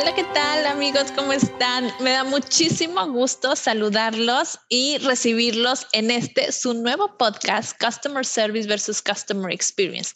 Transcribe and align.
Hola, 0.00 0.14
¿qué 0.14 0.24
tal 0.24 0.64
amigos? 0.64 1.12
¿Cómo 1.14 1.30
están? 1.34 1.92
Me 2.00 2.12
da 2.12 2.24
muchísimo 2.24 3.06
gusto 3.12 3.54
saludarlos 3.54 4.58
y 4.70 4.96
recibirlos 4.96 5.86
en 5.92 6.10
este, 6.10 6.52
su 6.52 6.72
nuevo 6.72 7.18
podcast, 7.18 7.78
Customer 7.78 8.24
Service 8.24 8.66
versus 8.66 9.02
Customer 9.02 9.52
Experience. 9.52 10.14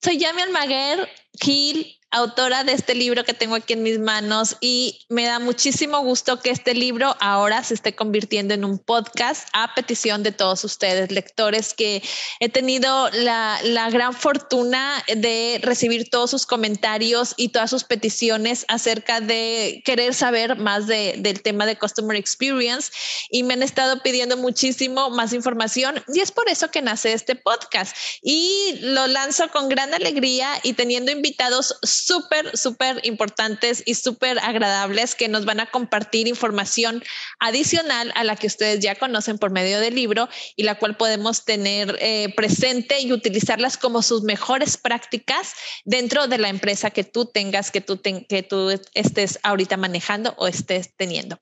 Soy 0.00 0.18
Yami 0.18 0.42
Almaguer 0.42 1.08
Gil, 1.40 1.98
autora 2.14 2.62
de 2.62 2.72
este 2.72 2.94
libro 2.94 3.24
que 3.24 3.34
tengo 3.34 3.56
aquí 3.56 3.72
en 3.72 3.82
mis 3.82 3.98
manos 3.98 4.56
y 4.60 5.00
me 5.08 5.24
da 5.24 5.40
muchísimo 5.40 5.98
gusto 6.00 6.38
que 6.38 6.50
este 6.50 6.72
libro 6.72 7.16
ahora 7.18 7.64
se 7.64 7.74
esté 7.74 7.96
convirtiendo 7.96 8.54
en 8.54 8.64
un 8.64 8.78
podcast 8.78 9.48
a 9.52 9.74
petición 9.74 10.22
de 10.22 10.30
todos 10.30 10.62
ustedes, 10.62 11.10
lectores, 11.10 11.74
que 11.74 12.04
he 12.38 12.48
tenido 12.48 13.10
la, 13.10 13.60
gran 13.90 14.14
fortuna 14.14 15.04
de 15.16 15.58
recibir 15.62 16.08
todos 16.08 16.30
sus 16.30 16.46
comentarios 16.46 17.34
y 17.36 17.48
todas 17.48 17.70
sus 17.70 17.82
peticiones 17.82 18.64
acerca 18.68 19.20
de 19.20 19.82
querer 19.84 20.14
saber 20.14 20.56
más 20.56 20.86
del 20.86 21.42
tema 21.42 21.66
de 21.66 21.76
Customer 21.76 22.16
Experience 22.16 22.92
y 23.28 23.42
me 23.42 23.54
han 23.54 23.62
estado 23.64 24.02
pidiendo 24.02 24.36
muchísimo 24.36 25.10
más 25.10 25.32
información 25.32 26.02
y 26.14 26.20
es 26.20 26.30
por 26.30 26.48
eso 26.48 26.70
que 26.70 26.80
nace 26.80 27.12
este 27.12 27.34
podcast. 27.34 27.96
Y 28.22 28.76
lo 28.80 29.08
lanzo 29.08 29.48
con 29.48 29.68
gran 29.68 29.92
alegría 29.94 30.48
y 30.62 30.74
teniendo 30.74 31.10
invitados 31.10 31.76
súper, 32.04 32.56
súper 32.56 33.00
importantes 33.04 33.82
y 33.86 33.94
súper 33.94 34.38
agradables 34.38 35.14
que 35.14 35.28
nos 35.28 35.44
van 35.44 35.60
a 35.60 35.70
compartir 35.70 36.28
información 36.28 37.02
adicional 37.38 38.12
a 38.14 38.24
la 38.24 38.36
que 38.36 38.46
ustedes 38.46 38.80
ya 38.80 38.94
conocen 38.94 39.38
por 39.38 39.50
medio 39.50 39.80
del 39.80 39.94
libro 39.94 40.28
y 40.56 40.64
la 40.64 40.78
cual 40.78 40.96
podemos 40.96 41.44
tener 41.44 41.96
eh, 42.00 42.32
presente 42.36 43.00
y 43.00 43.12
utilizarlas 43.12 43.76
como 43.76 44.02
sus 44.02 44.22
mejores 44.22 44.76
prácticas 44.76 45.54
dentro 45.84 46.26
de 46.26 46.38
la 46.38 46.48
empresa 46.48 46.90
que 46.90 47.04
tú 47.04 47.26
tengas, 47.26 47.70
que 47.70 47.80
tú, 47.80 48.00
que 48.00 48.42
tú 48.42 48.70
estés 48.94 49.38
ahorita 49.42 49.76
manejando 49.76 50.34
o 50.36 50.46
estés 50.46 50.94
teniendo. 50.96 51.38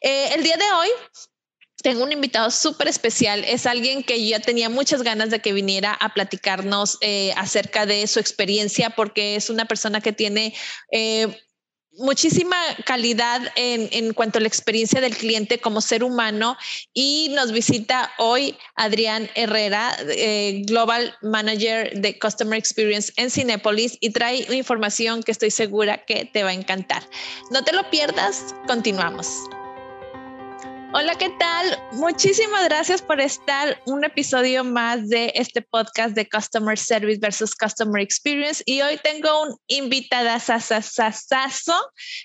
Eh, 0.00 0.30
el 0.34 0.42
día 0.42 0.56
de 0.56 0.72
hoy 0.72 0.88
tengo 1.84 2.02
un 2.02 2.12
invitado 2.12 2.50
súper 2.50 2.88
especial. 2.88 3.44
Es 3.44 3.66
alguien 3.66 4.02
que 4.02 4.18
yo 4.18 4.30
ya 4.30 4.40
tenía 4.40 4.70
muchas 4.70 5.02
ganas 5.02 5.28
de 5.28 5.40
que 5.40 5.52
viniera 5.52 5.92
a 5.92 6.14
platicarnos 6.14 6.96
eh, 7.02 7.34
acerca 7.36 7.84
de 7.84 8.06
su 8.06 8.20
experiencia, 8.20 8.88
porque 8.88 9.36
es 9.36 9.50
una 9.50 9.66
persona 9.66 10.00
que 10.00 10.12
tiene 10.12 10.54
eh, 10.90 11.38
muchísima 11.98 12.56
calidad 12.86 13.42
en, 13.54 13.90
en, 13.92 14.14
cuanto 14.14 14.38
a 14.38 14.40
la 14.40 14.48
experiencia 14.48 15.02
del 15.02 15.14
cliente 15.14 15.60
como 15.60 15.82
ser 15.82 16.02
humano 16.02 16.56
y 16.94 17.28
nos 17.34 17.52
visita 17.52 18.10
hoy 18.16 18.56
Adrián 18.76 19.28
Herrera, 19.34 19.94
eh, 20.08 20.62
Global 20.64 21.14
Manager 21.20 22.00
de 22.00 22.18
Customer 22.18 22.58
Experience 22.58 23.12
en 23.16 23.30
Cinepolis 23.30 23.98
y 24.00 24.08
trae 24.08 24.46
información 24.56 25.22
que 25.22 25.32
estoy 25.32 25.50
segura 25.50 26.06
que 26.06 26.24
te 26.24 26.44
va 26.44 26.48
a 26.48 26.54
encantar. 26.54 27.06
No 27.50 27.62
te 27.62 27.74
lo 27.74 27.90
pierdas, 27.90 28.54
continuamos. 28.66 29.28
Hola, 30.96 31.16
¿qué 31.18 31.28
tal? 31.28 31.76
Muchísimas 31.90 32.66
gracias 32.66 33.02
por 33.02 33.20
estar 33.20 33.82
un 33.84 34.04
episodio 34.04 34.62
más 34.62 35.08
de 35.08 35.32
este 35.34 35.60
podcast 35.60 36.14
de 36.14 36.28
Customer 36.28 36.78
Service 36.78 37.18
versus 37.20 37.52
Customer 37.56 38.00
Experience. 38.00 38.62
Y 38.64 38.80
hoy 38.80 38.96
tengo 39.02 39.42
un 39.42 39.56
invitada 39.66 40.38
sasasasazo 40.38 41.74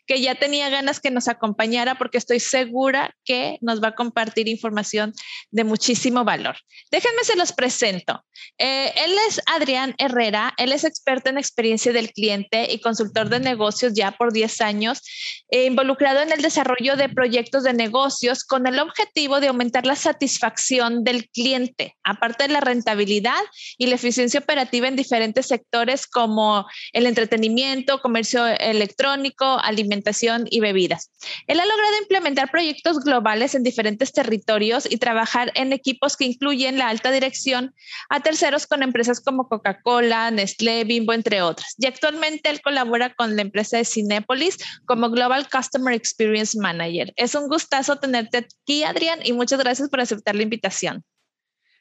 que 0.06 0.22
ya 0.22 0.36
tenía 0.36 0.70
ganas 0.70 1.00
que 1.00 1.10
nos 1.10 1.28
acompañara 1.28 1.96
porque 1.96 2.20
estoy 2.20 2.40
segura 2.40 3.16
que 3.26 3.58
nos 3.62 3.82
va 3.82 3.88
a 3.88 3.96
compartir 3.96 4.48
información 4.48 5.14
de 5.50 5.64
muchísimo 5.64 6.24
valor. 6.24 6.56
Déjenme 6.92 7.24
se 7.24 7.36
los 7.36 7.54
presento. 7.54 8.24
Eh, 8.60 8.94
él 9.04 9.16
es 9.28 9.42
Adrián 9.48 9.96
Herrera, 9.98 10.54
él 10.58 10.74
es 10.74 10.84
experto 10.84 11.32
en 11.32 11.40
experiencia 11.40 11.92
del 11.92 12.12
cliente 12.12 12.72
y 12.72 12.82
consultor 12.82 13.30
de 13.30 13.40
negocios 13.40 13.94
ya 13.96 14.12
por 14.12 14.32
10 14.32 14.62
años, 14.62 15.02
eh, 15.50 15.66
involucrado 15.66 16.22
en 16.22 16.32
el 16.32 16.44
desarrollo 16.44 16.96
de 16.96 17.10
proyectos 17.10 17.64
de 17.64 17.74
negocios 17.74 18.44
con 18.44 18.59
con 18.60 18.68
el 18.68 18.80
objetivo 18.80 19.40
de 19.40 19.48
aumentar 19.48 19.86
la 19.86 19.96
satisfacción 19.96 21.06
del 21.06 21.30
cliente, 21.30 21.96
aparte 22.04 22.44
de 22.44 22.54
la 22.54 22.60
rentabilidad 22.60 23.40
y 23.78 23.88
la 23.88 23.96
eficiencia 23.96 24.42
operativa 24.42 24.90
en 24.90 24.98
diferentes 24.98 25.48
sectores 25.48 26.06
como 26.06 26.66
el 26.92 27.06
entretenimiento, 27.06 28.02
comercio 28.02 28.46
electrónico, 28.46 29.46
alimentación 29.46 30.46
y 30.50 30.60
bebidas. 30.60 31.10
Él 31.48 31.62
ha 31.62 31.66
logrado 31.66 32.02
implementar 32.02 32.52
proyectos 32.52 33.00
globales 33.00 33.56
en 33.56 33.64
diferentes 33.64 34.12
territorios 34.12 34.86
y 34.92 34.98
trabajar 34.98 35.54
en 35.56 35.72
equipos 35.72 36.18
que 36.18 36.26
incluyen 36.26 36.78
la 36.78 36.90
alta 36.90 37.12
dirección 37.12 37.74
a 38.10 38.20
terceros 38.20 38.68
con 38.68 38.84
empresas 38.84 39.22
como 39.22 39.48
Coca-Cola, 39.48 40.32
Nestlé, 40.32 40.84
Bimbo, 40.84 41.14
entre 41.14 41.42
otras. 41.42 41.76
Y 41.78 41.88
actualmente 41.88 42.50
él 42.50 42.60
colabora 42.62 43.14
con 43.14 43.38
la 43.38 43.42
empresa 43.42 43.78
de 43.78 43.86
Cinepolis 43.86 44.58
como 44.86 45.10
Global 45.10 45.48
Customer 45.50 45.94
Experience 45.94 46.60
Manager. 46.60 47.14
Es 47.16 47.36
un 47.36 47.48
gustazo 47.48 47.96
tenerte 48.00 48.49
aquí, 48.62 48.84
Adrián, 48.84 49.20
y 49.24 49.34
muchas 49.34 49.60
gracias 49.60 49.90
por 49.90 50.00
aceptar 50.00 50.36
la 50.36 50.44
invitación. 50.44 51.04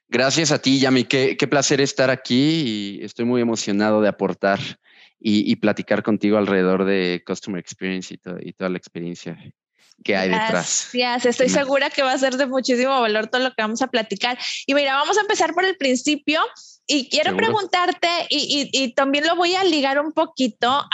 Gracias 0.08 0.52
a 0.52 0.60
ti, 0.60 0.80
Yami. 0.80 1.04
Qué 1.04 1.48
placer 1.48 1.80
estar 1.80 2.10
aquí 2.10 2.98
y 3.00 3.04
estoy 3.04 3.26
muy 3.26 3.42
emocionado 3.42 4.00
de 4.00 4.08
aportar 4.08 4.58
y, 5.20 5.56
platicar 5.56 6.02
contigo 6.02 6.38
alrededor 6.38 6.84
de 6.84 7.22
Customer 7.26 7.58
Experience 7.58 8.14
y, 8.14 8.52
toda 8.52 8.70
la 8.70 8.78
experiencia 8.78 9.36
que 10.04 10.16
hay 10.16 10.28
detrás. 10.28 10.88
Gracias, 10.92 11.26
estoy 11.26 11.48
segura 11.48 11.90
que 11.90 12.02
va 12.02 12.12
a 12.12 12.18
ser 12.18 12.36
de 12.36 12.46
muchísimo 12.46 13.00
valor 13.00 13.26
todo 13.26 13.42
lo 13.42 13.50
que 13.50 13.62
vamos 13.62 13.82
a 13.82 13.88
platicar. 13.88 14.38
Y 14.66 14.74
mira, 14.74 14.94
vamos 14.94 15.18
a 15.18 15.22
empezar 15.22 15.54
por 15.54 15.64
el 15.64 15.76
principio. 15.76 16.40
Y 16.90 17.10
quiero 17.10 17.36
preguntarte, 17.36 18.08
y, 18.30 18.70
y, 18.72 18.94
también 18.94 19.26
lo 19.26 19.36
voy 19.36 19.54
a 19.54 19.62
ligar 19.62 20.00
un 20.00 20.12
poquito 20.12 20.86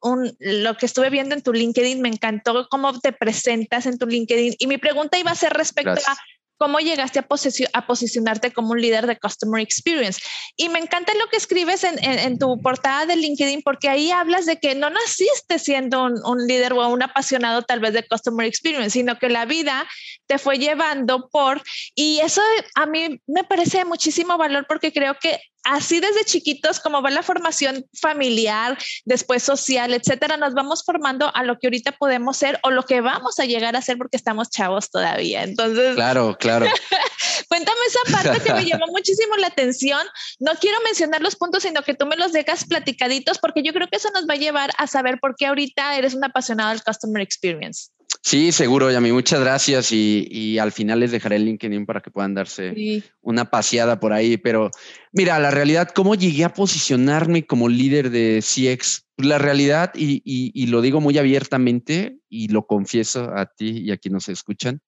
un, 0.00 0.36
lo 0.38 0.76
que 0.76 0.86
estuve 0.86 1.10
viendo 1.10 1.34
en 1.34 1.42
tu 1.42 1.52
LinkedIn, 1.52 2.00
me 2.00 2.08
encantó 2.08 2.68
cómo 2.70 2.96
te 3.00 3.12
presentas 3.12 3.86
en 3.86 3.98
tu 3.98 4.06
LinkedIn. 4.06 4.54
Y 4.60 4.66
mi 4.68 4.78
pregunta 4.78 5.18
iba 5.18 5.32
a 5.32 5.34
ser 5.34 5.52
respecto 5.52 5.90
a 5.90 6.16
cómo 6.60 6.78
llegaste 6.78 7.18
a, 7.20 7.86
posicionarte 7.86 8.52
como 8.52 8.72
un 8.72 8.82
líder 8.82 9.06
de 9.06 9.18
Customer 9.18 9.62
Experience. 9.62 10.20
Y 10.56 10.68
me 10.68 10.78
encanta 10.78 11.14
lo 11.14 11.26
que 11.28 11.38
escribes 11.38 11.84
en, 11.84 11.98
en, 12.04 12.38
tu 12.38 12.60
portada 12.60 13.06
de 13.06 13.16
LinkedIn, 13.16 13.62
porque 13.62 13.88
ahí 13.88 14.10
hablas 14.10 14.44
de 14.44 14.58
que 14.58 14.74
no 14.74 14.90
naciste 14.90 15.58
siendo 15.58 16.04
un, 16.04 16.20
un, 16.22 16.46
líder 16.46 16.74
o 16.74 16.86
un 16.88 17.02
apasionado 17.02 17.62
tal 17.62 17.80
vez 17.80 17.94
de 17.94 18.06
Customer 18.06 18.46
Experience, 18.46 18.90
sino 18.90 19.18
que 19.18 19.30
la 19.30 19.46
vida 19.46 19.88
te 20.26 20.36
fue 20.36 20.58
llevando 20.58 21.30
por, 21.30 21.62
y 21.94 22.20
eso 22.20 22.42
a 22.74 22.84
mí 22.84 23.22
me 23.26 23.42
parece 23.42 23.78
de 23.78 23.84
muchísimo 23.86 24.36
valor 24.36 24.66
porque 24.68 24.92
creo 24.92 25.14
que 25.18 25.40
así 25.64 26.00
desde 26.00 26.24
chiquitos, 26.24 26.80
como 26.80 27.02
va 27.02 27.10
la 27.10 27.22
formación 27.22 27.86
familiar, 28.00 28.78
después 29.04 29.42
social, 29.42 29.92
etcétera, 29.94 30.36
nos 30.36 30.54
vamos 30.54 30.84
formando 30.84 31.30
a 31.34 31.42
lo 31.44 31.58
que 31.58 31.66
ahorita 31.66 31.92
podemos 31.92 32.36
ser 32.36 32.58
o 32.62 32.70
lo 32.70 32.84
que 32.84 33.00
vamos 33.00 33.38
a 33.38 33.44
llegar 33.44 33.76
a 33.76 33.82
ser 33.82 33.98
porque 33.98 34.16
estamos 34.16 34.50
chavos 34.50 34.90
todavía. 34.90 35.42
Entonces, 35.42 35.94
claro, 35.94 36.36
claro. 36.38 36.66
cuéntame 37.48 37.78
esa 37.86 38.22
parte 38.22 38.42
que 38.42 38.54
me 38.54 38.64
llamó 38.64 38.86
muchísimo 38.90 39.36
la 39.36 39.48
atención. 39.48 40.06
No 40.38 40.52
quiero 40.60 40.78
mencionar 40.82 41.20
los 41.20 41.36
puntos, 41.36 41.62
sino 41.62 41.82
que 41.82 41.94
tú 41.94 42.06
me 42.06 42.16
los 42.16 42.32
dejas 42.32 42.64
platicaditos 42.64 43.38
porque 43.38 43.62
yo 43.62 43.72
creo 43.72 43.88
que 43.88 43.96
eso 43.96 44.10
nos 44.14 44.26
va 44.28 44.34
a 44.34 44.38
llevar 44.38 44.70
a 44.78 44.86
saber 44.86 45.18
por 45.20 45.36
qué 45.36 45.46
ahorita 45.46 45.96
eres 45.96 46.14
un 46.14 46.24
apasionado 46.24 46.70
del 46.70 46.82
customer 46.82 47.22
experience. 47.22 47.90
Sí, 48.22 48.52
seguro, 48.52 48.90
Yami. 48.90 49.12
Muchas 49.12 49.40
gracias. 49.40 49.92
Y, 49.92 50.58
al 50.58 50.72
final 50.72 51.00
les 51.00 51.10
dejaré 51.10 51.36
el 51.36 51.46
LinkedIn 51.46 51.86
para 51.86 52.00
que 52.00 52.10
puedan 52.10 52.34
darse 52.34 53.02
una 53.22 53.50
paseada 53.50 53.98
por 53.98 54.12
ahí. 54.12 54.36
Pero 54.36 54.70
mira, 55.12 55.38
la 55.38 55.50
realidad, 55.50 55.88
¿cómo 55.94 56.14
llegué 56.14 56.44
a 56.44 56.52
posicionarme 56.52 57.46
como 57.46 57.68
líder 57.68 58.10
de 58.10 58.42
CX? 58.42 59.06
La 59.16 59.38
realidad, 59.38 59.92
y, 59.94 60.66
lo 60.66 60.82
digo 60.82 61.00
muy 61.00 61.16
abiertamente 61.18 62.18
y 62.28 62.48
lo 62.48 62.66
confieso 62.66 63.30
a 63.34 63.46
ti 63.46 63.78
y 63.78 63.90
a 63.90 63.96
quienes 63.96 64.14
nos 64.14 64.28
escuchan, 64.28 64.82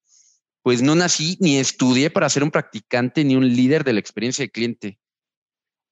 pues 0.63 0.83
no 0.83 0.95
nací 0.95 1.37
ni 1.41 1.59
estudié 1.59 2.11
para 2.11 2.29
ser 2.29 2.45
un 2.45 2.51
practicante 2.51 3.25
ni 3.25 3.35
un 3.35 3.49
líder 3.49 3.83
de 3.83 3.95
la 3.95 4.01
experiencia 4.01 4.45
de 4.45 4.51
cliente. 4.51 4.99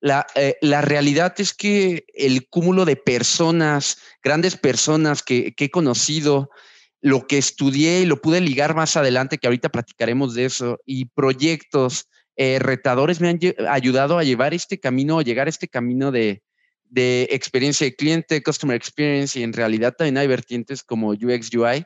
La, 0.02 0.26
eh, 0.34 0.56
la, 0.62 0.81
realidad 0.81 1.34
es 1.38 1.52
que 1.52 2.06
el 2.14 2.48
cúmulo 2.48 2.86
de 2.86 2.96
personas, 2.96 3.98
grandes 4.22 4.56
personas 4.56 5.22
que, 5.22 5.54
que 5.54 5.66
he 5.66 5.70
conocido, 5.70 6.50
lo 7.00 7.26
que 7.26 7.38
estudié 7.38 8.00
y 8.00 8.06
lo 8.06 8.20
pude 8.20 8.41
ligar 8.41 8.75
más 8.75 8.97
adelante, 8.97 9.38
que 9.38 9.47
ahorita 9.47 9.70
platicaremos 9.70 10.35
de 10.35 10.44
eso, 10.44 10.79
y 10.85 11.06
proyectos 11.06 12.08
eh, 12.37 12.58
retadores 12.58 13.20
me 13.20 13.29
han 13.29 13.38
ayudado 13.69 14.19
a 14.19 14.25
llevar 14.25 14.55
este 14.55 14.79
camino, 14.79 15.19
a 15.19 15.23
llegar 15.23 15.47
a 15.47 15.50
este 15.50 15.69
camino 15.69 16.12
de, 16.12 16.43
experiencia 16.94 17.87
de 17.87 17.94
cliente, 17.94 18.43
customer 18.43 18.76
experience, 18.76 19.38
y 19.38 19.43
en 19.43 19.52
realidad 19.52 19.94
también 19.97 20.19
hay 20.19 20.26
vertientes 20.26 20.82
como 20.82 21.11
UX 21.11 21.55
UI, 21.55 21.85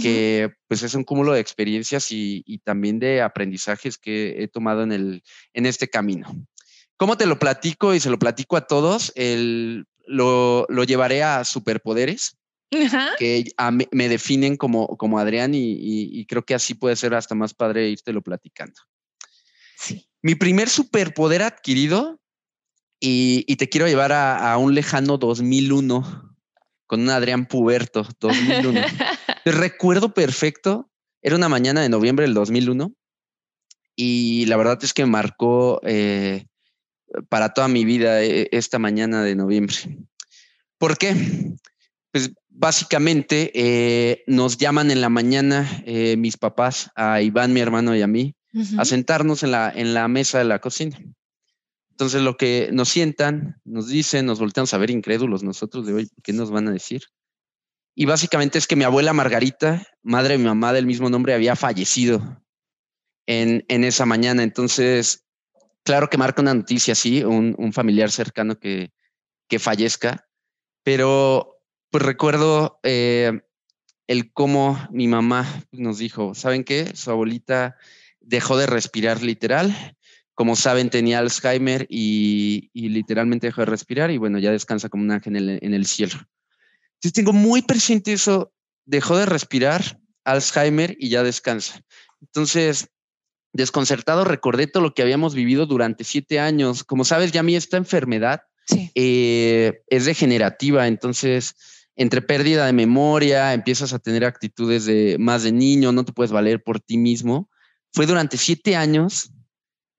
que 0.00 0.52
pues 0.68 0.84
es 0.84 0.94
un 0.94 1.02
cúmulo 1.02 1.32
de 1.32 1.40
experiencias 1.40 2.12
y, 2.12 2.60
también 2.64 3.00
de 3.00 3.22
aprendizajes 3.22 3.98
que 3.98 4.42
he 4.42 4.46
tomado 4.46 4.84
en, 4.84 4.92
el, 4.92 5.22
en 5.52 5.66
este 5.66 5.88
camino. 5.88 6.28
¿Cómo 6.96 7.16
te 7.16 7.26
lo 7.26 7.40
platico 7.40 7.92
y 7.92 7.98
se 7.98 8.10
lo 8.10 8.18
platico 8.18 8.56
a 8.56 8.66
todos? 8.68 9.10
El, 9.16 9.86
lo, 10.06 10.64
lo 10.68 10.84
llevaré 10.84 11.24
a 11.24 11.44
superpoderes 11.44 12.36
que 13.18 13.44
me 13.90 14.08
definen 14.08 14.56
como, 14.56 14.96
como 14.96 15.18
Adrián 15.18 15.52
y, 15.54 16.24
creo 16.26 16.44
que 16.44 16.54
así 16.54 16.74
puede 16.74 16.96
ser 16.96 17.14
hasta 17.14 17.34
más 17.34 17.54
padre 17.54 17.88
irte 17.88 18.12
platicando. 18.20 18.80
Sí. 19.76 20.06
Mi 20.22 20.34
primer 20.34 20.68
superpoder 20.68 21.42
adquirido 21.42 22.20
y, 23.00 23.56
te 23.56 23.68
quiero 23.68 23.86
llevar 23.86 24.12
a, 24.12 24.56
un 24.58 24.74
lejano 24.74 25.18
2001 25.18 26.36
con 26.86 27.00
un 27.00 27.10
Adrián 27.10 27.46
Puberto, 27.46 28.06
2001. 28.20 28.80
recuerdo 29.44 30.12
perfecto, 30.12 30.90
era 31.22 31.36
una 31.36 31.48
mañana 31.48 31.80
de 31.80 31.88
noviembre 31.88 32.24
del 32.24 32.34
2001 32.34 32.92
y 33.96 34.46
la 34.46 34.56
verdad 34.56 34.78
es 34.82 34.92
que 34.94 35.06
marcó 35.06 35.80
eh, 35.84 36.46
para 37.28 37.52
toda 37.52 37.68
mi 37.68 37.84
vida 37.84 38.22
eh, 38.22 38.48
esta 38.52 38.78
mañana 38.78 39.22
de 39.22 39.34
noviembre. 39.34 39.76
¿Por 40.78 40.96
qué? 40.96 41.14
Pues 42.10 42.32
básicamente 42.60 43.50
eh, 43.54 44.22
nos 44.26 44.58
llaman 44.58 44.90
en 44.90 45.00
la 45.00 45.08
mañana 45.08 45.82
mis 46.18 46.36
papás, 46.36 46.90
a 46.94 47.22
Iván, 47.22 47.52
mi 47.52 47.60
hermano 47.60 47.96
y 47.96 48.02
a 48.02 48.06
mí, 48.06 48.36
a 48.78 48.84
sentarnos 48.84 49.42
en 49.42 49.50
la, 49.50 49.72
en 49.74 49.94
la 49.94 50.06
mesa 50.08 50.38
de 50.38 50.44
la 50.44 50.58
cocina. 50.58 50.98
Entonces 51.90 52.22
lo 52.22 52.36
que 52.36 52.70
nos 52.72 52.88
sientan, 52.88 53.60
nos 53.64 53.88
dicen, 53.88 54.24
nos 54.26 54.38
volteamos 54.38 54.72
a 54.72 54.78
ver 54.78 54.90
incrédulos 54.90 55.42
nosotros 55.42 55.86
de 55.86 55.92
hoy, 55.92 56.10
¿qué 56.22 56.32
nos 56.32 56.50
van 56.50 56.68
a 56.68 56.72
decir? 56.72 57.02
Y 57.94 58.06
básicamente 58.06 58.56
es 58.56 58.66
que 58.66 58.76
mi 58.76 58.84
abuela 58.84 59.12
Margarita, 59.12 59.86
madre 60.02 60.32
de 60.32 60.38
mi 60.38 60.44
mamá 60.44 60.72
del 60.72 60.86
mismo 60.86 61.10
nombre, 61.10 61.34
había 61.34 61.56
fallecido 61.56 62.42
en, 63.26 63.64
en 63.68 63.84
esa 63.84 64.06
mañana. 64.06 64.42
Entonces, 64.42 65.26
claro 65.82 66.08
que 66.08 66.16
marca 66.16 66.40
una 66.40 66.54
noticia 66.54 66.92
así, 66.92 67.22
un, 67.22 67.54
un 67.58 67.72
familiar 67.74 68.10
cercano 68.10 68.58
que, 68.58 68.92
que, 69.48 69.58
fallezca, 69.58 70.26
pero 70.82 71.59
pues 71.90 72.04
recuerdo 72.04 72.80
eh, 72.82 73.40
el 74.06 74.32
cómo 74.32 74.78
mi 74.90 75.08
mamá 75.08 75.46
nos 75.72 75.98
dijo, 75.98 76.34
¿saben 76.34 76.64
qué? 76.64 76.94
Su 76.94 77.10
abuelita 77.10 77.76
dejó 78.20 78.56
de 78.56 78.66
respirar 78.66 79.22
literal 79.22 79.96
como 80.40 80.56
saben, 80.56 80.88
tenía 80.88 81.18
Alzheimer 81.18 81.86
y, 81.90 82.70
literalmente 82.72 83.48
dejó 83.48 83.60
de 83.60 83.66
respirar 83.66 84.10
y 84.10 84.16
bueno, 84.16 84.38
ya 84.38 84.50
descansa 84.50 84.88
como 84.88 85.02
un 85.02 85.10
ángel 85.10 85.36
en 85.60 85.74
el, 85.74 85.84
cielo. 85.84 86.14
Entonces 86.94 87.12
tengo 87.12 87.34
muy 87.34 87.60
presente 87.60 88.14
eso, 88.14 88.50
dejó 88.86 89.18
de 89.18 89.26
respirar, 89.26 90.00
Alzheimer 90.24 90.96
y 90.98 91.10
ya 91.10 91.22
descansa. 91.22 91.82
Entonces, 92.22 92.88
desconcertado, 93.52 94.24
recordé 94.24 94.66
todo 94.66 94.82
lo 94.82 94.94
que 94.94 95.02
habíamos 95.02 95.34
vivido 95.34 95.66
durante 95.66 96.04
siete 96.04 96.40
años. 96.40 96.84
Como 96.84 97.04
sabes, 97.04 97.32
ya 97.32 97.40
a 97.40 97.42
mí 97.42 97.54
esta 97.54 97.76
enfermedad 97.76 98.40
eh, 98.94 99.82
es 99.88 100.06
degenerativa, 100.06 100.86
entonces 100.86 101.54
entre 102.00 102.22
pérdida 102.22 102.66
de 102.66 102.72
memoria, 102.72 103.52
empiezas 103.52 103.92
a 103.92 103.98
tener 103.98 104.24
actitudes 104.24 104.86
de 104.86 105.16
más 105.18 105.42
de 105.42 105.52
niño, 105.52 105.92
no 105.92 106.04
te 106.04 106.12
puedes 106.12 106.32
valer 106.32 106.62
por 106.62 106.80
ti 106.80 106.96
mismo. 106.96 107.50
Fue 107.92 108.06
durante 108.06 108.36
siete 108.36 108.76
años 108.76 109.32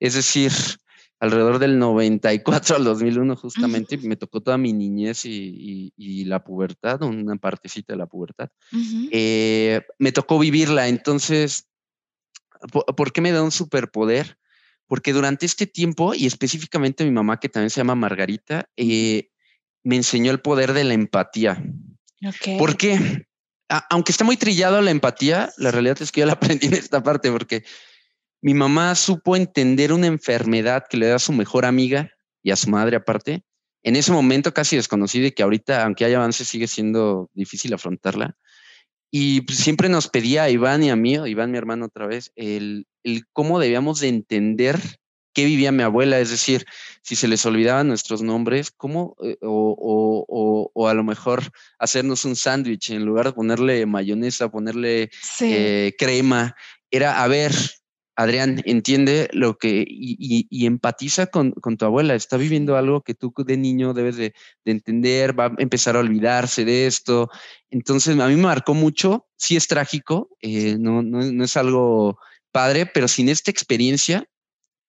es 0.01 0.15
decir, 0.15 0.51
alrededor 1.21 1.59
del 1.59 1.80
94 1.80 2.75
al 2.75 2.83
2001 2.83 3.36
justamente, 3.38 3.98
me 4.00 4.18
tocó 4.18 4.42
toda 4.42 4.57
mi 4.57 4.74
niñez 4.74 5.21
y, 5.25 6.25
la 6.25 6.44
pubertad, 6.44 7.03
una 7.03 7.38
partecita 7.38 7.94
de 7.94 7.98
la 7.98 8.07
pubertad. 8.07 8.50
Eh, 9.12 9.81
me 10.00 10.12
tocó 10.12 10.39
vivirla, 10.39 10.88
entonces, 10.88 11.69
¿por, 12.71 13.13
qué 13.13 13.21
me 13.21 13.31
da 13.31 13.44
un 13.44 13.51
superpoder? 13.51 14.38
Porque 14.88 15.13
durante 15.13 15.45
este 15.45 15.68
tiempo, 15.68 16.13
y 16.13 16.25
específicamente 16.25 17.06
mi 17.06 17.12
mamá, 17.12 17.39
que 17.39 17.47
también 17.47 17.69
se 17.69 17.80
llama 17.80 17.95
Margarita, 17.95 18.69
eh, 18.75 19.30
me 19.83 19.95
enseñó 19.95 20.31
el 20.31 20.42
poder 20.42 20.74
de 20.74 20.83
la 20.83 20.95
empatía. 20.95 21.63
¿Por 22.57 22.77
qué? 22.77 23.25
aunque 23.89 24.12
está 24.12 24.23
muy 24.23 24.38
trillado 24.38 24.81
la 24.81 24.91
empatía, 24.91 25.50
la 25.57 25.71
realidad 25.71 26.01
es 26.01 26.12
que 26.12 26.21
yo 26.21 26.25
la 26.25 26.33
aprendí 26.59 26.68
en 26.68 26.73
esta 26.73 27.01
parte, 27.01 27.31
porque 27.31 27.63
mi 28.41 28.53
mamá 28.53 28.95
supo 28.95 29.35
entender 29.35 29.94
una 29.94 30.07
enfermedad 30.07 30.83
que 30.89 30.97
le 30.97 31.07
da 31.07 31.15
a 31.15 31.19
su 31.19 31.31
mejor 31.31 31.65
amiga 31.65 32.12
y 32.44 32.51
a 32.51 32.56
su 32.56 32.69
madre 32.69 32.97
aparte. 32.97 33.44
En 33.83 33.95
ese 33.95 34.12
momento 34.12 34.53
casi 34.53 34.75
desconocida 34.75 35.27
y 35.27 35.31
que 35.31 35.44
ahorita, 35.44 35.83
aunque 35.83 36.06
hay 36.06 36.13
avances, 36.13 36.47
sigue 36.47 36.68
siendo 36.68 37.29
difícil 37.33 37.73
afrontarla. 37.73 38.35
Y 39.12 39.41
pues, 39.41 39.59
siempre 39.59 39.89
nos 39.89 40.07
pedía 40.07 40.44
a 40.44 40.50
Iván 40.50 40.83
y 40.83 40.89
a 40.89 40.95
mí, 40.95 41.13
Iván 41.13 41.51
mi 41.51 41.57
hermano 41.57 41.85
otra 41.85 42.07
vez, 42.07 42.31
el, 42.35 42.85
cómo 43.33 43.59
debíamos 43.59 44.00
de 44.00 44.09
entender 44.09 44.79
qué 45.33 45.45
vivía 45.45 45.72
mi 45.72 45.83
abuela, 45.83 46.19
es 46.19 46.30
decir, 46.30 46.66
si 47.01 47.16
se 47.16 47.28
les 47.28 47.45
olvidaban 47.45 47.88
nuestros 47.88 48.22
nombres, 48.22 48.72
cómo, 48.72 49.16
eh, 49.24 49.38
o, 49.42 50.88
a 50.88 50.94
lo 50.94 51.04
mejor 51.04 51.44
hacernos 51.80 52.25
un 52.25 52.36
sándwich 52.36 52.92
en 52.92 53.06
lugar 53.06 53.25
de 53.28 53.33
ponerle 53.33 53.86
mayonesa, 53.86 54.50
ponerle 54.50 55.10
eh, 55.39 55.94
crema, 55.98 56.56
era, 56.89 57.24
a 57.24 57.28
ver, 57.28 57.54
Adrián, 58.16 58.62
entiende 58.66 59.30
lo 59.31 59.57
que 59.57 59.86
y, 59.88 60.66
empatiza 60.66 61.28
con, 61.28 61.54
tu 61.54 61.86
abuela. 61.86 62.13
Está 62.13 62.38
viviendo 62.38 62.75
algo 62.78 63.01
que 63.01 63.13
tú 63.16 63.33
de 63.38 63.57
niño 63.57 63.94
debes 63.94 64.18
de, 64.18 64.33
entender, 64.66 65.38
va 65.38 65.45
a 65.48 65.56
empezar 65.57 65.95
a 65.95 66.00
olvidarse 66.00 66.66
de 66.66 66.88
esto. 66.88 67.30
Entonces, 67.69 68.19
a 68.19 68.28
mí 68.28 68.36
me 68.36 68.44
marcó 68.44 68.74
mucho. 68.74 69.28
Sí 69.38 69.56
es 69.56 69.68
trágico, 69.68 70.30
eh, 70.42 70.78
no, 70.80 71.01
no, 71.01 71.44
es 71.44 71.57
algo 71.57 72.19
padre, 72.51 72.86
pero 72.86 73.07
sin 73.07 73.30
esta 73.30 73.50
experiencia, 73.50 74.25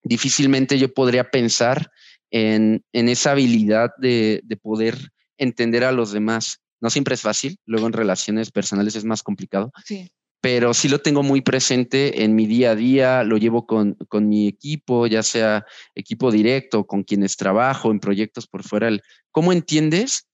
difícilmente 0.03 0.79
yo 0.79 0.93
podría 0.93 1.31
pensar 1.31 1.91
en, 2.31 2.85
esa 2.93 3.33
habilidad 3.33 3.91
de, 3.99 4.41
de 4.45 4.57
poder 4.57 5.13
entender 5.39 5.85
a 5.85 5.93
los 5.93 6.13
demás. 6.13 6.61
No 6.81 6.91
siempre 6.91 7.15
es 7.15 7.21
fácil, 7.21 7.59
luego 7.67 7.87
en 7.87 7.93
relaciones 7.93 8.51
personales 8.51 8.97
es 8.97 9.05
más 9.05 9.23
complicado. 9.23 9.73
Sí 9.85 10.11
pero 10.43 10.75
sí 10.75 10.89
lo 10.89 10.99
tengo 10.99 11.23
muy 11.23 11.41
presente 11.41 12.25
en 12.25 12.35
mi 12.35 12.47
día 12.47 12.73
a 12.73 12.75
día, 12.75 13.23
lo 13.23 13.37
llevo 13.37 13.65
con, 13.65 13.97
mi 14.13 14.49
equipo, 14.49 15.07
ya 15.07 15.23
sea 15.23 15.65
equipo 15.95 16.33
directo, 16.33 16.85
con 16.85 17.05
quienes 17.05 17.37
trabajo, 17.37 17.93
en 17.93 18.01
proyectos 18.01 18.49
por 18.49 18.65
fuera. 18.65 18.91
¿Cómo 19.31 19.53
entiendes 19.53 20.27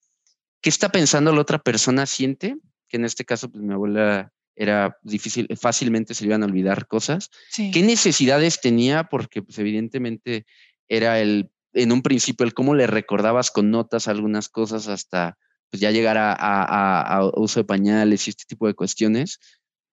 qué 0.62 0.70
está 0.70 0.88
pensando 0.88 1.30
la 1.30 1.42
otra 1.42 1.58
persona 1.58 2.06
siente? 2.06 2.56
Que 2.88 2.96
en 2.96 3.04
este 3.04 3.26
caso, 3.26 3.50
pues 3.50 3.62
mi 3.62 3.74
abuela 3.74 4.32
era 4.58 4.98
difícil, 5.02 5.48
fácilmente 5.60 6.14
se 6.14 6.24
le 6.24 6.28
iban 6.28 6.42
a 6.42 6.46
olvidar 6.46 6.86
cosas. 6.86 7.30
¿Qué 7.54 7.82
necesidades 7.82 8.60
tenía? 8.60 9.04
Porque 9.04 9.42
pues 9.42 9.58
evidentemente 9.58 10.46
era 10.88 11.20
el, 11.20 11.50
en 11.72 11.92
un 11.92 12.02
principio, 12.02 12.44
el 12.44 12.54
cómo 12.54 12.74
le 12.74 12.86
recordabas 12.86 13.50
con 13.50 13.70
notas 13.70 14.08
algunas 14.08 14.48
cosas 14.48 14.88
hasta 14.88 15.38
pues 15.70 15.80
ya 15.80 15.90
llegar 15.90 16.16
a, 16.16 16.32
a 16.32 17.30
uso 17.36 17.60
de 17.60 17.64
pañales 17.64 18.26
y 18.26 18.30
este 18.30 18.44
tipo 18.46 18.66
de 18.66 18.74
cuestiones 18.74 19.38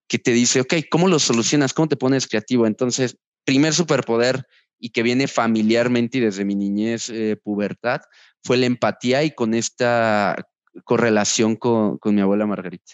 que 0.08 0.20
te 0.20 0.32
dice, 0.32 0.62
ok, 0.62 0.74
¿cómo 0.90 1.08
lo 1.08 1.20
solucionas? 1.20 1.74
¿Cómo 1.74 1.88
te 1.88 1.98
pones 1.98 2.28
creativo? 2.28 2.68
Entonces, 2.68 3.18
primer 3.44 3.74
superpoder 3.74 4.46
y 4.80 4.90
que 4.90 5.04
viene 5.04 5.28
familiarmente 5.28 6.18
y 6.18 6.22
desde 6.22 6.46
mi 6.46 6.56
niñez, 6.56 7.10
eh, 7.10 7.38
pubertad, 7.42 8.02
fue 8.44 8.58
la 8.58 8.66
empatía 8.66 9.24
y 9.24 9.32
con 9.32 9.54
esta 9.54 10.36
correlación 10.84 11.56
con, 11.56 12.00
mi 12.04 12.22
abuela 12.22 12.46
Margarita. 12.46 12.94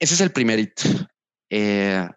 Ese 0.00 0.14
es 0.14 0.20
el 0.20 0.32
primerito. 0.32 0.82
Eh, 1.50 2.08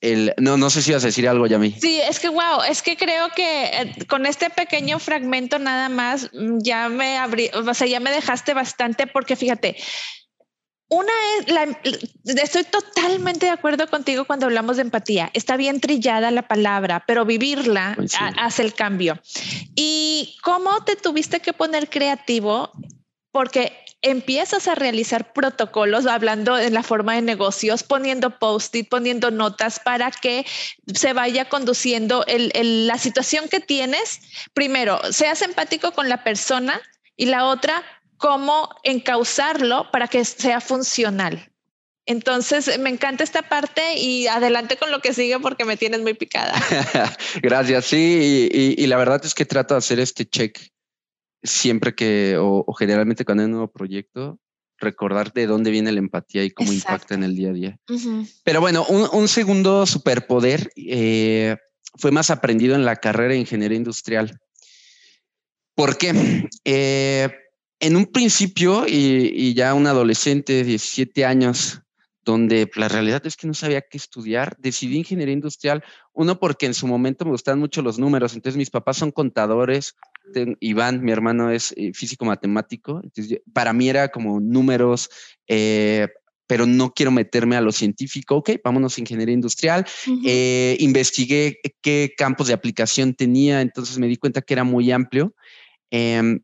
el, 0.00 0.34
no, 0.36 0.56
no 0.56 0.70
sé 0.70 0.82
si 0.82 0.92
vas 0.92 1.02
a 1.02 1.08
decir 1.08 1.28
algo, 1.28 1.46
Yami. 1.46 1.72
Sí, 1.72 2.00
es 2.00 2.20
que 2.20 2.28
wow, 2.28 2.62
es 2.68 2.82
que 2.82 2.96
creo 2.96 3.30
que 3.34 3.64
eh, 3.64 4.06
con 4.06 4.26
este 4.26 4.50
pequeño 4.50 4.98
fragmento 4.98 5.58
nada 5.58 5.88
más 5.88 6.30
mm, 6.32 6.58
ya 6.60 6.88
me 6.88 7.18
abrí, 7.18 7.50
o 7.54 7.74
sea, 7.74 7.86
ya 7.86 8.00
me 8.00 8.10
dejaste 8.10 8.54
bastante 8.54 9.06
porque 9.06 9.34
fíjate, 9.34 9.76
una 10.88 11.12
es, 11.38 11.50
la, 11.50 11.80
estoy 12.42 12.64
totalmente 12.64 13.46
de 13.46 13.52
acuerdo 13.52 13.88
contigo 13.88 14.26
cuando 14.26 14.46
hablamos 14.46 14.76
de 14.76 14.82
empatía. 14.82 15.30
Está 15.32 15.56
bien 15.56 15.80
trillada 15.80 16.30
la 16.30 16.46
palabra, 16.46 17.04
pero 17.06 17.24
vivirla 17.24 17.96
hace 18.36 18.62
el 18.62 18.74
cambio. 18.74 19.18
¿Y 19.74 20.36
cómo 20.42 20.84
te 20.84 20.96
tuviste 20.96 21.40
que 21.40 21.52
poner 21.52 21.88
creativo? 21.88 22.70
Porque 23.34 23.72
empiezas 24.00 24.68
a 24.68 24.76
realizar 24.76 25.32
protocolos, 25.32 26.06
hablando 26.06 26.56
en 26.56 26.72
la 26.72 26.84
forma 26.84 27.16
de 27.16 27.22
negocios, 27.22 27.82
poniendo 27.82 28.38
post-it, 28.38 28.88
poniendo 28.88 29.32
notas 29.32 29.80
para 29.80 30.12
que 30.12 30.46
se 30.94 31.12
vaya 31.14 31.48
conduciendo 31.48 32.24
la 32.28 32.98
situación 32.98 33.48
que 33.48 33.58
tienes. 33.58 34.20
Primero, 34.52 35.00
seas 35.10 35.42
empático 35.42 35.90
con 35.90 36.08
la 36.08 36.22
persona 36.22 36.80
y 37.16 37.26
la 37.26 37.46
otra, 37.46 37.82
cómo 38.18 38.68
encauzarlo 38.84 39.90
para 39.90 40.06
que 40.06 40.24
sea 40.24 40.60
funcional. 40.60 41.50
Entonces, 42.06 42.78
me 42.78 42.90
encanta 42.90 43.24
esta 43.24 43.42
parte 43.48 43.96
y 43.96 44.28
adelante 44.28 44.76
con 44.76 44.92
lo 44.92 45.00
que 45.00 45.12
sigue 45.12 45.40
porque 45.40 45.64
me 45.64 45.76
tienes 45.76 46.02
muy 46.02 46.14
picada. 46.14 46.54
Gracias, 47.42 47.86
sí, 47.86 48.48
y, 48.52 48.86
la 48.86 48.96
verdad 48.96 49.24
es 49.24 49.34
que 49.34 49.44
trato 49.44 49.74
de 49.74 49.78
hacer 49.78 49.98
este 49.98 50.24
check 50.24 50.73
siempre 51.44 51.94
que, 51.94 52.36
o, 52.40 52.72
generalmente 52.74 53.24
cuando 53.24 53.42
hay 53.42 53.46
un 53.46 53.52
nuevo 53.52 53.70
proyecto, 53.70 54.40
recordar 54.78 55.32
de 55.32 55.46
dónde 55.46 55.70
viene 55.70 55.92
la 55.92 56.00
empatía 56.00 56.42
y 56.42 56.50
cómo 56.50 56.72
impacta 56.72 57.14
en 57.14 57.22
el 57.22 57.36
día 57.36 57.50
a 57.50 57.52
día. 57.52 57.78
Pero 58.42 58.60
bueno, 58.60 58.84
un, 58.86 59.28
segundo 59.28 59.86
superpoder 59.86 60.70
eh, 60.76 61.56
fue 61.96 62.10
más 62.10 62.30
aprendido 62.30 62.74
en 62.74 62.84
la 62.84 62.96
carrera 62.96 63.34
de 63.34 63.38
ingeniería 63.38 63.76
industrial. 63.76 64.40
¿Por 65.74 65.96
qué? 65.96 66.48
Eh, 66.64 67.28
en 67.80 67.96
un 67.96 68.06
principio 68.06 68.86
y, 68.86 69.54
ya 69.54 69.74
un 69.74 69.86
adolescente 69.86 70.54
de 70.54 70.64
17 70.64 71.24
años, 71.24 71.82
donde 72.22 72.70
la 72.76 72.88
realidad 72.88 73.26
es 73.26 73.36
que 73.36 73.46
no 73.46 73.54
sabía 73.54 73.82
qué 73.82 73.98
estudiar, 73.98 74.56
decidí 74.58 74.96
ingeniería 74.96 75.34
industrial, 75.34 75.84
uno 76.12 76.38
porque 76.38 76.66
en 76.66 76.74
su 76.74 76.86
momento 76.86 77.24
me 77.24 77.32
gustan 77.32 77.58
mucho 77.58 77.82
los 77.82 77.98
números, 77.98 78.34
entonces 78.34 78.56
mis 78.56 78.70
papás 78.70 78.96
son 78.96 79.10
contadores, 79.10 79.96
Iván, 80.60 81.02
mi 81.02 81.12
hermano, 81.12 81.50
es 81.50 81.72
eh, 81.76 81.92
físico 81.92 82.24
matemático. 82.24 83.02
para 83.52 83.72
mí 83.72 83.88
era 83.88 84.08
como 84.08 84.40
números, 84.40 85.10
eh, 85.48 86.08
pero 86.46 86.66
no 86.66 86.92
quiero 86.92 87.10
meterme 87.10 87.56
a 87.56 87.60
lo 87.60 87.72
científico. 87.72 88.36
Ok, 88.36 88.50
vámonos 88.62 88.96
a 88.96 89.00
ingeniería 89.00 89.34
industrial. 89.34 89.86
Eh, 90.24 90.76
investigué 90.80 91.58
qué 91.80 92.14
campos 92.16 92.48
de 92.48 92.54
aplicación 92.54 93.14
tenía, 93.14 93.60
entonces 93.60 93.98
me 93.98 94.08
di 94.08 94.16
cuenta 94.16 94.42
que 94.42 94.54
era 94.54 94.64
muy 94.64 94.90
amplio. 94.92 95.34
Em, 95.90 96.40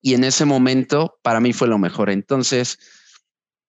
y 0.00 0.14
en 0.14 0.24
ese 0.24 0.44
momento, 0.44 1.18
para 1.22 1.40
mí 1.40 1.52
fue 1.52 1.68
lo 1.68 1.78
mejor. 1.78 2.10
Entonces 2.10 2.78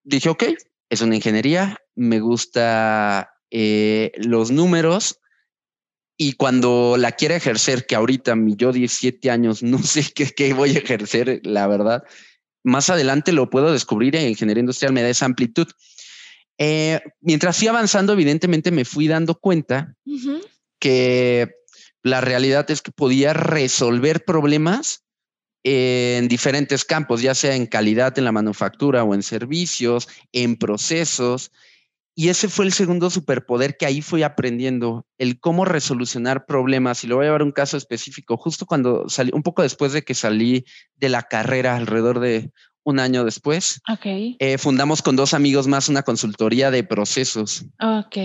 dije, 0.03 0.29
ok, 0.29 0.43
es 0.89 1.01
una 1.01 1.15
ingeniería, 1.15 1.77
me 1.95 2.19
gusta 2.19 3.33
los 3.49 4.51
números 4.51 5.19
y 6.17 6.33
cuando 6.33 6.95
la 6.97 7.11
quiera 7.11 7.35
ejercer, 7.35 7.85
que 7.85 7.95
ahorita 7.95 8.35
mi 8.35 8.55
yo 8.55 8.71
17 8.71 9.29
años 9.29 9.61
no 9.63 9.81
sé 9.83 10.03
qué, 10.13 10.53
voy 10.53 10.75
a 10.75 10.79
ejercer, 10.79 11.41
la 11.43 11.67
verdad, 11.67 12.03
más 12.63 12.89
adelante 12.89 13.31
lo 13.31 13.49
puedo 13.49 13.71
descubrir 13.71 14.15
en 14.15 14.27
ingeniería 14.27 14.61
industrial, 14.61 14.93
me 14.93 15.03
da 15.03 15.09
esa 15.09 15.25
amplitud. 15.25 15.67
Eh, 16.57 16.99
mientras 17.21 17.57
fui 17.57 17.67
avanzando, 17.67 18.13
evidentemente 18.13 18.71
me 18.71 18.83
fui 18.83 19.07
dando 19.07 19.35
cuenta 19.35 19.95
que 20.79 21.51
la 22.01 22.19
realidad 22.19 22.69
es 22.71 22.81
que 22.81 22.91
podía 22.91 23.33
resolver 23.33 24.25
problemas 24.25 25.03
en 25.63 26.27
diferentes 26.27 26.83
campos, 26.83 27.21
ya 27.21 27.35
sea 27.35 27.55
en 27.55 27.67
calidad 27.67 28.17
en 28.17 28.25
la 28.25 28.31
manufactura 28.31 29.03
o 29.03 29.13
en 29.13 29.21
servicios, 29.21 30.07
en 30.31 30.55
procesos, 30.55 31.51
y 32.19 32.29
ese 32.29 32.49
fue 32.49 32.65
el 32.65 32.73
segundo 32.73 33.11
superpoder 33.11 33.77
que 33.77 33.85
ahí 33.85 34.01
fui 34.01 34.23
aprendiendo, 34.23 35.05
el 35.19 35.39
cómo 35.39 35.65
resolucionar 35.65 36.47
problemas. 36.47 37.03
Y 37.03 37.07
lo 37.07 37.17
voy 37.17 37.25
a 37.25 37.27
llevar 37.27 37.43
un 37.43 37.51
caso 37.51 37.77
específico, 37.77 38.37
justo 38.37 38.65
cuando 38.65 39.07
salí, 39.07 39.29
un 39.35 39.43
poco 39.43 39.61
después 39.61 39.93
de 39.93 40.01
que 40.01 40.15
salí 40.15 40.65
de 40.95 41.09
la 41.09 41.21
carrera, 41.21 41.75
alrededor 41.75 42.19
de 42.19 42.49
un 42.83 42.99
año 42.99 43.23
después, 43.23 43.81
okay. 43.87 44.35
Eh, 44.39 44.57
fundamos 44.57 45.03
con 45.03 45.15
dos 45.15 45.35
amigos 45.35 45.67
más 45.67 45.89
una 45.89 46.01
consultoría 46.01 46.71
de 46.71 46.83
procesos. 46.83 47.65
Ok. 47.79 48.17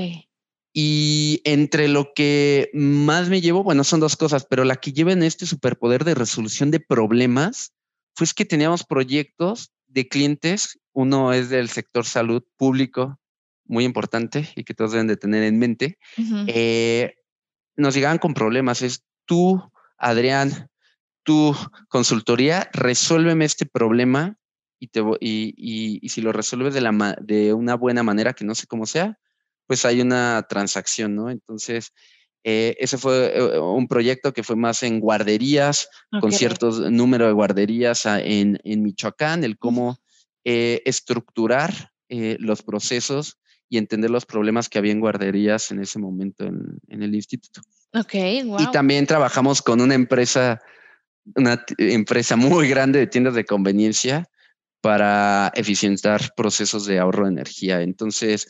Y 0.72 1.42
entre 1.44 1.86
lo 1.88 2.14
que 2.14 2.70
más 2.72 3.28
me 3.28 3.42
llevo, 3.42 3.62
bueno, 3.62 3.84
son 3.84 4.00
dos 4.00 4.16
cosas, 4.16 4.46
pero 4.48 4.64
la 4.64 4.76
que 4.76 4.94
lleva 4.94 5.12
en 5.12 5.22
este 5.22 5.44
superpoder 5.44 6.04
de 6.04 6.14
resolución 6.14 6.70
de 6.70 6.80
problemas 6.80 7.74
fue 8.16 8.26
que 8.34 8.46
teníamos 8.46 8.84
proyectos 8.84 9.70
de 9.86 10.08
clientes. 10.08 10.80
Uno 10.94 11.34
es 11.34 11.50
del 11.50 11.68
sector 11.68 12.06
salud 12.06 12.42
público, 12.56 13.18
muy 13.64 13.84
importante 13.84 14.48
y 14.56 14.64
que 14.64 14.74
todos 14.74 14.92
deben 14.92 15.06
de 15.06 15.16
tener 15.16 15.42
en 15.42 15.58
mente, 15.58 15.98
eh, 16.46 17.14
nos 17.76 17.94
llegaban 17.94 18.18
con 18.18 18.34
problemas. 18.34 18.82
Es 18.82 19.04
tú, 19.24 19.62
Adrián, 19.96 20.68
tu 21.22 21.56
consultoría, 21.88 22.68
resuélveme 22.72 23.44
este 23.44 23.66
problema 23.66 24.38
y, 24.78 24.88
te, 24.88 25.00
y, 25.20 25.54
y, 26.02 26.08
si 26.08 26.20
lo 26.20 26.32
resuelves 26.32 26.74
de, 26.74 26.80
la, 26.80 27.16
de 27.20 27.54
una 27.54 27.76
buena 27.76 28.02
manera, 28.02 28.32
que 28.32 28.44
no 28.44 28.54
sé 28.54 28.66
cómo 28.66 28.86
sea, 28.86 29.18
pues 29.66 29.84
hay 29.84 30.00
una 30.00 30.44
transacción, 30.48 31.14
¿no? 31.14 31.30
Entonces, 31.30 31.92
eh, 32.42 32.76
ese 32.80 32.98
fue 32.98 33.32
eh, 33.36 33.58
un 33.60 33.86
proyecto 33.86 34.32
que 34.32 34.42
fue 34.42 34.56
más 34.56 34.82
en 34.82 34.98
guarderías, 34.98 35.88
con 36.20 36.32
ciertos 36.32 36.80
número 36.90 37.26
de 37.26 37.32
guarderías 37.32 38.04
en, 38.06 38.58
en 38.64 38.82
Michoacán, 38.82 39.44
el 39.44 39.56
cómo 39.56 39.98
estructurar 40.44 41.92
los 42.08 42.62
procesos 42.62 43.38
y 43.72 43.78
entender 43.78 44.10
los 44.10 44.26
problemas 44.26 44.68
que 44.68 44.76
había 44.76 44.92
en 44.92 45.00
guarderías 45.00 45.70
en 45.70 45.80
ese 45.80 45.98
momento 45.98 46.44
en, 46.44 46.78
el 46.90 47.14
instituto. 47.14 47.62
Ok, 47.94 48.12
wow. 48.44 48.60
Y 48.60 48.70
también 48.70 49.06
trabajamos 49.06 49.62
con 49.62 49.80
una 49.80 49.94
empresa, 49.94 50.60
una 51.34 51.64
empresa 51.78 52.36
muy 52.36 52.68
grande 52.68 52.98
de 52.98 53.06
tiendas 53.06 53.32
de 53.32 53.46
conveniencia 53.46 54.28
para 54.82 55.50
eficientar 55.54 56.34
procesos 56.36 56.84
de 56.84 56.98
ahorro 56.98 57.24
de 57.24 57.32
energía. 57.32 57.80
Entonces, 57.80 58.46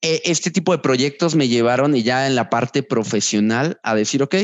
e, 0.00 0.22
este 0.24 0.52
tipo 0.52 0.70
de 0.70 0.78
proyectos 0.78 1.34
me 1.34 1.48
llevaron 1.48 1.96
y 1.96 2.04
ya 2.04 2.28
en 2.28 2.36
la 2.36 2.48
parte 2.48 2.84
profesional 2.84 3.80
a 3.82 3.96
decir, 3.96 4.22
ok, 4.22 4.36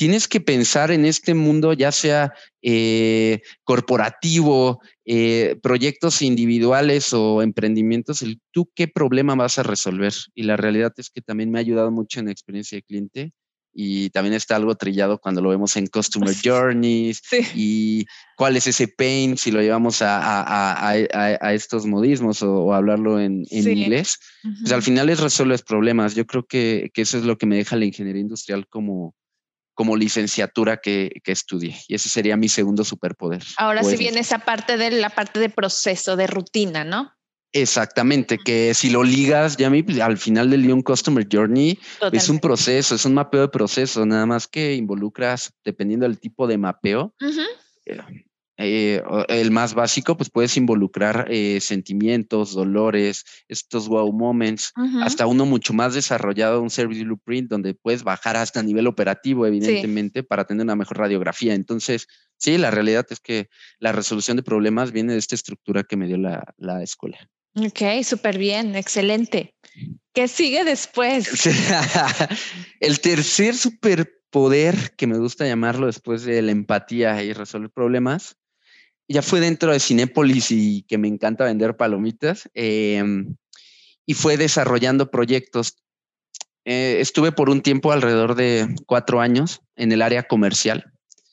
tienes 0.00 0.28
que 0.28 0.40
pensar 0.40 0.90
en 0.92 1.04
este 1.04 1.34
mundo, 1.34 1.74
ya 1.74 1.92
sea 1.92 2.32
eh, 2.62 3.42
corporativo, 3.64 4.80
eh, 5.04 5.58
proyectos 5.62 6.22
individuales 6.22 7.12
o 7.12 7.42
emprendimientos, 7.42 8.22
el 8.22 8.40
tú 8.50 8.70
qué 8.74 8.88
problema 8.88 9.34
vas 9.34 9.58
a 9.58 9.62
resolver. 9.62 10.14
Y 10.34 10.44
la 10.44 10.56
realidad 10.56 10.94
es 10.96 11.10
que 11.10 11.20
también 11.20 11.50
me 11.50 11.58
ha 11.58 11.60
ayudado 11.60 11.90
mucho 11.90 12.18
en 12.18 12.26
la 12.26 12.32
experiencia 12.32 12.76
de 12.76 12.82
cliente 12.82 13.32
y 13.74 14.08
también 14.08 14.32
está 14.32 14.56
algo 14.56 14.74
trillado 14.74 15.18
cuando 15.18 15.42
lo 15.42 15.50
vemos 15.50 15.76
en 15.76 15.86
Customer 15.86 16.34
Journeys 16.42 17.20
y 17.54 18.06
cuál 18.38 18.56
es 18.56 18.68
ese 18.68 18.88
pain 18.88 19.36
si 19.36 19.50
lo 19.50 19.60
llevamos 19.60 19.98
a, 20.00 20.94
estos 21.52 21.84
modismos 21.84 22.42
o, 22.42 22.72
hablarlo 22.72 23.20
en, 23.20 23.44
inglés. 23.50 24.18
Pues 24.62 24.72
al 24.72 24.82
final 24.82 25.10
es 25.10 25.20
resuelves 25.20 25.60
problemas. 25.60 26.14
Yo 26.14 26.24
creo 26.24 26.46
que, 26.46 26.90
que, 26.94 27.02
eso 27.02 27.18
es 27.18 27.24
lo 27.24 27.36
que 27.36 27.44
me 27.44 27.56
deja 27.56 27.76
la 27.76 27.84
ingeniería 27.84 28.22
industrial 28.22 28.66
como, 28.66 29.14
como 29.74 29.96
licenciatura 29.96 30.78
que, 30.78 31.20
que 31.24 31.32
estudié. 31.32 31.76
Y 31.88 31.94
ese 31.94 32.08
sería 32.08 32.36
mi 32.36 32.48
segundo 32.48 32.84
superpoder. 32.84 33.42
Ahora 33.56 33.82
sí 33.82 33.96
viene 33.96 34.20
esa 34.20 34.40
parte 34.40 34.76
de 34.76 34.90
la 34.90 35.10
parte 35.10 35.40
de 35.40 35.48
proceso, 35.48 36.16
de 36.16 36.26
rutina, 36.26 36.84
¿no? 36.84 37.12
Exactamente, 37.52 38.38
que 38.38 38.74
si 38.74 38.90
lo 38.90 39.02
ligas, 39.02 39.56
ya 39.56 39.70
pues, 39.70 39.98
al 39.98 40.18
final 40.18 40.50
del 40.50 40.70
un 40.72 40.82
Customer 40.82 41.26
Journey 41.30 41.78
es 42.12 42.28
un 42.28 42.38
proceso, 42.38 42.94
es 42.94 43.04
un 43.04 43.14
mapeo 43.14 43.40
de 43.40 43.48
proceso, 43.48 44.06
nada 44.06 44.24
más 44.24 44.46
que 44.46 44.74
involucras, 44.74 45.52
dependiendo 45.64 46.06
del 46.06 46.20
tipo 46.20 46.46
de 46.46 46.58
mapeo, 46.58 47.12
eh, 48.62 49.02
el 49.28 49.50
más 49.50 49.72
básico, 49.72 50.16
pues 50.18 50.28
puedes 50.28 50.56
involucrar 50.58 51.26
eh, 51.30 51.60
sentimientos, 51.60 52.52
dolores, 52.52 53.24
estos 53.48 53.88
wow 53.88 54.12
moments, 54.12 54.72
hasta 55.02 55.26
uno 55.26 55.46
mucho 55.46 55.72
más 55.72 55.94
desarrollado, 55.94 56.60
un 56.60 56.68
service 56.68 57.02
blueprint, 57.02 57.48
donde 57.48 57.74
puedes 57.74 58.02
bajar 58.02 58.36
hasta 58.36 58.62
nivel 58.62 58.86
operativo, 58.86 59.46
evidentemente, 59.46 60.22
para 60.22 60.44
tener 60.44 60.64
una 60.64 60.76
mejor 60.76 60.98
radiografía. 60.98 61.54
Entonces, 61.54 62.06
sí, 62.36 62.58
la 62.58 62.70
realidad 62.70 63.06
es 63.08 63.20
que 63.20 63.48
la 63.78 63.92
resolución 63.92 64.36
de 64.36 64.42
problemas 64.42 64.92
viene 64.92 65.14
de 65.14 65.18
esta 65.18 65.34
estructura 65.34 65.82
que 65.82 65.96
me 65.96 66.06
dio 66.06 66.18
la, 66.18 66.44
la 66.58 66.82
escuela. 66.82 67.18
Ok, 67.54 68.04
súper 68.04 68.36
bien, 68.36 68.76
excelente. 68.76 69.54
¿Qué 70.12 70.28
sigue 70.28 70.64
después? 70.64 71.46
el 72.80 73.00
tercer 73.00 73.56
superpoder 73.56 74.94
que 74.96 75.06
me 75.06 75.18
gusta 75.18 75.46
llamarlo 75.46 75.86
después 75.86 76.24
de 76.24 76.42
la 76.42 76.52
empatía 76.52 77.22
y 77.22 77.32
resolver 77.32 77.70
problemas 77.70 78.36
ya 79.12 79.22
fue 79.22 79.40
dentro 79.40 79.72
de 79.72 79.80
Cinépolis 79.80 80.52
y 80.52 80.82
que 80.82 80.96
me 80.96 81.08
encanta 81.08 81.44
vender 81.44 81.76
palomitas. 81.76 82.48
Em, 82.54 83.34
y 84.06 84.14
fue 84.14 84.36
desarrollando 84.36 85.10
proyectos. 85.10 85.76
Eh, 86.64 86.98
estuve 87.00 87.32
por 87.32 87.50
un 87.50 87.60
tiempo, 87.60 87.90
alrededor 87.90 88.36
de 88.36 88.72
cuatro 88.86 89.20
años, 89.20 89.62
en 89.74 89.90
el 89.90 90.02
área 90.02 90.22
comercial. 90.22 90.92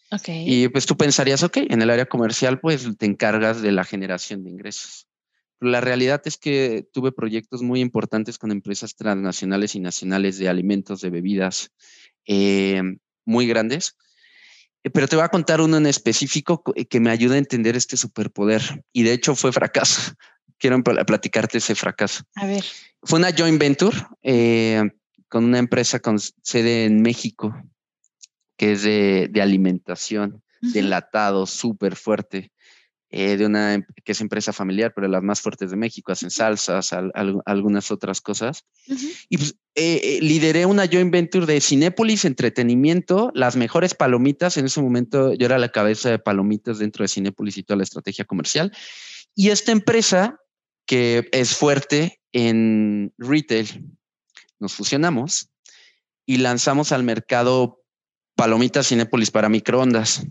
Okay. 0.09 0.43
Y 0.47 0.67
pues 0.69 0.87
tú 0.87 0.97
pensarías, 0.97 1.43
ok, 1.43 1.57
en 1.69 1.81
el 1.81 1.89
área 1.91 2.07
comercial 2.07 2.59
pues 2.59 2.87
te 2.97 3.05
encargas 3.05 3.61
de 3.61 3.71
la 3.71 3.83
generación 3.83 4.43
de 4.43 4.49
ingresos. 4.49 5.07
Pero 5.59 5.71
la 5.71 5.81
realidad 5.81 6.21
es 6.25 6.37
que 6.37 6.87
tuve 6.93 7.11
proyectos 7.11 7.61
muy 7.61 7.81
importantes 7.81 8.39
con 8.39 8.51
empresas 8.51 8.95
transnacionales 8.95 9.75
y 9.75 9.79
nacionales 9.81 10.39
de 10.39 10.49
alimentos, 10.49 11.01
de 11.01 11.09
bebidas, 11.11 11.71
em, 12.25 12.97
muy 13.25 13.47
grandes 13.47 13.95
eh, 13.95 14.06
pero 14.93 15.07
te 15.07 15.15
voy 15.15 15.25
a 15.25 15.29
contar 15.29 15.61
uno 15.61 15.77
en 15.77 15.85
específico 15.85 16.63
eh, 16.75 16.85
que 16.85 16.99
me 16.99 17.09
ayuda 17.09 17.35
a 17.35 17.39
entender 17.39 17.75
este 17.75 17.97
superpoder. 17.97 18.83
Y 18.93 19.03
de 19.03 19.13
hecho 19.13 19.35
fue 19.35 19.51
fracaso. 19.51 20.13
Quiero 20.59 20.81
platicarte 20.83 21.59
ese 21.59 21.75
fracaso. 21.75 22.23
A 22.35 22.47
ver. 22.47 22.63
Fue 23.03 23.19
una 23.19 23.31
joint 23.31 23.59
venture 23.59 23.95
eh, 24.23 24.89
con 25.29 25.45
una 25.45 25.59
empresa 25.59 25.99
con 25.99 26.19
sede 26.19 26.85
en 26.85 27.01
México, 27.01 27.55
que 28.57 28.71
es 28.71 28.81
de, 28.81 29.29
alimentación, 29.39 30.41
de 30.61 30.79
enlatado, 30.79 31.45
súper 31.45 31.95
fuerte. 31.95 32.51
De 33.09 33.45
una 33.45 33.73
em, 33.75 33.85
que 34.03 34.11
es 34.11 34.21
empresa 34.21 34.51
familiar, 34.51 34.93
pero 34.93 35.07
las 35.07 35.23
más 35.23 35.41
fuertes 35.41 35.71
de 35.71 35.77
México, 35.77 36.11
hacen 36.11 36.29
salsas, 36.29 36.91
algunas 37.45 37.91
otras 37.91 38.21
cosas. 38.21 38.65
Y 39.29 39.37
pues 39.37 39.55
eh, 39.75 40.01
eh, 40.03 40.19
lideré 40.21 40.65
una 40.65 40.87
joint 40.87 41.11
venture 41.11 41.45
de 41.45 41.61
Cinépolis 41.61 42.25
Entretenimiento, 42.25 43.31
las 43.33 43.55
mejores 43.55 43.93
palomitas. 43.95 44.57
En 44.57 44.65
ese 44.65 44.81
momento 44.81 45.33
yo 45.33 45.45
era 45.45 45.57
la 45.57 45.69
cabeza 45.69 46.09
de 46.09 46.19
palomitas 46.19 46.79
dentro 46.79 47.03
de 47.03 47.09
Cinépolis 47.09 47.57
y 47.57 47.63
toda 47.63 47.77
la 47.77 47.83
estrategia 47.83 48.25
comercial. 48.25 48.71
Y 49.35 49.49
esta 49.49 49.71
empresa, 49.71 50.39
que 50.85 51.29
es 51.31 51.55
fuerte 51.55 52.19
en 52.33 53.13
retail, 53.17 53.85
nos 54.59 54.73
fusionamos 54.73 55.49
y 56.25 56.37
lanzamos 56.37 56.91
al 56.91 57.03
mercado 57.03 57.83
palomitas 58.35 58.87
Cinépolis 58.87 59.31
para 59.31 59.47
microondas. 59.47 60.25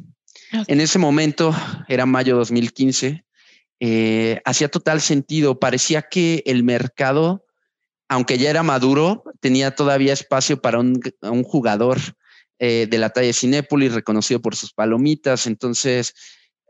En 0.67 0.81
ese 0.81 0.99
momento, 0.99 1.55
era 1.88 2.07
mayo 2.07 2.37
2015, 2.37 3.25
eh, 3.81 4.41
hacía 4.45 4.69
total 4.69 5.00
sentido. 5.00 5.59
Parecía 5.59 6.03
que 6.03 6.43
el 6.47 6.65
mercado 6.65 7.47
aunque 8.09 8.38
ya 8.38 8.50
era 8.50 8.62
maduro, 8.62 9.25
tenía 9.41 9.75
todavía 9.75 10.12
espacio 10.12 10.61
para 10.61 10.79
un, 10.79 11.00
jugador 11.45 11.99
eh, 12.59 12.87
de 12.88 12.99
la 12.99 13.11
talla 13.11 13.33
Cinépolis, 13.33 13.95
reconocido 13.95 14.41
por 14.41 14.55
sus 14.55 14.73
palomitas. 14.73 15.47
Entonces, 15.47 16.15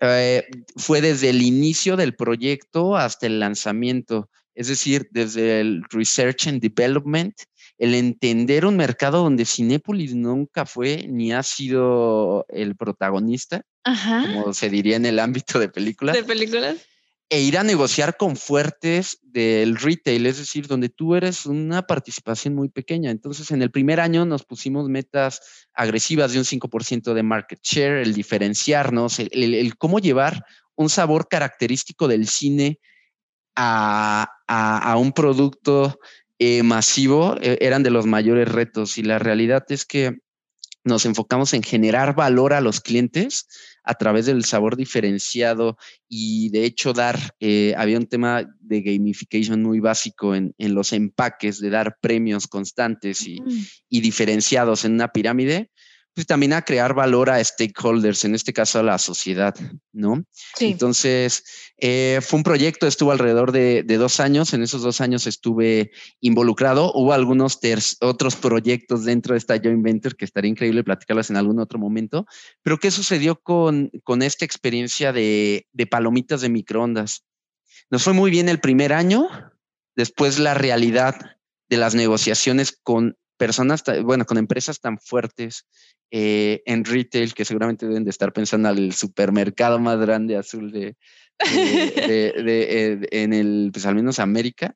eh, 0.01 0.47
fue 0.77 1.01
desde 1.01 1.31
el 1.31 1.43
inicio 1.43 1.97
del 1.97 2.15
proyecto 2.15 2.97
hasta 2.97 3.27
el 3.27 3.41
lanzamiento, 3.41 4.31
es 4.55 4.69
decir, 4.69 5.09
desde 5.11 5.61
el 5.61 5.85
Research 5.91 6.49
and 6.49 6.61
Development, 6.61 7.35
el 7.79 7.95
entender 7.95 8.65
un 8.65 8.77
mercado 8.77 9.23
donde 9.23 9.45
Cinépolis 9.45 10.15
nunca 10.15 10.67
fue 10.67 11.07
ni 11.09 11.33
ha 11.33 11.43
sido 11.43 12.47
el 12.49 12.77
protagonista, 12.77 13.63
como 13.85 14.53
se 14.55 14.71
diría 14.71 14.97
en 14.97 15.07
el 15.07 15.19
ámbito 15.19 15.59
de 15.59 15.69
películas. 15.69 16.17
De 16.17 16.25
películas 16.25 16.77
e 17.29 17.41
ir 17.41 17.59
a 17.59 17.65
negociar 17.65 18.17
con 18.17 18.37
fuertes 18.37 19.19
del 19.23 19.77
retail, 19.77 20.27
es 20.27 20.39
decir, 20.39 20.69
donde 20.69 20.89
tú 20.89 21.17
eres 21.17 21.45
una 21.45 21.83
participación 21.83 22.55
muy 22.55 22.69
pequeña. 22.69 23.11
Entonces, 23.11 23.51
en 23.51 23.63
el 23.63 23.73
primer 23.73 23.99
año 23.99 24.25
nos 24.25 24.45
pusimos 24.45 24.89
metas 24.89 25.41
agresivas 25.73 26.33
de 26.33 26.39
un 26.39 26.45
5% 26.45 27.15
de 27.15 27.23
market 27.25 27.59
share, 27.63 27.99
el 27.99 28.15
diferenciarnos, 28.15 29.19
el, 29.19 29.77
cómo 29.77 29.99
llevar 29.99 30.45
un 30.77 30.89
sabor 30.89 31.27
característico 31.29 32.07
del 32.07 32.29
cine 32.29 32.79
a, 33.57 34.95
un 34.97 35.13
producto 35.13 35.99
eh, 36.39 36.63
masivo, 36.63 37.37
eh, 37.41 37.59
eran 37.61 37.83
de 37.83 37.91
los 37.91 38.07
mayores 38.07 38.49
retos. 38.49 38.99
Y 38.99 39.03
la 39.03 39.19
realidad 39.19 39.65
es 39.69 39.85
que 39.85 40.19
nos 40.85 41.05
enfocamos 41.05 41.53
en 41.53 41.63
generar 41.63 42.15
valor 42.15 42.53
a 42.53 42.61
los 42.61 42.81
clientes 42.81 43.49
a 43.83 43.95
través 43.95 44.27
del 44.27 44.45
sabor 44.45 44.77
diferenciado 44.77 45.77
y 46.09 46.49
de 46.51 46.65
hecho 46.65 46.93
dar, 46.93 47.19
eh, 47.41 47.75
había 47.77 47.99
un 47.99 48.07
tema 48.07 48.45
de 48.61 48.83
gamification 48.83 49.63
muy 49.63 49.81
básico 49.81 50.35
en, 50.35 50.55
los 50.59 50.93
empaques, 50.93 51.61
de 51.61 51.71
dar 51.71 51.99
premios 52.01 52.47
constantes 52.47 53.27
y, 53.27 53.41
mm. 53.41 53.67
y 53.89 54.01
diferenciados 54.01 54.85
en 54.85 54.93
una 54.93 55.09
pirámide 55.09 55.71
pues 56.17 56.27
también 56.27 56.55
a 56.55 56.63
crear 56.63 56.95
valor 56.95 57.29
a 57.29 57.45
stakeholders, 57.45 58.25
en 58.25 58.35
este 58.35 58.55
caso 58.55 58.79
a 58.79 58.83
la 58.83 58.97
sociedad, 58.97 59.55
¿no? 59.93 60.25
Entonces, 60.59 61.45
eh, 61.77 62.21
fue 62.23 62.39
un 62.39 62.43
proyecto, 62.43 62.87
estuvo 62.87 63.13
alrededor 63.13 63.53
de, 63.53 63.83
dos 63.83 64.19
años, 64.19 64.55
en 64.55 64.63
esos 64.63 64.81
dos 64.81 65.03
años 65.03 65.27
estuve 65.27 65.91
involucrado, 66.21 66.91
hubo 66.95 67.13
algunos 67.13 67.61
otros 68.01 68.35
proyectos 68.35 69.05
dentro 69.05 69.35
de 69.35 69.39
esta 69.39 69.59
joint 69.59 69.85
venture 69.85 70.17
que 70.17 70.25
estaría 70.25 70.51
increíble 70.51 70.85
platicarlas 70.85 71.29
en 71.29 71.37
algún 71.37 71.61
otro 71.61 71.79
momento, 71.79 72.25
pero 72.63 72.79
¿qué 72.79 72.91
sucedió 72.91 73.39
con, 73.39 73.91
con 74.03 74.23
esta 74.23 74.47
experiencia 74.47 75.13
de, 75.13 75.67
de 75.75 75.87
palomitas 75.87 76.41
de 76.41 76.49
microondas? 76.49 77.27
Nos 77.91 78.05
fue 78.05 78.15
muy 78.15 78.31
bien 78.31 78.49
el 78.49 78.61
primer 78.61 78.95
año, 78.95 79.29
después 79.95 80.39
la 80.39 80.55
realidad 80.55 81.37
de 81.69 81.77
las 81.77 81.95
negociaciones 81.95 82.73
con 82.83 83.19
personas, 83.37 83.83
bueno, 84.03 84.25
con 84.25 84.39
empresas 84.39 84.81
tan 84.81 84.99
fuertes 84.99 85.67
eh, 86.11 86.63
en 86.67 86.85
retail 86.85 87.35
que 87.35 87.45
seguramente 87.45 87.87
deben 87.87 88.05
de 88.05 88.11
estar 88.11 88.33
pensando 88.33 88.69
al 88.69 88.93
supermercado 88.93 89.79
más 89.79 89.99
grande 89.99 90.37
azul 90.37 90.71
de, 90.71 90.97
eh, 91.53 93.07
en 93.11 93.33
el, 93.33 93.71
pues 93.73 93.87
al 93.87 93.95
menos 93.95 94.19
América, 94.19 94.75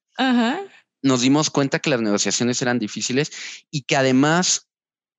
nos 1.02 1.22
dimos 1.22 1.50
cuenta 1.50 1.78
que 1.78 1.90
las 1.90 2.02
negociaciones 2.02 2.60
eran 2.60 2.78
difíciles 2.78 3.30
y 3.70 3.82
que 3.82 3.96
además 3.96 4.68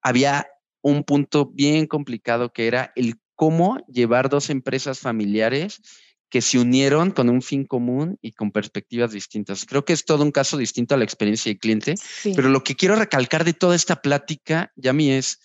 había 0.02 0.48
un 0.82 1.04
punto 1.04 1.48
bien 1.48 1.88
complicado 1.88 2.54
que 2.54 2.68
era 2.68 2.92
el 2.96 3.16
cómo 3.36 3.84
llevar 3.88 4.30
dos 4.30 4.50
empresas 4.50 5.00
familiares 5.00 5.82
que 6.30 6.42
se 6.42 6.60
unieron 6.60 7.12
con 7.12 7.30
un 7.30 7.42
fin 7.42 7.66
común 7.66 8.18
y 8.22 8.32
con 8.32 8.52
perspectivas 8.52 9.12
distintas. 9.12 9.66
Creo 9.66 9.84
que 9.84 9.94
es 9.94 10.06
todo 10.06 10.24
un 10.24 10.32
caso 10.32 10.58
distinto 10.58 10.96
a 10.96 10.98
la 10.98 11.04
experiencia 11.04 11.52
de 11.52 11.60
cliente, 11.60 11.96
pero 12.36 12.50
lo 12.50 12.64
que 12.64 12.76
quiero 12.76 12.96
recalcar 12.96 13.44
de 13.44 13.54
toda 13.54 13.76
esta 13.76 14.02
plática, 14.02 14.72
Yami, 14.78 15.12
es, 15.12 15.40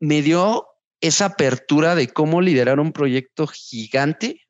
me 0.00 0.22
dio 0.22 0.66
esa 1.00 1.26
apertura 1.26 1.94
de 1.94 2.08
cómo 2.08 2.40
liderar 2.40 2.80
un 2.80 2.92
proyecto 2.92 3.46
gigante 3.46 4.46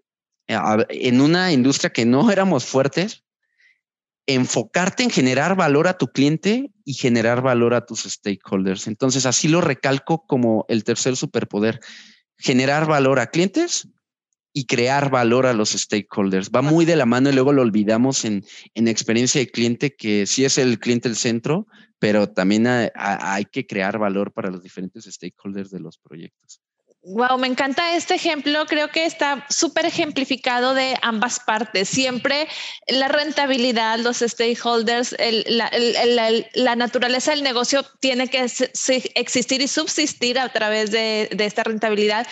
en 0.47 1.21
una 1.21 1.53
industria 1.53 1.91
que 1.91 2.05
no 2.05 2.31
éramos 2.31 2.65
fuertes, 2.65 3.25
enfocarte 4.27 5.03
en 5.03 5.11
generar 5.11 5.57
valor 5.57 5.89
a 5.89 5.99
tu 5.99 6.09
cliente 6.09 6.71
y 6.85 6.95
generar 6.95 7.43
valor 7.43 7.75
a 7.75 7.85
tus 7.85 8.03
stakeholders. 8.03 8.87
Entonces, 8.87 9.27
así 9.27 9.49
lo 9.49 9.61
recalco 9.61 10.27
como 10.27 10.65
el 10.69 10.85
tercer 10.85 11.17
superpoder, 11.17 11.81
generar 12.37 12.87
valor 12.87 13.19
a 13.19 13.29
clientes, 13.29 13.89
y 14.57 14.65
crear 14.65 15.11
valor 15.11 15.45
a 15.45 15.53
los 15.53 15.73
stakeholders. 15.73 16.49
Va 16.51 16.63
muy 16.63 16.87
de 16.87 16.97
la 16.97 17.05
mano 17.05 17.29
y 17.29 17.35
luego 17.35 17.53
lo 17.53 17.61
olvidamos 17.61 18.25
en, 18.25 18.43
en 18.73 18.89
experiencia 18.89 19.39
de 19.39 19.51
cliente, 19.51 19.95
que 19.95 20.25
sí 20.25 20.47
es 20.47 20.57
el 20.57 20.79
cliente 20.79 21.11
el 21.11 21.17
centro, 21.17 21.67
pero 21.99 22.31
también 22.31 22.67
hay, 22.67 23.45
que 23.45 23.67
crear 23.67 23.99
valor 23.99 24.33
para 24.33 24.51
los 24.51 24.63
diferentes 24.63 25.05
stakeholders 25.05 25.71
de 25.71 25.81
los 25.81 25.99
proyectos. 25.99 26.63
Wow, 27.03 27.37
me 27.37 27.49
encanta 27.49 27.97
este 27.97 28.15
ejemplo. 28.15 28.65
Creo 28.65 28.89
que 28.89 29.05
está 29.05 29.45
súper 29.51 29.85
ejemplificado 29.85 30.73
de 30.73 30.97
ambas 31.03 31.39
partes. 31.39 31.91
Siempre 31.91 32.49
la 32.89 33.09
rentabilidad, 33.09 33.99
los 33.99 34.21
stakeholders, 34.21 35.15
la, 35.49 36.77
naturaleza 36.77 37.33
del 37.33 37.43
negocio 37.43 37.85
tiene 38.01 38.29
que 38.29 38.47
existir 39.17 39.61
y 39.61 39.69
subsistir 39.69 40.39
a 40.39 40.51
través 40.51 40.91
de, 40.91 41.29
de 41.31 41.45
esta 41.45 41.63
rentabilidad 41.63 42.27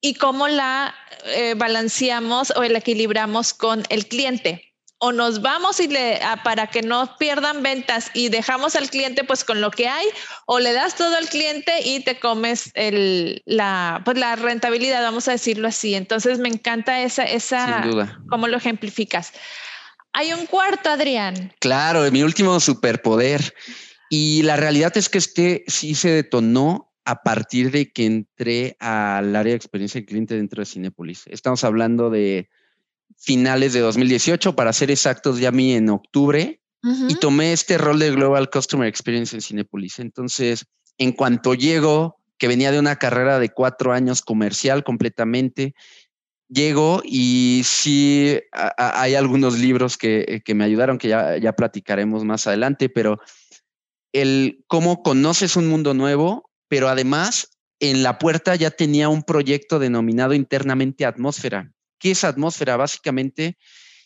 y 0.00 0.14
cómo 0.14 0.48
la 0.48 0.94
eh, 1.26 1.54
balanceamos 1.56 2.52
o 2.56 2.62
la 2.62 2.78
equilibramos 2.78 3.54
con 3.54 3.84
el 3.88 4.06
cliente. 4.06 4.66
O 5.02 5.12
nos 5.12 5.40
vamos 5.40 5.80
y 5.80 5.88
le, 5.88 6.20
para 6.44 6.66
que 6.66 6.82
no 6.82 7.16
pierdan 7.16 7.62
ventas 7.62 8.10
y 8.12 8.28
dejamos 8.28 8.76
al 8.76 8.90
cliente 8.90 9.24
pues 9.24 9.44
con 9.44 9.62
lo 9.62 9.70
que 9.70 9.88
hay, 9.88 10.06
o 10.44 10.58
le 10.60 10.74
das 10.74 10.94
todo 10.94 11.16
al 11.16 11.26
cliente 11.28 11.72
y 11.82 12.00
te 12.00 12.18
comes 12.18 12.70
el, 12.74 13.42
la, 13.46 14.02
pues, 14.04 14.18
la 14.18 14.36
rentabilidad, 14.36 15.02
vamos 15.02 15.26
a 15.28 15.32
decirlo 15.32 15.68
así. 15.68 15.94
Entonces 15.94 16.38
me 16.38 16.50
encanta 16.50 17.00
esa, 17.00 17.24
esa, 17.24 17.82
cómo 18.28 18.46
lo 18.46 18.58
ejemplificas. 18.58 19.32
Hay 20.12 20.34
un 20.34 20.44
cuarto, 20.44 20.90
Adrián. 20.90 21.54
Claro, 21.60 22.10
mi 22.10 22.22
último 22.22 22.60
superpoder. 22.60 23.54
Y 24.10 24.42
la 24.42 24.56
realidad 24.56 24.94
es 24.96 25.08
que 25.08 25.18
este 25.18 25.64
sí 25.66 25.94
se 25.94 26.10
detonó 26.10 26.89
a 27.04 27.22
partir 27.22 27.70
de 27.70 27.90
que 27.90 28.06
entré 28.06 28.76
al 28.78 29.34
área 29.34 29.52
de 29.52 29.56
experiencia 29.56 30.00
del 30.00 30.06
cliente 30.06 30.36
dentro 30.36 30.60
de 30.60 30.66
Cinepolis. 30.66 31.24
Estamos 31.26 31.64
hablando 31.64 32.10
de 32.10 32.48
finales 33.16 33.72
de 33.72 33.80
2018, 33.80 34.54
para 34.54 34.72
ser 34.72 34.90
exactos, 34.90 35.38
ya 35.38 35.50
mí 35.50 35.72
en 35.72 35.88
octubre, 35.88 36.60
y 36.82 37.14
tomé 37.16 37.52
este 37.52 37.76
rol 37.76 37.98
de 37.98 38.10
Global 38.10 38.48
Customer 38.48 38.88
Experience 38.88 39.36
en 39.36 39.42
Cinepolis. 39.42 39.98
Entonces, 39.98 40.64
en 40.96 41.12
cuanto 41.12 41.52
llego, 41.52 42.16
que 42.38 42.48
venía 42.48 42.72
de 42.72 42.78
una 42.78 42.96
carrera 42.96 43.38
de 43.38 43.50
cuatro 43.50 43.92
años 43.92 44.22
comercial 44.22 44.82
completamente, 44.82 45.74
llego 46.48 47.02
y 47.04 47.62
sí 47.64 48.40
hay 48.50 49.14
algunos 49.14 49.58
libros 49.58 49.98
que, 49.98 50.42
que, 50.42 50.54
me 50.54 50.64
ayudaron, 50.64 50.96
que 50.96 51.08
ya, 51.08 51.36
ya 51.36 51.52
platicaremos 51.52 52.24
más 52.24 52.46
adelante, 52.46 52.88
pero 52.88 53.18
el 54.12 54.64
cómo 54.66 55.02
conoces 55.02 55.56
un 55.56 55.68
mundo 55.68 55.92
nuevo 55.92 56.49
pero 56.70 56.88
además 56.88 57.58
en 57.80 58.04
la 58.04 58.18
puerta 58.18 58.54
ya 58.54 58.70
tenía 58.70 59.08
un 59.08 59.24
proyecto 59.24 59.80
denominado 59.80 60.34
internamente 60.34 61.04
Atmósfera. 61.04 61.72
¿Qué 61.98 62.12
es 62.12 62.22
Atmósfera? 62.22 62.76
Básicamente, 62.76 63.58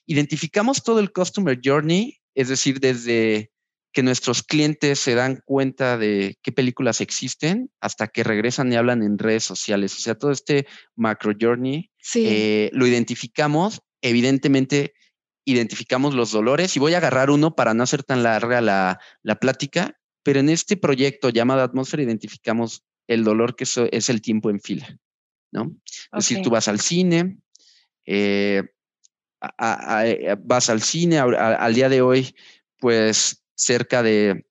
identificamos 0.06 0.82
todo 0.82 0.98
el 0.98 1.12
Customer 1.12 1.60
Journey, 1.62 2.20
es 2.34 2.48
decir, 2.48 2.80
desde 2.80 3.50
que 3.92 4.02
nuestros 4.02 4.42
clientes 4.42 4.98
se 4.98 5.14
dan 5.14 5.42
cuenta 5.44 5.98
de 5.98 6.38
qué 6.42 6.52
películas 6.52 7.00
existen 7.02 7.70
hasta 7.80 8.08
que 8.08 8.24
regresan 8.24 8.72
y 8.72 8.76
hablan 8.76 9.02
en 9.02 9.18
redes 9.18 9.44
sociales. 9.44 9.94
O 9.96 10.00
sea, 10.00 10.14
todo 10.14 10.30
este 10.30 10.66
macro 10.96 11.32
journey 11.38 11.90
eh, 12.14 12.70
lo 12.72 12.86
identificamos. 12.86 13.82
Evidentemente, 14.00 14.94
identificamos 15.44 16.14
los 16.14 16.32
dolores 16.32 16.76
y 16.76 16.80
voy 16.80 16.94
a 16.94 16.98
agarrar 16.98 17.30
uno 17.30 17.54
para 17.54 17.74
no 17.74 17.82
hacer 17.82 18.02
tan 18.02 18.22
larga 18.22 18.62
la, 18.62 18.98
la 19.22 19.36
plática. 19.36 19.96
Pero 20.24 20.40
en 20.40 20.48
este 20.48 20.76
proyecto 20.76 21.28
llamado 21.28 21.62
Atmósfera 21.62 22.02
identificamos 22.02 22.82
el 23.06 23.22
dolor 23.22 23.54
que 23.54 23.64
es 23.64 24.08
el 24.08 24.20
tiempo 24.20 24.50
en 24.50 24.58
fila, 24.58 24.98
¿no? 25.52 25.76
Es 25.86 26.28
decir, 26.28 26.42
tú 26.42 26.50
vas 26.50 26.66
al 26.66 26.80
cine, 26.80 27.38
eh, 28.06 28.64
eh, 29.60 30.36
vas 30.42 30.70
al 30.70 30.80
cine, 30.80 31.18
al 31.18 31.74
día 31.74 31.88
de 31.88 32.00
hoy, 32.00 32.34
pues 32.78 33.44
cerca 33.54 34.02
de 34.02 34.46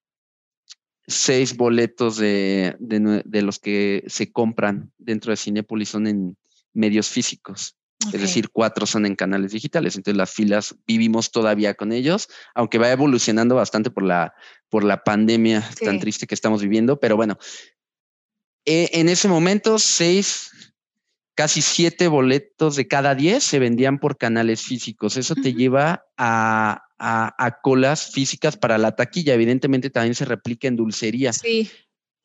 seis 1.08 1.58
boletos 1.58 2.18
de, 2.18 2.76
de, 2.80 3.42
los 3.42 3.60
que 3.60 4.04
se 4.08 4.32
compran 4.32 4.94
dentro 4.98 5.32
de 5.32 5.38
Cinepolis 5.38 5.90
son 5.90 6.08
en 6.08 6.38
medios 6.74 7.10
físicos. 7.10 7.76
Es 8.12 8.20
decir, 8.20 8.50
cuatro 8.50 8.86
son 8.86 9.06
en 9.06 9.16
canales 9.16 9.54
digitales. 9.54 9.96
Entonces 9.96 10.18
las 10.18 10.32
filas 10.32 10.76
vivimos 10.86 11.32
todavía 11.32 11.74
con 11.74 11.94
ellos, 11.94 12.28
aunque 12.54 12.78
va 12.78 12.92
evolucionando 12.92 13.56
bastante 13.56 13.92
por 13.92 14.04
la, 14.04 14.34
por 14.74 14.84
la 14.84 15.04
pandemia 15.04 15.70
tan 15.86 16.00
triste 16.00 16.26
que 16.26 16.34
estamos 16.34 16.64
viviendo. 16.64 17.00
Pero 17.00 17.16
bueno, 17.16 17.38
eh, 18.66 18.90
en 18.94 19.08
ese 19.08 19.28
momento, 19.28 19.78
seis, 19.78 20.50
casi 21.36 21.62
siete 21.62 22.08
boletos 22.08 22.76
de 22.76 22.88
cada 22.88 23.14
diez 23.14 23.44
se 23.44 23.60
vendían 23.60 24.00
por 24.00 24.18
canales 24.18 24.64
físicos. 24.64 25.16
Eso 25.16 25.36
te 25.36 25.54
lleva 25.54 26.08
a, 26.18 26.86
a, 26.98 27.60
colas 27.62 28.10
físicas 28.14 28.58
para 28.58 28.80
la 28.80 28.96
taquilla. 28.96 29.36
Evidentemente 29.36 29.92
también 29.92 30.16
se 30.16 30.26
replica 30.26 30.68
en 30.68 30.76
dulcería. 30.76 31.34
Sí. 31.34 31.70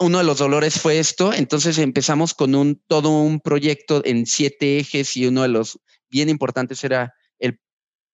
uno 0.01 0.17
de 0.17 0.25
los 0.25 0.39
dolores 0.39 0.81
fue 0.81 0.99
esto, 0.99 1.35
entonces 1.35 1.77
empezamos 1.77 2.33
con 2.33 2.55
un, 2.55 2.83
todo 2.87 3.11
un 3.11 3.41
proyecto 3.41 4.01
en 4.07 4.25
siete 4.25 4.79
ejes 4.79 5.19
y 5.19 5.27
uno 5.27 5.43
de 5.43 5.49
los 5.49 5.81
bien 6.09 6.31
importantes 6.31 6.83
era 6.83 7.13
el 7.41 7.61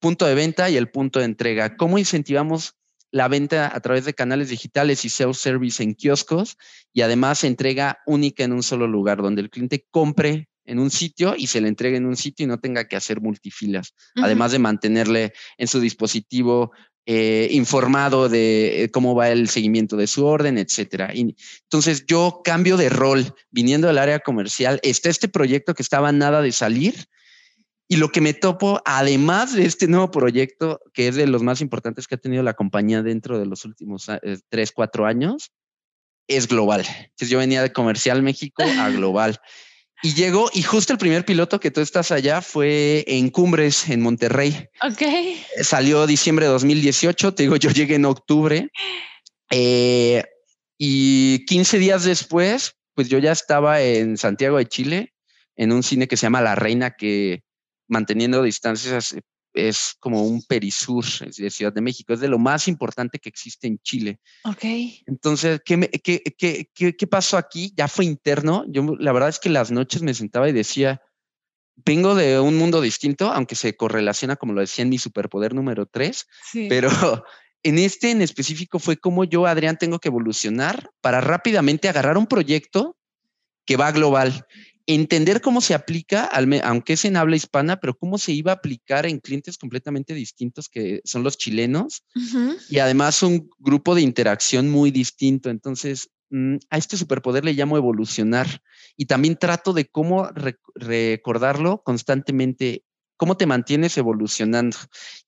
punto 0.00 0.26
de 0.26 0.34
venta 0.34 0.70
y 0.70 0.76
el 0.76 0.90
punto 0.90 1.20
de 1.20 1.26
entrega. 1.26 1.76
¿Cómo 1.76 1.98
incentivamos 1.98 2.74
la 3.14 3.28
venta 3.28 3.70
a 3.72 3.78
través 3.78 4.04
de 4.04 4.12
canales 4.12 4.48
digitales 4.48 5.04
y 5.04 5.08
self-service 5.08 5.80
en 5.80 5.94
kioscos 5.94 6.56
y 6.92 7.02
además 7.02 7.44
entrega 7.44 7.98
única 8.06 8.42
en 8.42 8.52
un 8.52 8.64
solo 8.64 8.88
lugar, 8.88 9.22
donde 9.22 9.40
el 9.40 9.50
cliente 9.50 9.86
compre 9.92 10.48
en 10.64 10.80
un 10.80 10.90
sitio 10.90 11.36
y 11.38 11.46
se 11.46 11.60
le 11.60 11.68
entregue 11.68 11.96
en 11.96 12.06
un 12.06 12.16
sitio 12.16 12.42
y 12.42 12.48
no 12.48 12.58
tenga 12.58 12.88
que 12.88 12.96
hacer 12.96 13.20
multifilas, 13.20 13.94
además 14.16 14.50
de 14.50 14.58
mantenerle 14.58 15.32
en 15.58 15.68
su 15.68 15.78
dispositivo 15.78 16.72
eh, 17.06 17.46
informado 17.52 18.28
de 18.28 18.82
eh, 18.82 18.90
cómo 18.90 19.14
va 19.14 19.28
el 19.28 19.48
seguimiento 19.48 19.96
de 19.96 20.08
su 20.08 20.26
orden, 20.26 20.58
etcétera. 20.58 21.12
entonces 21.14 22.06
yo 22.08 22.40
cambio 22.42 22.76
de 22.76 22.88
rol 22.88 23.32
viniendo 23.52 23.86
del 23.86 23.98
área 23.98 24.18
comercial. 24.18 24.80
Está 24.82 25.08
este 25.08 25.28
proyecto 25.28 25.74
que 25.74 25.84
estaba 25.84 26.10
nada 26.10 26.42
de 26.42 26.50
salir 26.50 27.06
y 27.88 27.96
lo 27.96 28.08
que 28.08 28.20
me 28.20 28.32
topo, 28.32 28.80
además 28.84 29.52
de 29.54 29.66
este 29.66 29.86
nuevo 29.88 30.10
proyecto, 30.10 30.80
que 30.92 31.08
es 31.08 31.16
de 31.16 31.26
los 31.26 31.42
más 31.42 31.60
importantes 31.60 32.06
que 32.06 32.14
ha 32.14 32.18
tenido 32.18 32.42
la 32.42 32.54
compañía 32.54 33.02
dentro 33.02 33.38
de 33.38 33.46
los 33.46 33.64
últimos 33.64 34.08
eh, 34.08 34.38
tres, 34.48 34.72
cuatro 34.72 35.06
años, 35.06 35.52
es 36.26 36.48
global. 36.48 36.86
Entonces 36.86 37.28
yo 37.28 37.38
venía 37.38 37.62
de 37.62 37.72
comercial 37.72 38.22
México 38.22 38.62
a 38.62 38.88
global. 38.90 39.38
Y 40.02 40.14
llegó, 40.14 40.50
y 40.52 40.62
justo 40.62 40.92
el 40.92 40.98
primer 40.98 41.24
piloto 41.24 41.60
que 41.60 41.70
tú 41.70 41.80
estás 41.80 42.10
allá 42.10 42.42
fue 42.42 43.04
en 43.06 43.30
Cumbres, 43.30 43.88
en 43.88 44.02
Monterrey. 44.02 44.68
Ok. 44.82 45.02
Salió 45.62 46.06
diciembre 46.06 46.46
de 46.46 46.52
2018, 46.52 47.34
te 47.34 47.44
digo, 47.44 47.56
yo 47.56 47.70
llegué 47.70 47.94
en 47.94 48.04
octubre. 48.04 48.68
Eh, 49.50 50.22
y 50.76 51.44
15 51.46 51.78
días 51.78 52.04
después, 52.04 52.76
pues 52.94 53.08
yo 53.08 53.18
ya 53.18 53.32
estaba 53.32 53.80
en 53.80 54.16
Santiago 54.18 54.58
de 54.58 54.66
Chile, 54.66 55.14
en 55.56 55.72
un 55.72 55.82
cine 55.82 56.08
que 56.08 56.16
se 56.16 56.26
llama 56.26 56.42
La 56.42 56.54
Reina, 56.54 56.90
que 56.90 57.42
manteniendo 57.88 58.42
distancias 58.42 59.14
es 59.54 59.94
como 60.00 60.22
un 60.24 60.42
perisur 60.42 61.04
de 61.36 61.50
Ciudad 61.50 61.72
de 61.72 61.80
México, 61.80 62.12
es 62.12 62.20
de 62.20 62.28
lo 62.28 62.38
más 62.38 62.66
importante 62.66 63.18
que 63.20 63.28
existe 63.28 63.68
en 63.68 63.78
Chile. 63.78 64.18
Ok. 64.44 64.64
Entonces, 65.06 65.60
¿qué, 65.64 65.88
qué, 66.02 66.22
qué, 66.74 66.96
qué, 66.96 67.06
pasó 67.06 67.36
aquí? 67.36 67.72
Ya 67.76 67.86
fue 67.86 68.04
interno. 68.04 68.64
Yo 68.68 68.96
la 68.98 69.12
verdad 69.12 69.28
es 69.28 69.38
que 69.38 69.48
las 69.48 69.70
noches 69.70 70.02
me 70.02 70.12
sentaba 70.12 70.48
y 70.48 70.52
decía, 70.52 71.00
vengo 71.76 72.14
de 72.16 72.40
un 72.40 72.56
mundo 72.56 72.80
distinto, 72.80 73.32
aunque 73.32 73.54
se 73.54 73.76
correlaciona, 73.76 74.36
como 74.36 74.52
lo 74.52 74.60
decía 74.60 74.82
en 74.82 74.90
mi 74.90 74.98
superpoder 74.98 75.54
número 75.54 75.86
tres, 75.86 76.26
pero 76.68 76.88
en 77.62 77.78
este 77.78 78.10
en 78.10 78.22
específico 78.22 78.80
fue 78.80 78.96
como 78.96 79.24
yo, 79.24 79.46
Adrián, 79.46 79.78
tengo 79.78 80.00
que 80.00 80.08
evolucionar 80.08 80.90
para 81.00 81.20
rápidamente 81.20 81.88
agarrar 81.88 82.18
un 82.18 82.26
proyecto 82.26 82.96
que 83.66 83.76
va 83.76 83.92
global 83.92 84.46
entender 84.86 85.40
cómo 85.40 85.60
se 85.60 85.74
aplica, 85.74 86.28
aunque 86.64 86.92
es 86.94 87.04
en 87.04 87.16
habla 87.16 87.36
hispana, 87.36 87.80
pero 87.80 87.96
cómo 87.96 88.18
se 88.18 88.32
iba 88.32 88.52
a 88.52 88.56
aplicar 88.56 89.06
en 89.06 89.18
clientes 89.18 89.56
completamente 89.56 90.14
distintos 90.14 90.68
que 90.68 91.00
son 91.04 91.22
los 91.22 91.38
chilenos 91.38 92.04
y 92.68 92.78
además 92.78 93.22
un 93.22 93.48
grupo 93.58 93.94
de 93.94 94.02
interacción 94.02 94.70
muy 94.70 94.90
distinto. 94.90 95.48
Entonces, 95.48 96.10
mm, 96.30 96.56
a 96.68 96.78
este 96.78 96.96
superpoder 96.96 97.44
le 97.44 97.54
llamo 97.54 97.76
evolucionar 97.76 98.46
y 98.96 99.06
también 99.06 99.36
trato 99.36 99.72
de 99.72 99.86
cómo 99.86 100.28
recordarlo 100.74 101.82
constantemente 101.82 102.83
cómo 103.16 103.36
te 103.36 103.46
mantienes 103.46 103.96
evolucionando. 103.96 104.76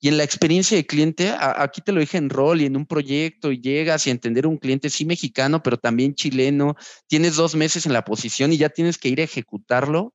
Y 0.01 0.09
en 0.09 0.17
la 0.17 0.25
experiencia 0.25 0.77
de 0.77 0.87
cliente, 0.87 1.35
aquí 1.39 1.81
te 1.81 1.93
lo 1.93 2.01
dije 2.01 2.19
en 2.19 2.31
rol 2.31 2.61
y 2.61 2.67
en 2.67 2.77
un 2.77 2.87
proyecto, 2.87 3.53
y 3.53 3.61
llegas 3.61 4.07
y 4.07 4.11
entender 4.11 4.47
un 4.47 4.59
cliente, 4.59 4.91
sí 4.91 5.05
mexicano, 5.05 5.63
pero 5.63 5.77
también 5.79 6.15
chileno, 6.15 6.77
tienes 7.07 7.37
dos 7.37 7.55
meses 7.55 7.87
en 7.87 7.93
la 7.93 8.05
posición 8.05 8.53
y 8.53 8.57
ya 8.59 8.69
tienes 8.69 8.99
que 8.99 9.09
ir 9.09 9.21
a 9.21 9.25
ejecutarlo. 9.25 10.15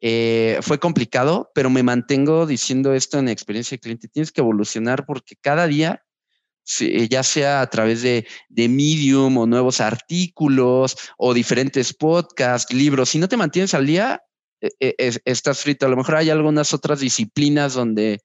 Eh, 0.00 0.58
fue 0.60 0.78
complicado, 0.78 1.50
pero 1.54 1.70
me 1.70 1.82
mantengo 1.82 2.46
diciendo 2.46 2.92
esto 2.92 3.18
en 3.18 3.28
experiencia 3.28 3.76
de 3.76 3.80
cliente, 3.80 4.08
tienes 4.08 4.30
que 4.30 4.42
evolucionar 4.42 5.06
porque 5.06 5.36
cada 5.40 5.66
día 5.66 6.02
ya 7.08 7.22
sea 7.22 7.60
a 7.60 7.70
través 7.70 8.02
de, 8.02 8.26
de, 8.48 8.68
Medium 8.68 9.38
o 9.38 9.46
nuevos 9.46 9.80
artículos 9.80 10.96
o 11.16 11.32
diferentes 11.32 11.94
podcasts, 11.94 12.74
libros, 12.74 13.10
si 13.10 13.18
no 13.18 13.28
te 13.28 13.36
mantienes 13.36 13.72
al 13.72 13.86
día, 13.86 14.25
e, 14.60 14.94
e, 14.98 15.20
estás 15.24 15.60
frito. 15.60 15.86
A 15.86 15.88
lo 15.88 15.96
mejor 15.96 16.16
hay 16.16 16.30
algunas 16.30 16.74
otras 16.74 17.00
disciplinas 17.00 17.74
donde 17.74 18.20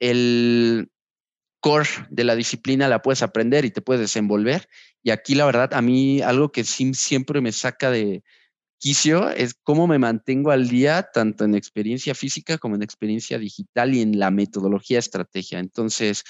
el 0.00 0.90
core 1.60 1.88
de 2.10 2.24
la 2.24 2.36
disciplina 2.36 2.88
la 2.88 3.02
puedes 3.02 3.22
aprender 3.22 3.64
y 3.64 3.70
te 3.70 3.82
puedes 3.82 4.00
desenvolver. 4.00 4.68
Y 5.02 5.10
aquí 5.10 5.34
la 5.34 5.46
verdad, 5.46 5.74
a 5.74 5.82
mí 5.82 6.20
algo 6.20 6.50
que 6.52 6.64
siempre 6.64 7.40
me 7.40 7.52
saca 7.52 7.90
de 7.90 8.22
quicio 8.78 9.30
es 9.30 9.54
cómo 9.54 9.86
me 9.86 9.98
mantengo 9.98 10.50
al 10.50 10.68
día, 10.68 11.08
tanto 11.12 11.44
en 11.44 11.54
experiencia 11.54 12.14
física 12.14 12.58
como 12.58 12.76
en 12.76 12.82
experiencia 12.82 13.38
digital 13.38 13.94
y 13.94 14.02
en 14.02 14.18
la 14.18 14.30
metodología 14.30 14.98
estrategia. 14.98 15.58
Entonces, 15.58 16.24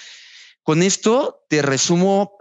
con 0.63 0.83
esto 0.83 1.45
te 1.49 1.63
resumo 1.63 2.39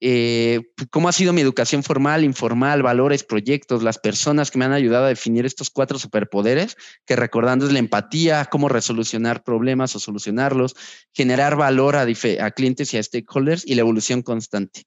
eh, 0.00 0.60
cómo 0.90 1.08
ha 1.08 1.12
sido 1.12 1.32
mi 1.32 1.40
educación 1.40 1.82
formal, 1.82 2.24
informal, 2.24 2.82
valores, 2.82 3.24
proyectos, 3.24 3.82
las 3.82 3.98
personas 3.98 4.50
que 4.50 4.58
me 4.58 4.64
han 4.64 4.72
ayudado 4.72 5.04
a 5.06 5.08
definir 5.08 5.46
estos 5.46 5.70
cuatro 5.70 5.98
superpoderes, 5.98 6.76
que 7.06 7.16
recordando 7.16 7.66
es 7.66 7.72
la 7.72 7.78
empatía, 7.78 8.44
cómo 8.46 8.68
resolucionar 8.68 9.42
problemas 9.42 9.94
o 9.96 10.00
solucionarlos, 10.00 10.76
generar 11.12 11.56
valor 11.56 11.96
a, 11.96 12.02
a 12.02 12.50
clientes 12.50 12.94
y 12.94 12.98
a 12.98 13.02
stakeholders 13.02 13.66
y 13.66 13.74
la 13.74 13.80
evolución 13.80 14.22
constante. 14.22 14.84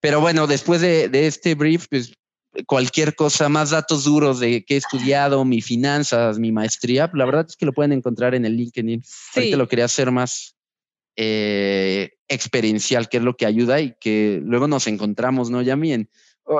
Pero 0.00 0.20
bueno, 0.20 0.46
después 0.46 0.80
de, 0.80 1.10
este 1.12 1.54
brief, 1.54 1.86
pues 1.88 2.14
cualquier 2.66 3.14
cosa, 3.14 3.48
más 3.48 3.70
datos 3.70 4.04
duros 4.04 4.40
de 4.40 4.64
qué 4.64 4.74
he 4.74 4.78
estudiado, 4.78 5.44
mi 5.44 5.60
finanzas, 5.60 6.38
mi 6.38 6.52
maestría, 6.52 7.10
la 7.14 7.24
verdad 7.26 7.46
es 7.48 7.56
que 7.56 7.66
lo 7.66 7.72
pueden 7.72 7.92
encontrar 7.92 8.34
en 8.34 8.44
el 8.44 8.56
LinkedIn. 8.56 9.02
Sí. 9.04 9.12
Ahorita 9.36 9.56
lo 9.56 9.68
quería 9.68 9.84
hacer 9.84 10.10
más, 10.10 10.56
eh, 11.16 12.10
experiencial, 12.30 13.08
que 13.08 13.18
es 13.18 13.22
lo 13.22 13.36
que 13.36 13.44
ayuda 13.44 13.80
y 13.80 13.94
que 14.00 14.40
luego 14.42 14.68
nos 14.68 14.86
encontramos, 14.86 15.50
¿no, 15.50 15.60
Yami? 15.60 15.92
En, 15.92 16.10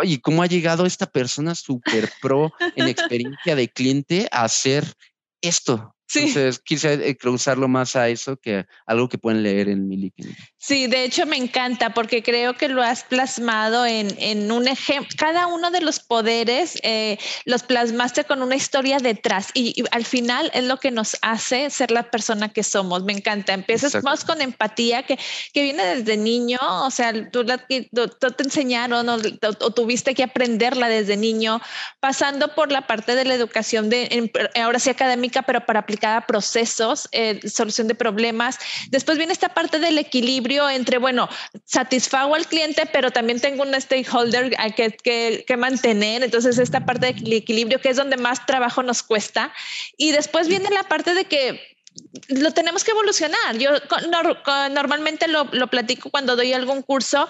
¿y 0.02 0.18
¿cómo 0.18 0.42
ha 0.42 0.46
llegado 0.46 0.85
esta 0.85 1.06
persona 1.06 1.54
super 1.54 2.11
pro 2.20 2.52
en 2.76 2.88
experiencia 2.88 3.54
de 3.54 3.68
cliente 3.68 4.28
a 4.30 4.44
hacer 4.44 4.85
esto? 5.40 5.94
Entonces 6.14 6.59
quise 6.59 6.94
eh, 6.94 7.16
cruzarlo 7.16 7.68
más 7.68 7.94
a 7.94 8.09
eso 8.09 8.37
que 8.37 8.66
algo 8.87 9.09
que 9.09 9.18
pueden 9.18 9.42
leer 9.42 9.68
en 9.68 9.87
mi. 9.87 10.12
Sí, 10.57 10.87
de 10.87 11.05
hecho 11.05 11.27
me 11.27 11.37
encanta 11.37 11.94
porque 11.94 12.23
creo 12.23 12.55
que 12.55 12.68
lo 12.68 12.83
has 12.83 13.05
plasmado 13.05 13.87
en, 13.87 14.51
un 14.51 14.66
ejemplo. 14.66 15.14
Cada 15.16 15.46
uno 15.46 15.70
de 15.70 15.81
los 15.81 16.01
poderes 16.01 16.79
eh, 16.83 17.18
los 17.44 17.62
plasmaste 17.62 18.25
con 18.25 18.42
una 18.42 18.57
historia 18.57 18.99
detrás 18.99 19.49
y, 19.55 19.85
al 19.90 20.05
final 20.05 20.51
es 20.55 20.64
lo 20.64 20.79
que 20.79 20.90
nos 20.90 21.16
hace 21.23 21.70
ser 21.70 21.90
la 21.90 22.11
persona 22.11 22.49
que 22.49 22.62
somos. 22.62 23.05
Me 23.05 23.12
encanta. 23.12 23.53
Empiezas 23.53 24.03
más 24.03 24.25
con 24.25 24.40
empatía 24.40 25.05
que, 25.05 25.18
que 25.53 25.62
viene 25.62 25.85
desde 25.96 26.16
niño, 26.16 26.59
o 26.61 26.90
sea, 26.90 27.12
tú, 27.31 27.44
te 27.44 28.42
enseñaron 28.42 29.09
o, 29.09 29.20
tuviste 29.70 30.14
que 30.14 30.23
aprenderla 30.23 30.88
desde 30.88 31.16
niño, 31.16 31.61
pasando 32.01 32.55
por 32.55 32.73
la 32.73 32.87
parte 32.87 33.14
de 33.14 33.25
la 33.25 33.35
educación 33.35 33.90
de 33.90 34.31
ahora 34.57 34.79
sí 34.79 34.90
académica, 34.90 35.42
pero 35.42 35.64
para 35.64 35.81
aplicar 35.81 36.00
cada 36.01 36.27
procesos, 36.27 37.09
eh, 37.13 37.41
solución 37.49 37.87
de 37.87 37.95
problemas. 37.95 38.59
Después 38.89 39.19
viene 39.19 39.33
esta 39.33 39.51
parte 39.51 39.79
del 39.79 39.99
equilibrio 39.99 40.69
entre, 40.69 40.99
bueno, 40.99 41.29
satisfago 41.65 42.35
al 42.35 42.47
cliente, 42.47 42.87
pero 42.93 43.11
también 43.11 43.41
tengo 43.41 43.63
un 43.63 43.81
stakeholder 43.81 44.57
que, 44.75 44.91
que, 44.91 45.45
que 45.47 45.57
mantener. 45.57 46.23
Entonces, 46.23 46.59
esta 46.59 46.85
parte 46.85 47.13
del 47.13 47.33
equilibrio 47.33 47.81
que 47.81 47.91
es 47.91 47.97
donde 47.97 48.17
más 48.17 48.45
trabajo 48.47 48.83
nos 48.83 49.03
cuesta. 49.03 49.53
Y 49.97 50.13
después 50.13 50.49
viene 50.49 50.71
la 50.71 50.85
parte 50.85 51.15
de 51.15 51.27
que 51.27 51.61
lo 52.29 52.53
tenemos 52.53 52.85
que 52.85 52.93
evolucionar. 52.93 53.59
Yo 53.59 53.71
normalmente 54.71 55.29
lo, 55.29 55.45
lo, 55.53 55.69
platico 55.69 56.11
cuando 56.11 56.37
doy 56.37 56.53
algún 56.53 56.83
curso 56.83 57.29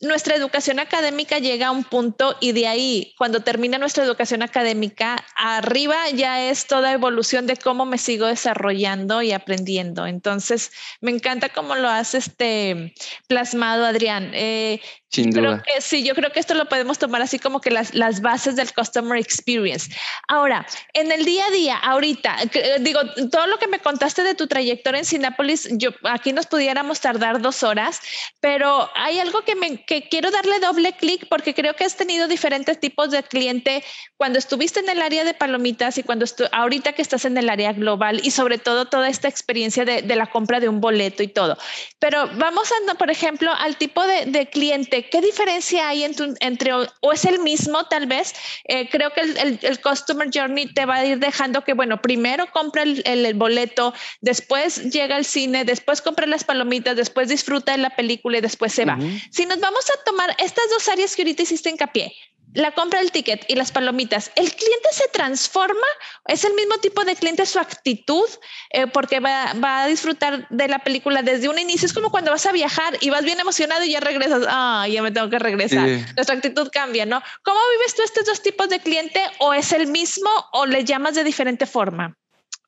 nuestra 0.00 0.36
educación 0.36 0.78
académica 0.78 1.38
llega 1.38 1.68
a 1.68 1.70
un 1.70 1.84
punto 1.84 2.36
y 2.40 2.52
de 2.52 2.66
ahí, 2.66 3.14
cuando 3.18 3.40
termina 3.40 3.78
nuestra 3.78 4.04
educación 4.04 4.42
académica, 4.42 5.24
arriba 5.36 5.96
ya 6.10 6.48
es 6.48 6.66
toda 6.66 6.92
evolución 6.92 7.46
de 7.46 7.56
cómo 7.56 7.84
me 7.84 7.98
sigo 7.98 8.26
desarrollando 8.26 9.22
y 9.22 9.32
aprendiendo. 9.32 10.06
Entonces, 10.06 10.70
me 11.00 11.10
encanta 11.10 11.48
cómo 11.48 11.74
lo 11.74 11.88
has 11.88 12.14
este, 12.14 12.94
plasmado, 13.26 13.84
Adrián. 13.84 14.30
Eh, 14.34 14.80
sin 15.10 15.30
duda. 15.30 15.62
sí, 15.80 16.04
yo 16.04 16.14
creo 16.14 16.30
que 16.32 16.40
esto 16.40 16.52
lo 16.52 16.68
podemos 16.68 16.98
tomar 16.98 17.22
así 17.22 17.38
como 17.38 17.62
que 17.62 17.70
las, 17.70 17.94
las 17.94 18.20
bases 18.20 18.56
del 18.56 18.72
customer 18.74 19.18
experience. 19.18 19.90
Ahora, 20.28 20.66
en 20.92 21.10
el 21.10 21.24
día 21.24 21.46
a 21.46 21.50
día, 21.50 21.76
ahorita, 21.78 22.36
eh, 22.52 22.76
digo, 22.80 23.00
todo 23.30 23.46
lo 23.46 23.58
que 23.58 23.68
me 23.68 23.78
contaste 23.78 24.22
de 24.22 24.34
tu 24.34 24.46
trayectoria 24.46 24.98
en 24.98 25.06
Sinápolis, 25.06 25.68
yo 25.72 25.90
aquí 26.04 26.34
nos 26.34 26.46
pudiéramos 26.46 27.00
tardar 27.00 27.40
dos 27.40 27.62
horas, 27.62 28.00
pero 28.40 28.90
hay 28.94 29.18
algo 29.18 29.42
que, 29.42 29.54
me, 29.54 29.82
que 29.84 30.08
quiero 30.08 30.30
darle 30.30 30.60
doble 30.60 30.92
clic 30.92 31.26
porque 31.30 31.54
creo 31.54 31.74
que 31.74 31.84
has 31.84 31.96
tenido 31.96 32.28
diferentes 32.28 32.78
tipos 32.78 33.10
de 33.10 33.22
cliente 33.22 33.82
cuando 34.18 34.38
estuviste 34.38 34.80
en 34.80 34.90
el 34.90 35.00
área 35.00 35.24
de 35.24 35.32
palomitas 35.32 35.96
y 35.96 36.02
cuando 36.02 36.26
ahorita 36.52 36.92
que 36.92 37.00
estás 37.00 37.24
en 37.24 37.38
el 37.38 37.48
área 37.48 37.72
global 37.72 38.20
y 38.22 38.30
sobre 38.30 38.58
todo 38.58 38.84
toda 38.84 39.08
esta 39.08 39.28
experiencia 39.28 39.86
de, 39.86 40.02
de 40.02 40.16
la 40.16 40.26
compra 40.26 40.60
de 40.60 40.68
un 40.68 40.82
boleto 40.82 41.22
y 41.22 41.28
todo. 41.28 41.56
Pero 41.98 42.28
vamos 42.34 42.70
a, 42.70 42.94
por 42.94 43.10
ejemplo, 43.10 43.50
al 43.58 43.76
tipo 43.76 44.06
de, 44.06 44.26
de 44.26 44.50
cliente 44.50 44.97
¿qué 45.04 45.20
diferencia 45.20 45.88
hay 45.88 46.04
entre, 46.04 46.72
o 46.72 47.12
es 47.12 47.24
el 47.24 47.40
mismo 47.40 47.84
tal 47.86 48.06
vez? 48.06 48.34
Eh, 48.64 48.88
creo 48.90 49.12
que 49.12 49.20
el, 49.20 49.58
el, 49.62 49.80
Customer 49.80 50.28
Journey 50.32 50.72
te 50.72 50.86
va 50.86 50.96
a 50.96 51.04
ir 51.04 51.18
dejando 51.18 51.62
que, 51.62 51.74
bueno, 51.74 52.00
primero 52.02 52.50
compra 52.52 52.82
el, 52.82 53.34
boleto, 53.34 53.94
después 54.20 54.90
llega 54.90 55.16
al 55.16 55.24
cine, 55.24 55.64
después 55.64 56.02
compra 56.02 56.26
las 56.26 56.44
palomitas, 56.44 56.96
después 56.96 57.28
disfruta 57.28 57.72
de 57.72 57.78
la 57.78 57.90
película 57.90 58.38
y 58.38 58.40
después 58.40 58.72
se 58.72 58.84
va. 58.84 58.98
Si 59.30 59.46
nos 59.46 59.60
vamos 59.60 59.84
a 59.90 60.04
tomar 60.04 60.34
estas 60.38 60.64
dos 60.70 60.88
áreas 60.88 61.14
que 61.14 61.22
ahorita 61.22 61.42
hiciste 61.42 61.70
hincapié, 61.70 62.12
la 62.58 62.72
compra 62.72 62.98
del 62.98 63.12
ticket 63.12 63.44
y 63.46 63.54
las 63.54 63.70
palomitas, 63.70 64.32
¿el 64.34 64.50
cliente 64.50 64.88
se 64.90 65.06
transforma? 65.12 65.86
¿Es 66.26 66.42
el 66.42 66.54
mismo 66.54 66.76
tipo 66.78 67.04
de 67.04 67.14
cliente 67.14 67.46
su 67.46 67.60
actitud? 67.60 68.28
Eh, 68.70 68.88
porque 68.88 69.20
va, 69.20 69.52
a 69.52 69.86
disfrutar 69.86 70.48
de 70.50 70.66
la 70.66 70.80
película 70.80 71.22
desde 71.22 71.48
un 71.48 71.58
inicio. 71.58 71.86
Es 71.86 71.92
como 71.92 72.10
cuando 72.10 72.32
vas 72.32 72.46
a 72.46 72.52
viajar 72.52 72.96
y 73.00 73.10
vas 73.10 73.24
bien 73.24 73.38
emocionado 73.38 73.84
y 73.84 73.92
ya 73.92 74.00
regresas. 74.00 74.42
Ah, 74.48 74.88
ya 74.90 75.02
me 75.02 75.12
tengo 75.12 75.30
que 75.30 75.38
regresar. 75.38 75.88
Nuestra 76.16 76.34
actitud 76.34 76.68
cambia, 76.72 77.06
¿no? 77.06 77.22
¿Cómo 77.44 77.60
vives 77.78 77.94
tú 77.94 78.02
estos 78.02 78.26
dos 78.26 78.42
tipos 78.42 78.68
de 78.68 78.80
cliente? 78.80 79.22
¿O 79.38 79.54
es 79.54 79.70
el 79.70 79.86
mismo 79.86 80.30
o 80.52 80.66
le 80.66 80.84
llamas 80.84 81.14
de 81.14 81.22
diferente 81.22 81.64
forma? 81.64 82.16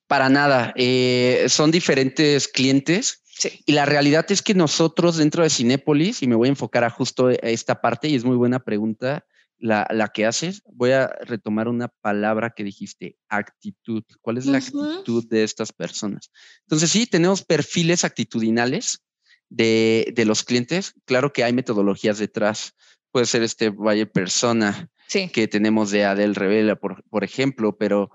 Para 0.07 0.29
nada. 0.29 0.72
Eh, 0.76 1.46
son 1.48 1.72
diferentes 1.72 2.46
clientes. 2.46 3.24
Y 3.66 3.72
la 3.72 3.87
realidad 3.87 4.26
es 4.31 4.40
que 4.40 4.55
nosotros 4.55 5.16
dentro 5.16 5.42
de 5.42 5.50
Cinépolis, 5.50 6.22
y 6.22 6.29
me 6.29 6.37
voy 6.37 6.46
a 6.46 6.50
enfocar 6.50 6.85
a 6.85 6.90
justo 6.90 7.31
esta 7.31 7.81
parte, 7.81 8.07
y 8.07 8.14
es 8.14 8.22
muy 8.22 8.37
buena 8.37 8.61
pregunta, 8.61 9.24
la, 9.61 10.11
que 10.12 10.27
haces, 10.27 10.62
voy 10.66 10.92
a 10.92 11.09
retomar 11.23 11.68
una 11.68 11.88
palabra 11.88 12.51
que 12.51 12.64
dijiste, 12.64 13.16
actitud. 13.29 14.03
¿Cuál 14.20 14.38
es 14.38 14.46
la 14.46 14.59
actitud 14.59 15.29
de 15.29 15.44
estas 15.44 15.73
personas? 15.73 16.31
Entonces, 16.62 16.90
sí, 16.90 17.07
tenemos 17.07 17.44
perfiles 17.44 18.05
actitudinales 18.05 19.03
de, 19.49 20.12
los 20.27 20.42
clientes. 20.44 20.94
Claro 21.05 21.33
que 21.33 21.44
hay 21.44 21.53
metodologías 21.53 22.18
detrás. 22.18 22.75
Puede 23.12 23.27
ser 23.27 23.42
este 23.42 23.70
Valle 23.70 24.07
Persona 24.07 24.90
que 25.33 25.49
tenemos 25.49 25.90
de 25.90 26.05
Adel 26.05 26.35
Revela, 26.35 26.77
por, 26.77 27.03
por 27.11 27.25
ejemplo, 27.25 27.77
pero 27.77 28.11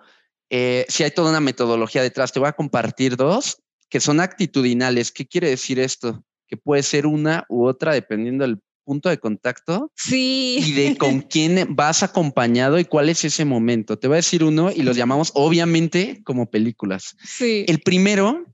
eh, 0.50 0.86
si 0.88 1.04
hay 1.04 1.12
toda 1.12 1.30
una 1.30 1.42
metodología 1.42 2.02
detrás. 2.02 2.32
Te 2.32 2.40
voy 2.40 2.50
a 2.50 2.54
compartir 2.54 3.18
dos 3.18 3.62
que 3.90 4.00
son 4.00 4.20
actitudinales. 4.20 5.12
¿Qué 5.12 5.28
quiere 5.28 5.50
decir 5.50 5.80
esto? 5.80 6.24
Que 6.48 6.58
puede 6.58 6.84
ser 6.84 7.06
una 7.06 7.46
u 7.50 7.66
otra 7.66 7.94
dependiendo 7.94 8.46
del 8.46 8.60
punto 8.86 9.10
de 9.10 9.18
contacto. 9.18 9.92
Sí. 9.96 10.60
Y 10.60 10.72
de 10.74 10.98
con 10.98 11.22
quién 11.30 11.76
vas 11.76 12.04
acompañado 12.04 12.80
y 12.80 12.86
cuál 12.86 13.10
es 13.10 13.26
ese 13.26 13.44
momento. 13.44 14.00
Te 14.00 14.08
voy 14.08 14.16
a 14.16 14.18
decir 14.18 14.44
uno 14.44 14.72
y 14.72 14.84
los 14.84 14.96
llamamos 14.96 15.32
obviamente 15.34 16.22
como 16.24 16.50
películas. 16.50 17.18
Sí. 17.24 17.66
El 17.68 17.82
primero 17.82 18.46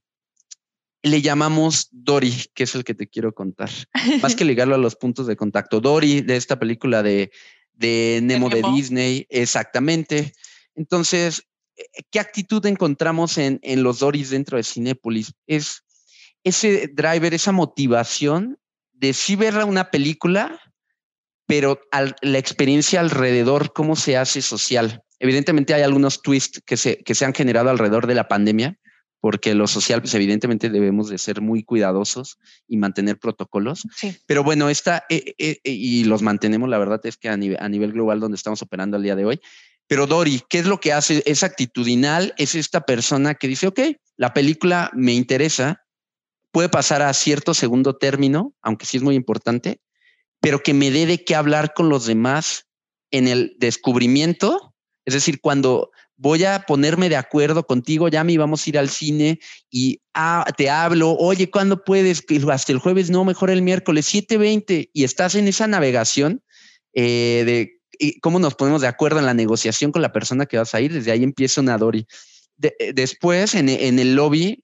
le 1.03 1.21
llamamos 1.21 1.89
Dory, 1.91 2.45
que 2.53 2.63
es 2.63 2.75
el 2.75 2.83
que 2.83 2.93
te 2.93 3.07
quiero 3.07 3.33
contar. 3.33 3.69
Más 4.21 4.35
que 4.35 4.45
ligarlo 4.45 4.75
a 4.75 4.79
los 4.79 4.95
puntos 4.95 5.27
de 5.27 5.35
contacto. 5.35 5.79
Dory 5.81 6.21
de 6.21 6.37
esta 6.37 6.57
película 6.57 7.03
de, 7.03 7.31
de 7.73 8.19
Nemo 8.23 8.49
de, 8.49 8.63
Disney, 8.73 9.25
exactamente. 9.29 10.33
Entonces, 10.75 11.43
¿qué 12.11 12.19
actitud 12.19 12.65
encontramos 12.65 13.37
en, 13.37 13.59
en 13.63 13.83
los 13.83 13.99
Doris 13.99 14.29
dentro 14.29 14.57
de 14.57 14.63
Cinépolis? 14.63 15.33
Es 15.47 15.83
ese 16.43 16.87
driver, 16.87 17.33
esa 17.33 17.51
motivación 17.51 18.57
de 19.01 19.13
sí 19.13 19.35
ver 19.35 19.57
una 19.65 19.89
película, 19.89 20.61
pero 21.47 21.81
la 22.21 22.37
experiencia 22.37 22.99
alrededor, 22.99 23.73
cómo 23.73 23.95
se 23.95 24.15
hace 24.15 24.43
social. 24.43 25.01
Evidentemente 25.19 25.73
hay 25.73 25.81
algunos 25.81 26.21
twists 26.21 26.61
que 26.63 26.77
se, 26.77 26.97
que 26.99 27.15
se 27.15 27.25
han 27.25 27.33
generado 27.33 27.71
alrededor 27.71 28.05
de 28.05 28.13
la 28.13 28.27
pandemia, 28.27 28.77
porque 29.19 29.55
lo 29.55 29.65
social, 29.67 30.01
pues 30.01 30.13
evidentemente 30.13 30.69
debemos 30.69 31.09
de 31.09 31.17
ser 31.17 31.41
muy 31.41 31.63
cuidadosos 31.63 32.37
y 32.67 32.77
mantener 32.77 33.17
protocolos. 33.17 33.87
Pero 34.27 34.43
bueno, 34.43 34.69
esta, 34.69 35.03
eh, 35.09 35.33
eh, 35.39 35.59
eh, 35.63 35.71
y 35.71 36.03
los 36.03 36.21
mantenemos, 36.21 36.69
la 36.69 36.77
verdad 36.77 37.01
es 37.03 37.17
que 37.17 37.29
a 37.29 37.37
nivel, 37.37 37.57
a 37.59 37.69
nivel 37.69 37.93
global 37.93 38.19
donde 38.19 38.35
estamos 38.35 38.61
operando 38.61 38.97
al 38.97 39.03
día 39.03 39.15
de 39.15 39.25
hoy. 39.25 39.41
Pero 39.87 40.05
Dori, 40.05 40.41
¿qué 40.47 40.59
es 40.59 40.67
lo 40.67 40.79
que 40.79 40.93
hace? 40.93 41.23
Es 41.25 41.41
actitudinal, 41.43 42.33
es 42.37 42.53
esta 42.53 42.81
persona 42.81 43.33
que 43.33 43.47
dice, 43.47 43.67
ok, 43.67 43.79
la 44.15 44.33
película 44.33 44.91
me 44.93 45.13
interesa, 45.13 45.83
puede 46.51 46.69
pasar 46.69 47.01
a 47.01 47.13
cierto 47.13 47.53
segundo 47.53 47.95
término, 47.95 48.53
aunque 48.61 48.85
sí 48.85 48.97
es 48.97 49.03
muy 49.03 49.15
importante, 49.15 49.81
pero 50.39 50.59
que 50.59 50.73
me 50.73 50.91
dé 50.91 51.05
de 51.05 51.23
qué 51.23 51.35
hablar 51.35 51.73
con 51.73 51.89
los 51.89 52.05
demás 52.05 52.67
en 53.11 53.27
el 53.27 53.55
descubrimiento. 53.57 54.73
Es 55.05 55.13
decir, 55.13 55.39
cuando 55.41 55.91
voy 56.17 56.43
a 56.43 56.65
ponerme 56.67 57.09
de 57.09 57.15
acuerdo 57.15 57.65
contigo, 57.65 58.07
ya 58.07 58.23
me 58.23 58.33
íbamos 58.33 58.65
a 58.65 58.69
ir 58.69 58.77
al 58.77 58.89
cine 58.89 59.39
y 59.71 60.01
ah, 60.13 60.45
te 60.55 60.69
hablo, 60.69 61.15
oye, 61.17 61.49
¿cuándo 61.49 61.83
puedes? 61.83 62.23
Hasta 62.49 62.71
el 62.71 62.79
jueves, 62.79 63.09
no, 63.09 63.25
mejor 63.25 63.49
el 63.49 63.63
miércoles, 63.63 64.13
7.20, 64.13 64.91
y 64.93 65.03
estás 65.03 65.35
en 65.35 65.47
esa 65.47 65.67
navegación 65.67 66.43
eh, 66.93 67.43
de 67.45 68.19
cómo 68.21 68.39
nos 68.39 68.55
ponemos 68.55 68.81
de 68.81 68.87
acuerdo 68.87 69.19
en 69.19 69.25
la 69.25 69.33
negociación 69.33 69.91
con 69.91 70.01
la 70.01 70.11
persona 70.11 70.45
que 70.45 70.57
vas 70.57 70.75
a 70.75 70.81
ir, 70.81 70.93
desde 70.93 71.11
ahí 71.11 71.23
empieza 71.23 71.61
una 71.61 71.77
Dori. 71.77 72.05
después, 72.93 73.55
en, 73.55 73.69
en, 73.69 73.97
el 73.97 74.15
lobby, 74.15 74.63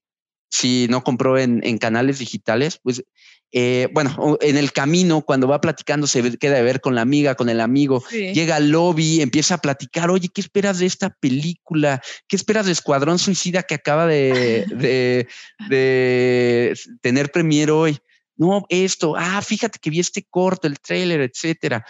si 0.49 0.87
no 0.89 1.03
compró 1.03 1.37
en, 1.37 1.77
canales 1.77 2.19
digitales, 2.19 2.79
pues 2.81 3.03
eh, 3.51 3.87
bueno, 3.93 4.37
en 4.41 4.57
el 4.57 4.73
camino, 4.73 5.21
cuando 5.21 5.47
va 5.47 5.61
platicando, 5.61 6.05
se 6.05 6.37
queda 6.37 6.55
de 6.55 6.63
ver 6.63 6.81
con 6.81 6.95
la 6.95 7.01
amiga, 7.01 7.35
con 7.35 7.49
el 7.49 7.61
amigo, 7.61 8.03
llega 8.11 8.57
al 8.57 8.69
lobby, 8.69 9.21
empieza 9.21 9.55
a 9.55 9.59
platicar, 9.59 10.09
oye, 10.09 10.29
¿qué 10.33 10.41
esperas 10.41 10.79
de 10.79 10.85
esta 10.85 11.09
película? 11.09 12.01
¿Qué 12.27 12.35
esperas 12.35 12.65
de 12.65 12.73
Escuadrón 12.73 13.19
Suicida 13.19 13.63
que 13.63 13.75
acaba 13.75 14.05
de, 14.05 14.65
de, 15.69 16.77
tener 17.01 17.31
premier 17.31 17.71
hoy? 17.71 17.97
No, 18.35 18.65
esto, 18.69 19.15
ah, 19.17 19.41
fíjate 19.41 19.79
que 19.79 19.89
vi 19.89 19.99
este 19.99 20.23
corto, 20.29 20.67
el 20.67 20.79
trailer, 20.79 21.21
etcétera. 21.21 21.85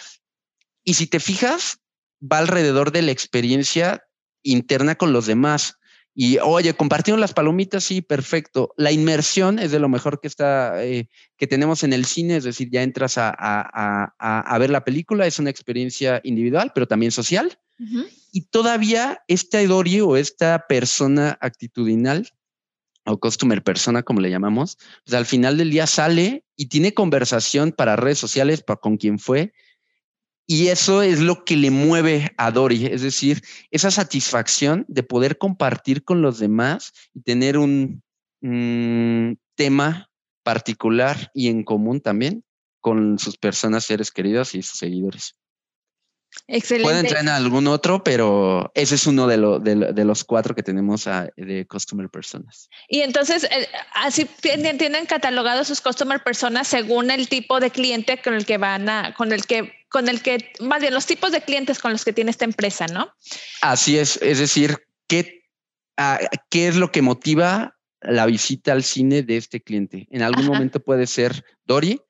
Y 0.84 0.94
si 0.94 1.08
te 1.08 1.20
fijas, 1.20 1.80
va 2.22 2.38
alrededor 2.38 2.92
de 2.92 3.02
la 3.02 3.12
experiencia 3.12 4.04
interna 4.44 4.96
con 4.96 5.12
los 5.12 5.26
demás. 5.26 5.78
Y 6.20 6.40
oye, 6.40 6.74
compartieron 6.74 7.22
las 7.22 7.36
palomitas, 7.36 7.84
sí, 7.84 8.02
perfecto. 8.02 8.74
La 8.76 8.92
inmersión 8.92 9.60
es 9.60 9.70
de 9.70 9.78
lo 9.78 9.88
mejor 9.88 10.20
que 10.20 10.28
está, 10.28 10.84
eh, 10.84 11.10
que 11.38 11.46
tenemos 11.46 11.84
en 11.84 11.94
el 11.94 12.06
cine, 12.06 12.38
es 12.38 12.44
decir, 12.44 12.70
ya 12.72 12.82
entras 12.82 13.20
a, 13.20 13.36
a, 13.38 14.16
a, 14.18 14.58
ver 14.58 14.72
la 14.72 14.84
película, 14.84 15.28
es 15.28 15.38
una 15.38 15.52
experiencia 15.52 16.20
individual, 16.24 16.72
pero 16.74 16.88
también 16.88 17.12
social. 17.12 17.60
Y 18.32 18.48
todavía 18.48 19.22
este 19.28 19.68
Dory 19.68 20.02
o 20.02 20.18
esta 20.18 20.66
persona 20.68 21.38
actitudinal 21.40 22.28
o 23.06 23.20
customer 23.20 23.64
persona, 23.64 24.02
como 24.02 24.20
le 24.20 24.32
llamamos, 24.32 24.80
pues 25.06 25.14
al 25.14 25.28
final 25.28 25.56
del 25.56 25.70
día 25.70 25.86
sale 25.86 26.46
y 26.56 26.66
tiene 26.66 26.96
conversación 26.96 27.74
para 27.74 27.96
redes 27.96 28.18
sociales, 28.18 28.64
para 28.64 28.80
con 28.80 28.98
quien 28.98 29.20
fue, 29.20 29.54
y 30.48 30.70
eso 30.70 31.02
es 31.02 31.20
lo 31.20 31.44
que 31.44 31.58
le 31.58 31.70
mueve 31.70 32.34
a 32.38 32.52
Dory, 32.52 32.86
es 32.88 33.02
decir, 33.02 33.44
esa 33.70 33.92
satisfacción 33.92 34.86
de 34.88 35.04
poder 35.04 35.38
compartir 35.38 36.04
con 36.04 36.22
los 36.22 36.40
demás 36.40 36.94
y 37.14 37.22
tener 37.22 37.58
un 37.58 38.02
tema 39.56 40.10
particular 40.44 41.30
y 41.34 41.50
en 41.50 41.64
común 41.64 42.00
también 42.00 42.46
con 42.80 43.20
sus 43.20 43.38
personas, 43.38 43.84
seres 43.84 44.12
queridos 44.12 44.56
y 44.56 44.64
sus 44.64 44.80
seguidores. 44.80 45.36
Excelente. 46.48 46.84
Puede 46.84 47.00
entrar 47.00 47.22
en 47.22 47.30
algún 47.30 47.68
otro, 47.68 48.04
pero 48.04 48.72
ese 48.74 48.96
es 48.96 49.06
uno 49.08 49.28
de, 49.28 49.38
de, 49.94 50.06
los 50.06 50.24
cuatro 50.24 50.56
que 50.56 50.64
tenemos 50.64 51.08
de 51.36 51.66
Customer 51.68 52.10
Personas. 52.10 52.70
Y 52.88 53.02
entonces, 53.02 53.44
eh, 53.46 53.68
así 53.94 54.26
tienen, 54.42 54.78
tienen 54.78 55.06
catalogados 55.06 55.68
sus 55.68 55.82
Customer 55.82 56.24
Personas 56.24 56.68
según 56.68 57.12
el 57.12 57.28
tipo 57.28 57.60
de 57.60 57.72
cliente 57.72 58.22
con 58.22 58.34
el 58.34 58.46
que 58.46 58.58
van 58.58 58.88
a, 58.88 59.14
con 59.14 59.34
el 59.34 59.46
que, 59.46 59.74
con 59.90 60.08
el 60.08 60.22
que, 60.22 60.52
más 60.60 60.82
bien 60.82 60.94
los 60.94 61.06
tipos 61.06 61.32
de 61.32 61.42
clientes 61.42 61.80
con 61.80 61.92
los 61.92 62.06
que 62.06 62.14
tiene 62.14 62.32
esta 62.32 62.46
empresa, 62.46 62.88
¿no? 62.88 63.12
Así 63.62 63.98
es, 63.98 64.20
es 64.22 64.40
decir, 64.40 64.78
¿qué, 65.08 65.44
qué 66.50 66.68
es 66.68 66.76
lo 66.76 66.92
que 66.92 67.02
motiva 67.02 67.78
la 68.02 68.26
visita 68.26 68.72
al 68.72 68.84
cine 68.84 69.24
de 69.24 69.38
este 69.38 69.62
cliente? 69.62 70.08
En 70.12 70.22
algún 70.22 70.46
momento 70.46 70.80
puede 70.80 71.08
ser 71.08 71.44
Dory, 71.66 72.02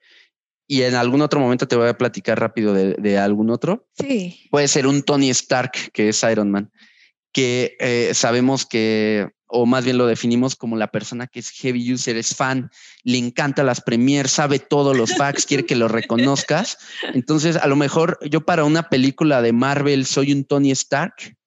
y 0.67 0.81
en 0.81 0.95
algún 0.95 1.21
otro 1.21 1.39
momento 1.39 1.67
te 1.67 1.77
voy 1.77 1.87
a 1.87 1.97
platicar 1.97 2.39
rápido 2.39 2.73
de, 2.73 3.17
algún 3.17 3.49
otro. 3.49 3.87
Sí. 3.97 4.47
Puede 4.51 4.67
ser 4.67 4.85
un 4.85 5.01
Tony 5.01 5.29
Stark, 5.29 5.71
que 5.93 6.09
es 6.09 6.21
Iron 6.23 6.51
Man, 6.51 6.71
que 7.31 7.77
eh, 7.79 8.11
sabemos 8.13 8.65
que, 8.65 9.29
o 9.47 9.65
más 9.65 9.85
bien 9.85 9.97
lo 9.97 10.05
definimos 10.07 10.57
como 10.57 10.75
la 10.75 10.91
persona 10.91 11.27
que 11.27 11.39
es 11.39 11.51
heavy 11.51 11.93
user, 11.93 12.17
es 12.17 12.35
fan, 12.35 12.69
le 13.03 13.17
encanta 13.17 13.63
las 13.63 13.79
premiers, 13.79 14.31
sabe 14.31 14.59
todos 14.59 14.95
los 14.95 15.15
facts, 15.15 15.45
quiere 15.45 15.65
que 15.65 15.77
lo 15.77 15.87
reconozcas. 15.87 16.77
Entonces, 17.13 17.55
a 17.55 17.67
lo 17.67 17.77
mejor 17.77 18.19
yo 18.29 18.41
para 18.41 18.65
una 18.65 18.89
película 18.89 19.41
de 19.41 19.53
Marvel 19.53 20.05
soy 20.05 20.33
un 20.33 20.43
Tony 20.43 20.71
Stark, 20.71 21.37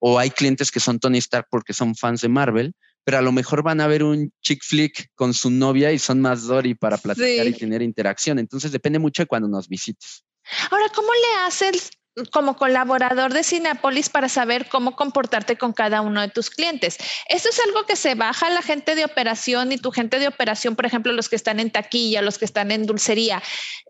o 0.00 0.18
hay 0.18 0.30
clientes 0.30 0.72
que 0.72 0.80
son 0.80 0.98
Tony 0.98 1.18
Stark 1.18 1.46
porque 1.50 1.72
son 1.72 1.94
fans 1.94 2.20
de 2.20 2.28
Marvel, 2.28 2.74
pero 3.06 3.18
a 3.18 3.22
lo 3.22 3.30
mejor 3.30 3.62
van 3.62 3.80
a 3.80 3.86
ver 3.86 4.02
un 4.02 4.32
chick 4.42 4.64
flick 4.64 5.12
con 5.14 5.32
su 5.32 5.48
novia 5.48 5.92
y 5.92 5.98
son 6.00 6.20
más 6.20 6.42
Dory 6.42 6.74
para 6.74 6.98
platicar 6.98 7.46
y 7.46 7.52
tener 7.52 7.80
interacción. 7.80 8.40
Entonces 8.40 8.72
depende 8.72 8.98
mucho 8.98 9.22
de 9.22 9.26
cuando 9.26 9.46
nos 9.46 9.68
visites. 9.68 10.24
Ahora, 10.72 10.86
¿cómo 10.92 11.08
le 11.12 11.46
haces 11.46 11.90
como 12.30 12.56
colaborador 12.56 13.32
de 13.32 13.44
Cinepolis 13.44 14.08
para 14.08 14.28
saber 14.28 14.68
cómo 14.68 14.96
comportarte 14.96 15.56
con 15.58 15.72
cada 15.72 16.00
uno 16.00 16.22
de 16.22 16.28
tus 16.28 16.48
clientes. 16.50 16.96
Esto 17.28 17.50
es 17.50 17.60
algo 17.60 17.84
que 17.84 17.96
se 17.96 18.14
baja 18.14 18.48
la 18.50 18.62
gente 18.62 18.94
de 18.94 19.04
operación 19.04 19.72
y 19.72 19.78
tu 19.78 19.90
gente 19.90 20.18
de 20.18 20.28
operación, 20.28 20.76
por 20.76 20.86
ejemplo, 20.86 21.12
los 21.12 21.28
que 21.28 21.36
están 21.36 21.60
en 21.60 21.70
taquilla, 21.70 22.22
los 22.22 22.38
que 22.38 22.46
están 22.46 22.70
en 22.70 22.86
dulcería, 22.86 23.42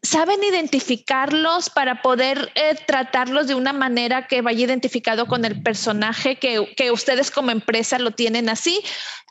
saben 0.03 0.43
identificarlos 0.43 1.71
para 1.71 2.03
poder 2.03 2.51
eh, 2.57 2.77
tratarlos 2.87 3.47
de 3.47 3.55
una 3.55 3.73
manera 3.73 4.27
que 4.27 4.43
vaya 4.43 4.65
identificado 4.65 5.27
con 5.27 5.45
el 5.45 5.63
personaje 5.63 6.37
que, 6.37 6.75
que 6.77 6.91
ustedes 6.91 7.31
como 7.31 7.51
empresa 7.51 7.99
lo 7.99 8.11
tienen 8.11 8.49
así 8.49 8.83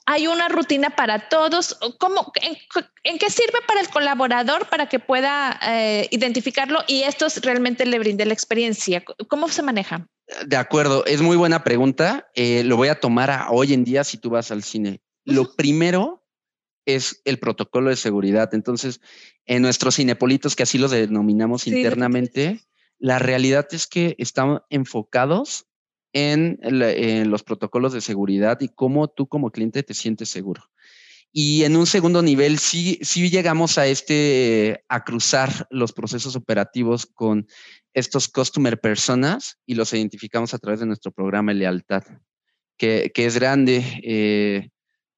hay 0.05 0.27
una 0.27 0.47
rutina 0.47 0.95
para 0.95 1.29
todos. 1.29 1.77
¿Cómo, 1.97 2.31
en, 3.03 3.17
qué 3.17 3.29
sirve 3.29 3.59
para 3.67 3.81
el 3.81 3.89
colaborador 3.89 4.69
para 4.69 4.87
que 4.87 4.99
pueda 4.99 5.59
eh, 5.67 6.07
identificarlo 6.11 6.79
y 6.87 7.03
esto 7.03 7.27
realmente 7.41 7.85
le 7.85 7.99
brinde 7.99 8.25
la 8.25 8.33
experiencia? 8.33 9.03
¿Cómo 9.27 9.49
se 9.49 9.63
maneja? 9.63 10.07
De 10.45 10.57
acuerdo, 10.57 11.05
es 11.05 11.21
muy 11.21 11.37
buena 11.37 11.63
pregunta. 11.63 12.27
Eh, 12.35 12.63
lo 12.63 12.77
voy 12.77 12.87
a 12.87 12.99
tomar 12.99 13.31
a 13.31 13.49
hoy 13.49 13.73
en 13.73 13.83
día 13.83 14.03
si 14.03 14.17
tú 14.17 14.29
vas 14.29 14.51
al 14.51 14.63
cine. 14.63 15.01
Lo 15.23 15.55
primero 15.55 16.23
es 16.85 17.21
el 17.25 17.39
protocolo 17.39 17.89
de 17.89 17.95
seguridad. 17.95 18.53
Entonces, 18.53 19.01
en 19.45 19.63
nuestros 19.63 19.95
cinepolitos, 19.95 20.55
que 20.55 20.63
así 20.63 20.77
los 20.77 20.91
denominamos 20.91 21.67
internamente, 21.67 22.61
la 22.99 23.19
realidad 23.19 23.67
es 23.71 23.87
que 23.87 24.15
están 24.19 24.61
enfocados 24.69 25.65
en, 26.15 27.29
los 27.29 27.43
protocolos 27.43 27.91
de 27.91 27.99
seguridad 27.99 28.59
y 28.61 28.69
cómo 28.69 29.09
tú 29.09 29.27
como 29.27 29.51
cliente 29.51 29.83
te 29.83 29.93
sientes 29.93 30.29
seguro. 30.29 30.63
Y 31.31 31.65
en 31.65 31.75
un 31.75 31.85
segundo 31.85 32.21
nivel, 32.21 32.57
sí, 32.57 32.97
sí 33.01 33.29
llegamos 33.29 33.77
a 33.77 33.85
este, 33.87 34.85
a 34.87 35.03
cruzar 35.03 35.67
los 35.69 35.91
procesos 35.91 36.37
operativos 36.37 37.05
con 37.05 37.47
estos 37.93 38.29
customer 38.29 38.79
personas 38.79 39.59
y 39.65 39.75
los 39.75 39.91
identificamos 39.91 40.53
a 40.53 40.59
través 40.59 40.79
de 40.79 40.85
nuestro 40.85 41.11
programa 41.11 41.51
de 41.51 41.59
lealtad, 41.59 42.03
que, 42.77 43.11
que 43.13 43.25
es 43.25 43.35
grande. 43.35 43.83
Eh, 44.01 44.69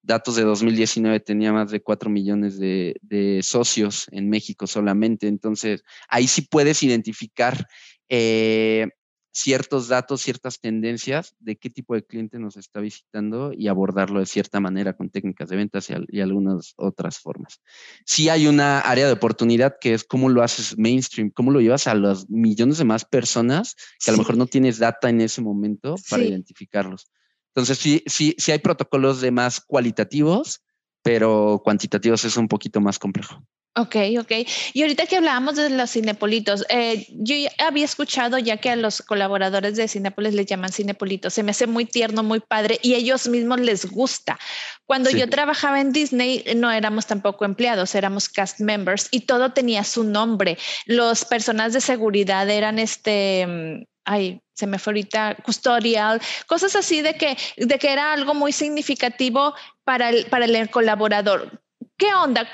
datos 0.02 0.34
de 0.34 0.42
2019 0.42 1.20
tenía 1.20 1.52
más 1.52 1.70
de 1.70 1.80
4 1.80 2.10
millones 2.10 2.58
de, 2.58 2.96
de, 3.02 3.40
socios 3.44 4.08
en 4.10 4.28
México 4.28 4.66
solamente. 4.66 5.28
Entonces, 5.28 5.84
ahí 6.08 6.26
sí 6.26 6.42
puedes 6.42 6.82
identificar 6.82 7.68
eh, 8.08 8.88
ciertos 9.32 9.88
datos, 9.88 10.22
ciertas 10.22 10.60
tendencias 10.60 11.34
de 11.38 11.56
qué 11.56 11.70
tipo 11.70 11.94
de 11.94 12.04
cliente 12.04 12.38
nos 12.38 12.56
está 12.56 12.80
visitando 12.80 13.52
y 13.52 13.68
abordarlo 13.68 14.20
de 14.20 14.26
cierta 14.26 14.60
manera 14.60 14.94
con 14.94 15.10
técnicas 15.10 15.48
de 15.48 15.56
ventas 15.56 15.88
y, 15.90 16.20
algunas 16.20 16.74
otras 16.76 17.18
formas. 17.18 17.60
Sí 18.04 18.28
hay 18.28 18.46
una 18.46 18.80
área 18.80 19.06
de 19.06 19.12
oportunidad 19.12 19.76
que 19.80 19.94
es 19.94 20.04
cómo 20.04 20.28
lo 20.28 20.42
haces 20.42 20.76
mainstream, 20.78 21.30
cómo 21.30 21.50
lo 21.50 21.60
llevas 21.60 21.86
a 21.86 21.94
los 21.94 22.28
millones 22.28 22.78
de 22.78 22.84
más 22.84 23.04
personas 23.04 23.76
que 24.04 24.10
a 24.10 24.12
lo 24.12 24.18
mejor 24.18 24.36
no 24.36 24.46
tienes 24.46 24.78
data 24.78 25.08
en 25.08 25.20
ese 25.20 25.40
momento 25.40 25.94
para 26.10 26.24
identificarlos. 26.24 27.10
Entonces, 27.54 27.78
sí, 27.78 28.02
sí, 28.06 28.34
sí 28.38 28.52
hay 28.52 28.58
protocolos 28.58 29.20
de 29.20 29.30
más 29.30 29.60
cualitativos, 29.60 30.62
pero 31.02 31.60
cuantitativos 31.64 32.24
es 32.24 32.36
un 32.36 32.48
poquito 32.48 32.80
más 32.80 32.98
complejo. 32.98 33.42
Ok, 33.78 33.94
ok. 34.18 34.32
Y 34.72 34.82
ahorita 34.82 35.06
que 35.06 35.16
hablábamos 35.18 35.54
de 35.54 35.70
los 35.70 35.90
cinepolitos, 35.90 36.64
eh, 36.68 37.06
yo 37.10 37.36
había 37.58 37.84
escuchado 37.84 38.36
ya 38.36 38.56
que 38.56 38.70
a 38.70 38.76
los 38.76 39.02
colaboradores 39.02 39.76
de 39.76 39.86
Cinepolis 39.86 40.34
les 40.34 40.46
llaman 40.46 40.72
cinepolitos. 40.72 41.34
Se 41.34 41.44
me 41.44 41.52
hace 41.52 41.68
muy 41.68 41.84
tierno, 41.84 42.24
muy 42.24 42.40
padre 42.40 42.80
y 42.82 42.94
ellos 42.94 43.28
mismos 43.28 43.60
les 43.60 43.86
gusta. 43.86 44.36
Cuando 44.84 45.10
yo 45.10 45.28
trabajaba 45.30 45.80
en 45.80 45.92
Disney 45.92 46.44
no 46.56 46.72
éramos 46.72 47.06
tampoco 47.06 47.44
empleados, 47.44 47.94
éramos 47.94 48.28
cast 48.28 48.58
members 48.58 49.06
y 49.12 49.20
todo 49.20 49.52
tenía 49.52 49.84
su 49.84 50.02
nombre. 50.02 50.58
Los 50.86 51.24
personas 51.24 51.72
de 51.72 51.80
seguridad 51.80 52.50
eran 52.50 52.80
este, 52.80 53.86
ay, 54.04 54.40
se 54.54 54.66
me 54.66 54.80
fue 54.80 54.90
ahorita, 54.90 55.36
custodial, 55.44 56.20
cosas 56.48 56.74
así 56.74 57.00
de 57.00 57.14
que, 57.14 57.36
de 57.56 57.78
que 57.78 57.92
era 57.92 58.12
algo 58.12 58.34
muy 58.34 58.50
significativo 58.50 59.54
para 59.84 60.08
el, 60.08 60.26
para 60.26 60.46
el 60.46 60.68
colaborador 60.68 61.60
¿Qué 61.98 62.14
onda? 62.14 62.48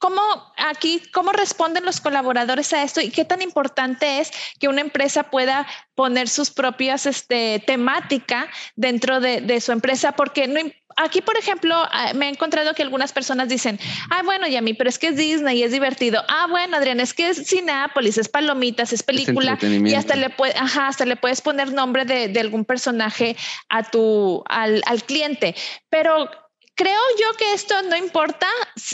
¿Cómo 0.00 0.20
aquí, 0.56 1.00
cómo 1.12 1.30
responden 1.30 1.84
los 1.84 2.00
colaboradores 2.00 2.72
a 2.72 2.82
esto 2.82 3.00
y 3.00 3.10
qué 3.10 3.24
tan 3.24 3.40
importante 3.40 4.18
es 4.18 4.32
que 4.58 4.66
una 4.66 4.80
empresa 4.80 5.30
pueda 5.30 5.68
poner 5.94 6.28
sus 6.28 6.50
propias 6.50 7.06
este, 7.06 7.62
temática 7.64 8.48
dentro 8.74 9.20
de, 9.20 9.60
su 9.60 9.70
empresa? 9.70 10.12
Porque 10.12 10.48
no, 10.48 10.60
aquí, 10.96 11.20
por 11.20 11.38
ejemplo, 11.38 11.76
ah, 11.76 12.10
me 12.16 12.26
he 12.26 12.28
encontrado 12.28 12.74
que 12.74 12.82
algunas 12.82 13.12
personas 13.12 13.48
dicen, 13.48 13.78
ah, 14.10 14.22
bueno, 14.24 14.48
Yami, 14.48 14.74
pero 14.74 14.90
es 14.90 14.98
que 14.98 15.08
es 15.08 15.16
Disney 15.16 15.60
y 15.60 15.62
es 15.62 15.70
divertido. 15.70 16.24
Ah, 16.28 16.48
bueno, 16.50 16.76
Adrián, 16.76 16.98
es 16.98 17.14
que 17.14 17.28
es 17.28 17.46
Cineápolis, 17.46 18.18
es 18.18 18.28
palomitas, 18.28 18.92
es 18.92 19.04
película 19.04 19.56
y 19.62 19.94
hasta 19.94 20.16
le, 20.16 20.30
puede, 20.30 20.54
ajá, 20.54 20.88
hasta 20.88 21.04
le 21.04 21.14
puedes 21.14 21.40
poner 21.40 21.72
nombre 21.72 22.04
de, 22.04 22.26
de 22.26 22.40
algún 22.40 22.64
personaje 22.64 23.36
a 23.68 23.84
tu, 23.84 24.42
al, 24.48 24.82
al 24.86 25.04
cliente. 25.04 25.54
Pero 25.88 26.28
Creo 26.76 27.00
yo 27.18 27.36
que 27.38 27.54
esto 27.54 27.74
no 27.84 27.96
importa 27.96 28.46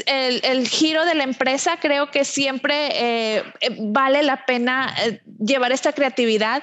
el, 0.07 0.69
giro 0.69 1.05
de 1.05 1.17
la 1.17 1.25
empresa, 1.25 1.81
creo 1.81 2.13
que 2.13 2.25
siempre 2.25 2.87
eh, 2.93 3.45
eh, 3.61 3.77
vale 3.77 4.23
la 4.23 4.47
pena 4.47 4.95
eh, 5.05 5.21
llevar 5.45 5.73
esta 5.73 5.93
creatividad. 5.93 6.63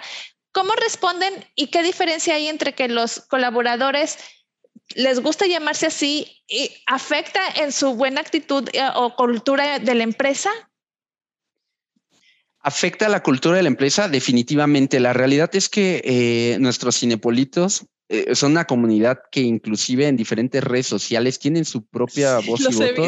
¿Cómo 0.53 0.71
responden 0.75 1.33
y 1.55 1.67
qué 1.67 1.83
diferencia 1.83 2.35
hay 2.35 2.47
entre 2.47 2.73
que 2.73 2.87
los 2.87 3.19
colaboradores 3.19 4.17
les 4.95 5.19
gusta 5.19 5.45
llamarse 5.45 5.87
así 5.87 6.41
y 6.47 6.71
afecta 6.87 7.41
en 7.57 7.73
su 7.73 7.95
buena 7.95 8.21
actitud 8.21 8.69
o 8.95 9.15
cultura 9.17 9.77
de 9.79 9.95
la 9.95 10.03
empresa? 10.03 10.49
Afecta 12.61 13.09
la 13.09 13.21
cultura 13.21 13.57
de 13.57 13.63
la 13.63 13.69
empresa, 13.69 14.07
definitivamente. 14.07 15.01
La 15.01 15.11
realidad 15.11 15.53
es 15.53 15.67
que 15.67 16.55
nuestros 16.61 16.97
cinepolitos 16.97 17.85
eh, 18.11 18.33
son 18.33 18.53
una 18.53 18.65
comunidad 18.65 19.19
que 19.31 19.41
inclusive 19.41 20.07
en 20.07 20.17
diferentes 20.17 20.63
redes 20.63 20.87
sociales 20.87 21.37
tienen 21.37 21.63
su 21.63 21.85
propia 21.85 22.39
voz 22.39 22.61
y 22.61 22.73
voto. 22.73 23.07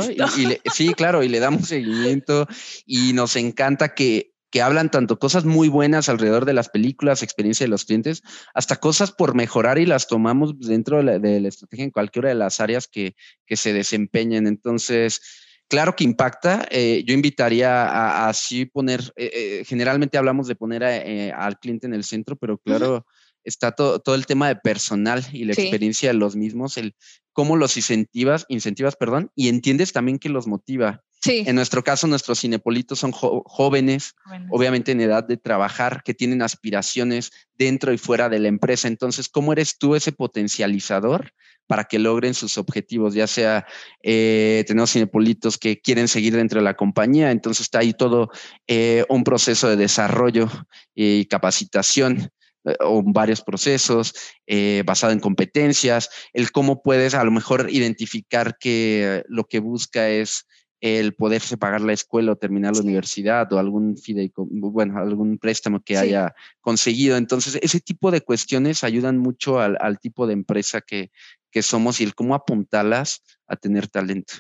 sí, 0.72 0.94
claro, 0.94 1.24
y 1.24 1.28
le 1.28 1.40
damos 1.40 1.70
seguimiento 1.70 2.48
y 2.86 3.14
nos 3.14 3.36
encanta 3.36 3.96
que, 3.96 4.36
que 4.52 4.62
hablan 4.62 4.92
tanto 4.92 5.18
cosas 5.18 5.44
muy 5.44 5.70
buenas 5.70 6.08
alrededor 6.08 6.46
de 6.46 6.54
las 6.54 6.70
películas, 6.70 7.24
experiencia 7.24 7.64
de 7.64 7.70
los 7.70 7.86
clientes, 7.86 8.22
hasta 8.54 8.76
cosas 8.76 9.12
por 9.12 9.34
mejorar 9.34 9.80
y 9.80 9.88
las 9.88 10.08
tomamos 10.08 10.60
dentro 10.60 11.04
de 11.04 11.40
la, 11.42 11.48
estrategia 11.48 11.86
en 11.86 11.92
cualquiera 11.92 12.30
de 12.30 12.36
las 12.36 12.60
áreas 12.60 12.88
que, 12.88 13.16
que 13.48 13.58
se 13.58 13.74
desempeñen. 13.74 14.46
Entonces, 14.46 15.20
claro 15.68 15.96
que 15.96 16.04
impacta. 16.04 16.68
Eh, 16.70 17.04
yo 17.08 17.16
invitaría 17.16 17.86
a, 17.86 18.30
así 18.30 18.66
poner, 18.66 19.02
eh, 19.16 19.64
generalmente 19.66 20.20
hablamos 20.20 20.48
de 20.48 20.56
poner 20.56 20.84
al 20.84 21.58
cliente 21.58 21.88
en 21.88 21.96
el 21.96 22.04
centro, 22.04 22.36
pero 22.36 22.60
claro 22.60 23.08
está 23.44 23.72
todo, 23.72 24.00
todo 24.00 24.16
el 24.16 24.26
tema 24.26 24.48
de 24.48 24.56
personal 24.56 25.26
y 25.32 25.46
la 25.46 25.54
experiencia 25.54 26.10
de 26.10 26.16
los 26.16 26.36
mismos, 26.36 26.78
el 26.78 26.96
cómo 27.34 27.56
los 27.56 27.78
incentivas, 27.78 28.46
incentivas, 28.50 28.96
perdón, 28.96 29.32
y 29.36 29.50
entiendes 29.50 29.94
también 29.94 30.20
que 30.20 30.30
los 30.30 30.48
motiva. 30.48 31.04
Sí. 31.24 31.44
En 31.46 31.56
nuestro 31.56 31.84
caso, 31.84 32.08
nuestros 32.08 32.40
cinepolitos 32.40 33.00
son 33.00 33.12
jóvenes, 33.12 34.16
obviamente 34.50 34.92
en 34.92 35.02
edad 35.02 35.24
de 35.24 35.38
trabajar, 35.38 36.02
que 36.04 36.16
tienen 36.16 36.42
aspiraciones 36.42 37.32
dentro 37.54 37.94
y 37.94 38.00
fuera 38.00 38.28
de 38.28 38.40
la 38.40 38.48
empresa. 38.48 38.88
Entonces, 38.88 39.30
¿cómo 39.30 39.54
eres 39.54 39.78
tú 39.78 39.96
ese 39.96 40.12
potencializador 40.12 41.32
para 41.68 41.84
que 41.84 42.00
logren 42.00 42.34
sus 42.34 42.58
objetivos? 42.58 43.14
Ya 43.14 43.28
sea, 43.28 43.68
eh, 44.02 44.64
tenemos 44.66 44.92
cinepolitos 44.92 45.60
que 45.60 45.80
quieren 45.80 46.08
seguir 46.08 46.36
dentro 46.36 46.60
de 46.60 46.66
la 46.66 46.74
compañía, 46.74 47.30
entonces 47.30 47.62
está 47.62 47.80
ahí 47.80 47.94
todo 47.94 48.32
eh, 48.68 49.06
un 49.08 49.24
proceso 49.24 49.70
de 49.70 49.76
desarrollo 49.76 50.50
y 50.96 51.26
capacitación 51.26 52.32
o 52.80 53.02
varios 53.04 53.42
procesos 53.42 54.14
eh, 54.48 54.84
basado 54.86 55.14
en 55.14 55.20
competencias, 55.20 56.10
el 56.34 56.52
cómo 56.52 56.82
puedes 56.82 57.14
a 57.14 57.24
lo 57.24 57.32
mejor 57.32 57.70
identificar 57.72 58.58
que 58.60 59.24
lo 59.28 59.46
que 59.46 59.60
busca 59.60 60.10
es 60.10 60.48
el 60.82 61.14
poderse 61.14 61.58
pagar 61.58 61.82
la 61.82 61.94
escuela 61.94 62.32
o 62.32 62.36
terminar 62.36 62.76
la 62.76 62.82
universidad 62.82 63.52
o 63.54 63.60
algún 63.60 63.96
bueno, 64.36 65.00
algún 65.00 65.38
préstamo 65.38 65.80
que 65.80 65.98
haya 65.98 66.34
conseguido. 66.60 67.18
Entonces, 67.18 67.60
ese 67.62 67.80
tipo 67.80 68.10
de 68.10 68.22
cuestiones 68.22 68.84
ayudan 68.84 69.20
mucho 69.20 69.60
al, 69.60 69.78
al 69.80 70.00
tipo 70.00 70.26
de 70.26 70.34
empresa 70.34 70.82
que, 70.82 71.12
que 71.52 71.62
somos 71.62 72.02
y 72.02 72.04
el 72.04 72.16
cómo 72.16 72.34
apuntarlas 72.34 73.22
a 73.48 73.58
tener 73.58 73.88
talento. 73.88 74.34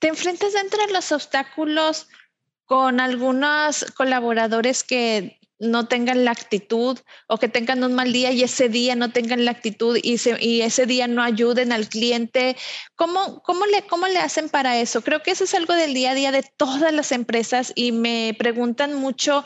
¿Te 0.00 0.08
enfrentas 0.08 0.54
entre 0.54 0.90
los 0.92 1.12
obstáculos 1.12 2.08
con 2.64 2.98
algunos 2.98 3.84
colaboradores 3.96 4.82
que 4.82 5.38
no 5.58 5.88
tengan 5.88 6.24
la 6.24 6.32
actitud 6.32 6.98
o 7.28 7.38
que 7.38 7.48
tengan 7.48 7.82
un 7.82 7.94
mal 7.94 8.12
día 8.12 8.30
y 8.32 8.42
ese 8.42 8.68
día 8.68 8.94
no 8.94 9.10
tengan 9.10 9.44
la 9.44 9.50
actitud 9.52 9.98
y, 10.02 10.16
y 10.40 10.60
ese 10.62 10.86
día 10.86 11.08
no 11.08 11.22
ayuden 11.22 11.72
al 11.72 11.88
cliente. 11.88 12.56
¿Cómo, 12.94 13.42
cómo, 13.42 13.66
le, 13.66 13.82
¿Cómo 13.82 14.06
le 14.06 14.18
hacen 14.18 14.48
para 14.48 14.78
eso? 14.78 15.02
Creo 15.02 15.22
que 15.22 15.30
eso 15.30 15.44
es 15.44 15.54
algo 15.54 15.74
del 15.74 15.94
día 15.94 16.10
a 16.10 16.14
día 16.14 16.32
de 16.32 16.44
todas 16.56 16.92
las 16.92 17.12
empresas 17.12 17.72
y 17.74 17.92
me 17.92 18.34
preguntan 18.38 18.94
mucho 18.94 19.44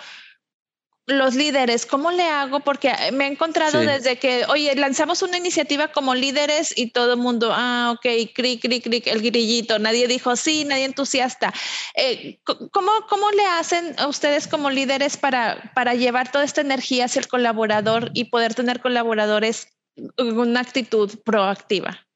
los 1.11 1.35
líderes, 1.35 1.87
¿cómo 1.87 2.11
le 2.11 2.25
hago? 2.25 2.61
Porque 2.61 2.93
me 3.13 3.25
he 3.25 3.29
encontrado 3.29 3.81
desde 3.81 4.19
que, 4.19 4.45
oye, 4.47 4.75
lanzamos 4.77 5.23
una 5.23 5.37
iniciativa 5.37 5.89
como 5.89 6.15
líderes 6.15 6.77
y 6.77 6.91
todo 6.91 7.15
el 7.15 7.19
mundo, 7.19 7.51
ah, 7.53 7.93
ok, 7.95 8.33
cric, 8.35 8.63
cric, 8.63 8.85
cric, 8.85 9.07
el 9.07 9.23
grillito, 9.23 9.79
nadie 9.79 10.09
dijo 10.09 10.37
sí, 10.37 10.65
nadie 10.65 10.85
entusiasta. 10.85 11.53
Eh, 11.95 12.39
¿cómo, 12.45 12.91
¿Cómo 13.09 13.31
le 13.31 13.45
hacen 13.47 13.95
a 13.99 14.07
ustedes 14.07 14.47
como 14.47 14.71
líderes 14.71 15.17
para, 15.17 15.73
para 15.75 15.95
llevar 15.95 16.31
toda 16.31 16.45
esta 16.45 16.61
energía 16.61 17.07
hacia 17.07 17.21
el 17.21 17.29
colaborador 17.29 18.11
y 18.15 18.25
poder 18.25 18.55
tener 18.55 18.81
colaboradores 18.81 19.69
con 20.17 20.39
una 20.39 20.61
actitud 20.61 21.11
proactiva? 21.25 22.07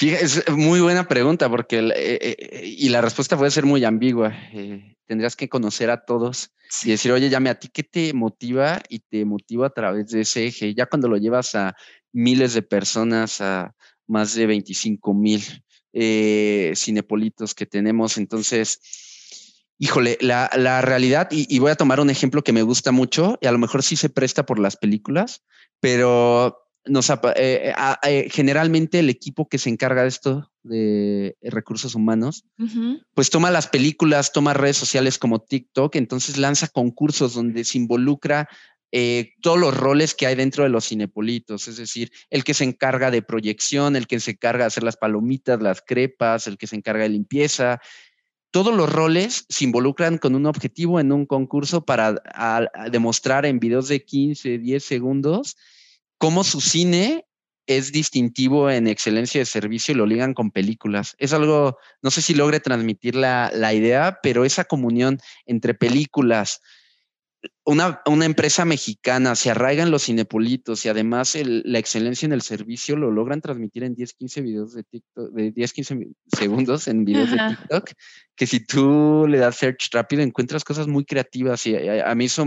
Fíjate, 0.00 0.24
es 0.24 0.48
muy 0.48 0.80
buena 0.80 1.06
pregunta 1.06 1.50
porque 1.50 1.78
eh, 1.78 1.92
eh, 1.94 2.62
y 2.64 2.88
la 2.88 3.02
respuesta 3.02 3.36
puede 3.36 3.50
ser 3.50 3.66
muy 3.66 3.84
ambigua. 3.84 4.32
tendrías 5.04 5.36
que 5.36 5.50
conocer 5.50 5.90
a 5.90 6.06
todos 6.06 6.52
y 6.84 6.88
decir, 6.88 7.12
oye, 7.12 7.28
llame 7.28 7.50
a 7.50 7.58
ti, 7.58 7.68
¿qué 7.68 7.82
te 7.82 8.14
motiva? 8.14 8.80
Y 8.88 9.00
te 9.00 9.26
motiva 9.26 9.66
a 9.66 9.74
través 9.74 10.06
de 10.06 10.22
ese 10.22 10.46
eje. 10.46 10.74
Ya 10.74 10.86
cuando 10.86 11.06
lo 11.06 11.18
llevas 11.18 11.54
a 11.54 11.76
miles 12.12 12.54
de 12.54 12.62
personas, 12.62 13.42
a 13.42 13.74
más 14.06 14.34
de 14.34 14.46
25 14.46 15.12
mil 15.12 15.42
eh, 15.92 16.72
cinepolitos 16.76 17.54
que 17.54 17.66
tenemos, 17.66 18.16
entonces, 18.16 18.80
híjole, 19.78 20.16
la, 20.22 20.48
realidad, 20.80 21.28
y, 21.30 21.58
voy 21.58 21.72
a 21.72 21.76
tomar 21.76 22.00
un 22.00 22.08
ejemplo 22.08 22.42
que 22.42 22.54
me 22.54 22.62
gusta 22.62 22.90
mucho, 22.90 23.38
y 23.42 23.48
a 23.48 23.52
lo 23.52 23.58
mejor 23.58 23.82
sí 23.82 23.96
se 23.96 24.08
presta 24.08 24.46
por 24.46 24.58
las 24.58 24.78
películas, 24.78 25.42
pero 25.78 26.69
nos, 26.86 27.10
eh, 27.10 27.74
eh, 28.06 28.28
generalmente 28.30 29.00
el 29.00 29.10
equipo 29.10 29.48
que 29.48 29.58
se 29.58 29.68
encarga 29.68 30.02
de 30.02 30.08
esto 30.08 30.50
de 30.62 31.36
recursos 31.42 31.94
humanos, 31.94 32.44
pues 33.14 33.30
toma 33.30 33.50
las 33.50 33.66
películas, 33.66 34.32
toma 34.32 34.54
redes 34.54 34.76
sociales 34.76 35.18
como 35.18 35.40
TikTok, 35.40 35.96
entonces 35.96 36.36
lanza 36.36 36.68
concursos 36.68 37.34
donde 37.34 37.64
se 37.64 37.78
involucra 37.78 38.48
eh, 38.92 39.34
todos 39.40 39.58
los 39.58 39.76
roles 39.76 40.14
que 40.14 40.26
hay 40.26 40.34
dentro 40.34 40.64
de 40.64 40.70
los 40.70 40.86
cinepolitos, 40.86 41.68
es 41.68 41.76
decir, 41.76 42.10
el 42.28 42.44
que 42.44 42.54
se 42.54 42.64
encarga 42.64 43.10
de 43.10 43.22
proyección, 43.22 43.94
el 43.94 44.06
que 44.06 44.18
se 44.20 44.32
encarga 44.32 44.64
de 44.64 44.68
hacer 44.68 44.82
las 44.82 44.96
palomitas, 44.96 45.62
las 45.62 45.80
crepas, 45.80 46.46
el 46.46 46.58
que 46.58 46.66
se 46.66 46.76
encarga 46.76 47.04
de 47.04 47.10
limpieza. 47.10 47.80
Todos 48.50 48.74
los 48.74 48.92
roles 48.92 49.46
se 49.48 49.64
involucran 49.64 50.18
con 50.18 50.34
un 50.34 50.46
objetivo 50.46 50.98
en 50.98 51.12
un 51.12 51.24
concurso 51.24 51.84
para 51.84 52.16
demostrar 52.90 53.46
en 53.46 53.60
videos 53.60 53.86
de 53.88 54.04
15, 54.04 54.58
10 54.58 54.82
segundos 54.82 55.56
cómo 56.20 56.44
su 56.44 56.60
cine 56.60 57.24
es 57.66 57.92
distintivo 57.92 58.70
en 58.70 58.86
excelencia 58.88 59.40
de 59.40 59.46
servicio 59.46 59.92
y 59.92 59.96
lo 59.96 60.04
ligan 60.04 60.34
con 60.34 60.50
películas. 60.50 61.14
Es 61.18 61.32
algo, 61.32 61.78
no 62.02 62.10
sé 62.10 62.20
si 62.20 62.34
logre 62.34 62.60
transmitir 62.60 63.14
la, 63.14 63.72
idea, 63.72 64.18
pero 64.22 64.44
esa 64.44 64.64
comunión 64.64 65.18
entre 65.46 65.72
películas, 65.72 66.60
una, 67.64 68.02
una, 68.04 68.26
empresa 68.26 68.66
mexicana 68.66 69.34
se 69.34 69.50
arraiga 69.50 69.82
en 69.82 69.90
los 69.90 70.02
cinepolitos 70.02 70.84
y 70.84 70.90
además 70.90 71.34
la 71.42 71.78
excelencia 71.78 72.26
en 72.26 72.32
el 72.32 72.42
servicio 72.42 72.96
lo 72.96 73.10
logran 73.10 73.40
transmitir 73.40 73.84
en 73.84 73.94
10, 73.94 74.12
15 74.12 74.40
videos 74.42 74.74
de 74.74 74.82
TikTok, 74.82 75.32
de 75.32 75.52
10, 75.52 75.72
15 75.72 76.08
segundos 76.36 76.86
en 76.86 77.06
videos 77.06 77.30
de 77.30 77.38
TikTok, 77.48 77.92
que 78.36 78.46
si 78.46 78.66
tú 78.66 79.26
le 79.26 79.38
das 79.38 79.56
search 79.56 79.88
rápido 79.92 80.22
encuentras 80.22 80.64
cosas 80.64 80.86
muy 80.86 81.06
creativas 81.06 81.66
y 81.66 81.76
a, 81.76 82.14
mí 82.14 82.26
eso 82.26 82.46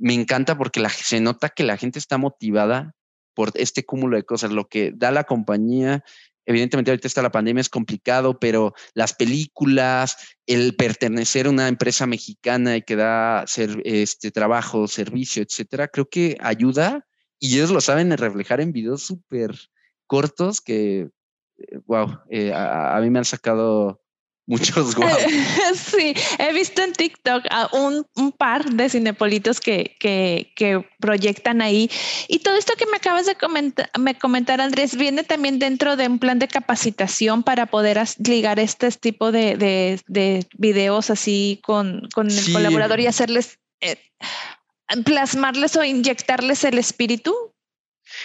me 0.00 0.14
encanta 0.14 0.56
porque 0.56 0.84
se 0.88 1.20
nota 1.20 1.50
que 1.50 1.62
la 1.62 1.76
gente 1.76 1.98
está 1.98 2.18
motivada 2.18 2.94
por 3.34 3.52
este 3.54 3.84
cúmulo 3.84 4.16
de 4.16 4.24
cosas, 4.24 4.50
lo 4.50 4.68
que 4.68 4.92
da 4.94 5.10
la 5.10 5.24
compañía. 5.24 6.02
Evidentemente 6.46 6.90
ahorita 6.90 7.06
está 7.06 7.22
la 7.22 7.30
pandemia, 7.30 7.60
es 7.60 7.68
complicado, 7.68 8.40
pero 8.40 8.74
las 8.94 9.14
películas, 9.14 10.16
el 10.46 10.74
pertenecer 10.74 11.46
a 11.46 11.50
una 11.50 11.68
empresa 11.68 12.06
mexicana 12.06 12.76
y 12.76 12.82
que 12.82 12.96
da 12.96 13.44
este, 13.84 14.30
trabajo, 14.30 14.88
servicio, 14.88 15.42
etcétera, 15.42 15.88
creo 15.88 16.08
que 16.08 16.36
ayuda 16.40 17.06
y 17.38 17.56
ellos 17.56 17.70
lo 17.70 17.80
saben 17.80 18.16
reflejar 18.16 18.60
en 18.60 18.72
videos 18.72 19.02
súper 19.02 19.54
cortos 20.06 20.60
que, 20.60 21.10
wow, 21.86 22.20
eh, 22.30 22.48
eh, 22.48 22.52
a, 22.54 22.98
mí 23.00 23.10
me 23.10 23.20
han 23.20 23.24
sacado 23.24 23.99
muchos 24.50 24.94
guapos. 24.96 25.22
sí, 25.74 26.14
he 26.38 26.52
visto 26.52 26.82
en 26.82 26.92
TikTok 26.92 27.44
a 27.50 27.70
un, 27.72 28.04
un 28.16 28.32
par 28.32 28.64
de 28.68 28.88
cinepolitos 28.88 29.60
que, 29.60 29.96
que, 29.98 30.52
que, 30.56 30.84
proyectan 31.00 31.62
ahí. 31.62 31.90
Y 32.28 32.40
todo 32.40 32.56
esto 32.56 32.74
que 32.76 32.84
me 32.86 32.96
acabas 32.96 33.24
de 33.26 33.36
comentar, 33.36 33.88
me 33.98 34.18
comentar, 34.18 34.60
Andrés, 34.60 34.96
viene 34.96 35.22
también 35.24 35.58
dentro 35.58 35.96
de 35.96 36.08
un 36.08 36.18
plan 36.18 36.38
de 36.38 36.48
capacitación 36.48 37.42
para 37.42 37.66
poder 37.66 37.98
ligar 38.18 38.58
este 38.58 38.90
tipo 38.90 39.32
de, 39.32 39.56
de, 39.56 40.00
de 40.08 40.46
videos 40.58 41.10
así 41.10 41.60
con, 41.62 42.08
con 42.12 42.30
el 42.30 42.52
colaborador 42.52 43.00
y 43.00 43.06
hacerles, 43.06 43.58
eh, 43.80 43.96
plasmarles 45.04 45.76
o 45.76 45.84
inyectarles 45.84 46.64
el 46.64 46.78
espíritu. 46.78 47.34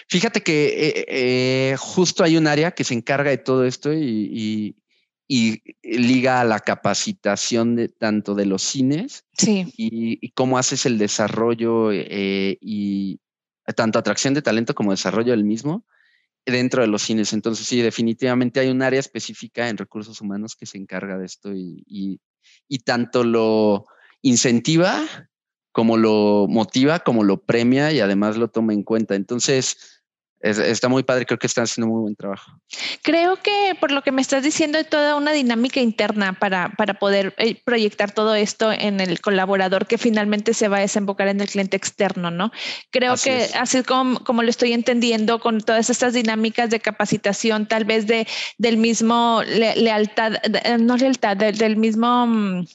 Fíjate 0.09 0.41
que 0.41 0.65
eh, 0.65 1.05
eh, 1.07 1.75
justo 1.77 2.23
hay 2.23 2.37
un 2.37 2.47
área 2.47 2.71
que 2.71 2.83
se 2.83 2.95
encarga 2.95 3.29
de 3.29 3.37
todo 3.37 3.65
esto 3.65 3.93
y 3.93 4.25
y 4.33 4.75
liga 5.27 6.41
a 6.41 6.43
la 6.43 6.59
capacitación 6.59 7.75
de 7.75 7.89
tanto 7.89 8.35
de 8.35 8.45
los 8.45 8.61
cines 8.61 9.25
y, 9.41 10.29
cómo 10.31 10.57
haces 10.57 10.85
el 10.85 10.97
desarrollo 10.97 11.91
eh, 11.91 12.57
y 12.61 13.19
tanto 13.75 13.97
atracción 13.97 14.33
de 14.33 14.41
talento 14.41 14.75
como 14.75 14.91
desarrollo 14.91 15.31
del 15.31 15.43
mismo 15.43 15.85
dentro 16.45 16.81
de 16.81 16.87
los 16.87 17.01
cines. 17.01 17.33
Entonces, 17.33 17.65
sí, 17.65 17.81
definitivamente 17.81 18.59
hay 18.59 18.69
un 18.69 18.83
área 18.83 18.99
específica 18.99 19.67
en 19.67 19.77
recursos 19.77 20.21
humanos 20.21 20.55
que 20.55 20.67
se 20.67 20.77
encarga 20.77 21.17
de 21.17 21.25
esto 21.25 21.53
y, 21.53 21.83
y 22.67 22.79
tanto 22.79 23.23
lo 23.23 23.85
incentiva 24.21 25.03
como 25.71 25.97
lo 25.97 26.47
motiva, 26.47 26.99
como 26.99 27.23
lo 27.23 27.43
premia 27.43 27.91
y 27.91 27.99
además 27.99 28.37
lo 28.37 28.47
toma 28.47 28.73
en 28.73 28.83
cuenta. 28.83 29.15
Entonces, 29.15 30.03
está 30.49 30.89
muy 30.89 31.03
padre, 31.03 31.25
creo 31.25 31.37
que 31.37 31.47
están 31.47 31.63
haciendo 31.63 31.91
muy 31.91 32.01
buen 32.01 32.15
trabajo. 32.15 32.51
Creo 33.01 33.37
que 33.41 33.75
por 33.79 33.91
lo 33.91 34.01
que 34.01 34.11
me 34.11 34.21
estás 34.21 34.43
diciendo 34.43 34.77
hay 34.77 34.83
toda 34.83 35.15
una 35.15 35.31
dinámica 35.31 35.79
interna 35.79 36.33
para, 36.33 36.69
para 36.77 36.95
poder 36.95 37.33
eh, 37.37 37.61
proyectar 37.63 38.11
todo 38.11 38.35
esto 38.35 38.71
en 38.71 38.99
el 38.99 39.21
colaborador 39.21 39.87
que 39.87 39.97
finalmente 39.97 40.53
se 40.53 40.67
va 40.67 40.77
a 40.77 40.81
desembocar 40.81 41.27
en 41.27 41.41
el 41.41 41.49
cliente 41.49 41.77
externo, 41.77 42.31
¿no? 42.31 42.51
Creo 42.91 43.15
que 43.15 43.49
así 43.59 43.83
como, 43.83 44.23
como 44.23 44.43
lo 44.43 44.49
estoy 44.49 44.73
entendiendo 44.73 45.39
con 45.39 45.61
todas 45.61 45.89
estas 45.89 46.13
dinámicas 46.13 46.69
de 46.69 46.79
capacitación, 46.79 47.67
tal 47.67 47.85
vez 47.85 48.07
de, 48.07 48.27
del 48.57 48.77
mismo 48.77 49.41
lealtad, 49.45 50.33
no 50.79 50.97
lealtad, 50.97 51.37
del 51.37 51.77
mismo 51.77 52.05
Mm, 52.25 52.65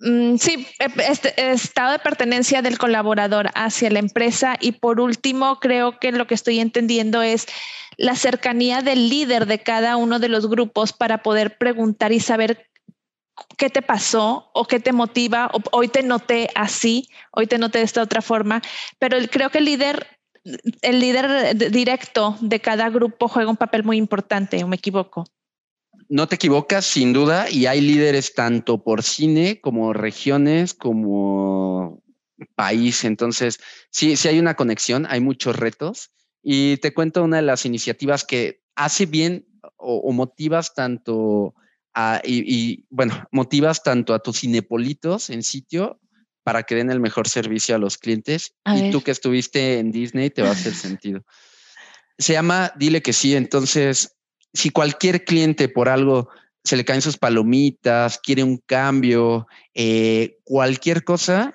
sí, 0.00 0.66
e, 0.78 1.50
estado 1.52 1.92
de 1.92 1.98
pertenencia 1.98 2.62
del 2.62 2.78
colaborador 2.78 3.50
hacia 3.54 3.90
la 3.90 3.98
empresa. 3.98 4.56
Y 4.60 4.72
por 4.72 5.00
último 5.00 5.58
creo 5.60 5.98
que 5.98 6.12
lo 6.12 6.26
que 6.26 6.34
estoy 6.34 6.60
entendiendo 6.60 7.22
es 7.22 7.46
la 7.96 8.14
cercanía 8.14 8.80
del 8.80 9.08
líder 9.08 9.46
de 9.46 9.58
cada 9.58 9.96
uno 9.96 10.18
de 10.18 10.28
los 10.28 10.48
grupos 10.48 10.92
para 10.92 11.22
poder 11.22 11.58
preguntar 11.58 12.12
y 12.12 12.20
saber 12.20 12.68
qué 13.56 13.70
te 13.70 13.82
pasó 13.82 14.50
o 14.54 14.64
qué 14.66 14.80
te 14.80 14.92
motiva. 14.92 15.50
hoy 15.72 15.88
te 15.88 16.02
noté 16.02 16.48
así, 16.54 17.08
hoy 17.32 17.46
te 17.46 17.58
noté 17.58 17.78
de 17.78 17.84
esta 17.84 18.02
otra 18.02 18.22
forma, 18.22 18.62
pero 18.98 19.16
creo 19.30 19.50
que 19.50 19.58
el 19.58 19.64
líder, 19.64 20.06
el 20.82 21.00
líder 21.00 21.56
directo 21.70 22.36
de 22.40 22.60
cada 22.60 22.88
grupo 22.88 23.28
juega 23.28 23.50
un 23.50 23.56
papel 23.56 23.84
muy 23.84 23.96
importante, 23.96 24.62
o 24.62 24.68
me 24.68 24.76
equivoco 24.76 25.24
no 26.08 26.26
te 26.26 26.36
equivocas, 26.36 26.86
sin 26.86 27.12
duda, 27.12 27.50
y 27.50 27.66
hay 27.66 27.80
líderes 27.80 28.34
tanto 28.34 28.82
por 28.82 29.02
cine 29.02 29.60
como 29.60 29.92
regiones, 29.92 30.74
como 30.74 32.02
país. 32.54 33.04
Entonces, 33.04 33.60
sí, 33.90 34.16
sí 34.16 34.28
hay 34.28 34.38
una 34.38 34.54
conexión, 34.54 35.06
hay 35.08 35.20
muchos 35.20 35.56
retos. 35.56 36.10
Y 36.42 36.78
te 36.78 36.94
cuento 36.94 37.22
una 37.22 37.36
de 37.36 37.42
las 37.42 37.66
iniciativas 37.66 38.24
que 38.24 38.62
hace 38.74 39.06
bien 39.06 39.46
o, 39.76 40.12
motivas 40.12 40.74
tanto 40.74 41.54
a, 41.94 42.22
y, 42.24 42.86
bueno, 42.90 43.24
motivas 43.32 43.82
tanto 43.82 44.14
a 44.14 44.20
tus 44.20 44.40
cinepolitos 44.40 45.30
en 45.30 45.42
sitio 45.42 46.00
para 46.42 46.62
que 46.62 46.76
den 46.76 46.90
el 46.90 47.00
mejor 47.00 47.28
servicio 47.28 47.74
a 47.74 47.78
los 47.78 47.98
clientes. 47.98 48.54
y 48.64 48.90
tú 48.90 49.02
que 49.02 49.10
estuviste 49.10 49.78
en 49.78 49.90
Disney 49.90 50.30
te 50.30 50.42
va 50.42 50.48
a 50.48 50.52
hacer 50.52 50.74
sentido. 50.74 51.22
Se 52.16 52.32
llama 52.32 52.72
Dile 52.76 53.02
que 53.02 53.12
sí. 53.12 53.36
Entonces, 53.36 54.17
si 54.52 54.70
cualquier 54.70 55.24
cliente 55.24 55.68
por 55.68 55.88
algo 55.88 56.28
se 56.64 56.76
le 56.76 56.84
caen 56.84 57.02
sus 57.02 57.16
palomitas, 57.16 58.18
quiere 58.18 58.42
un 58.42 58.58
cambio, 58.58 59.46
eh, 59.74 60.38
cualquier 60.44 61.04
cosa, 61.04 61.54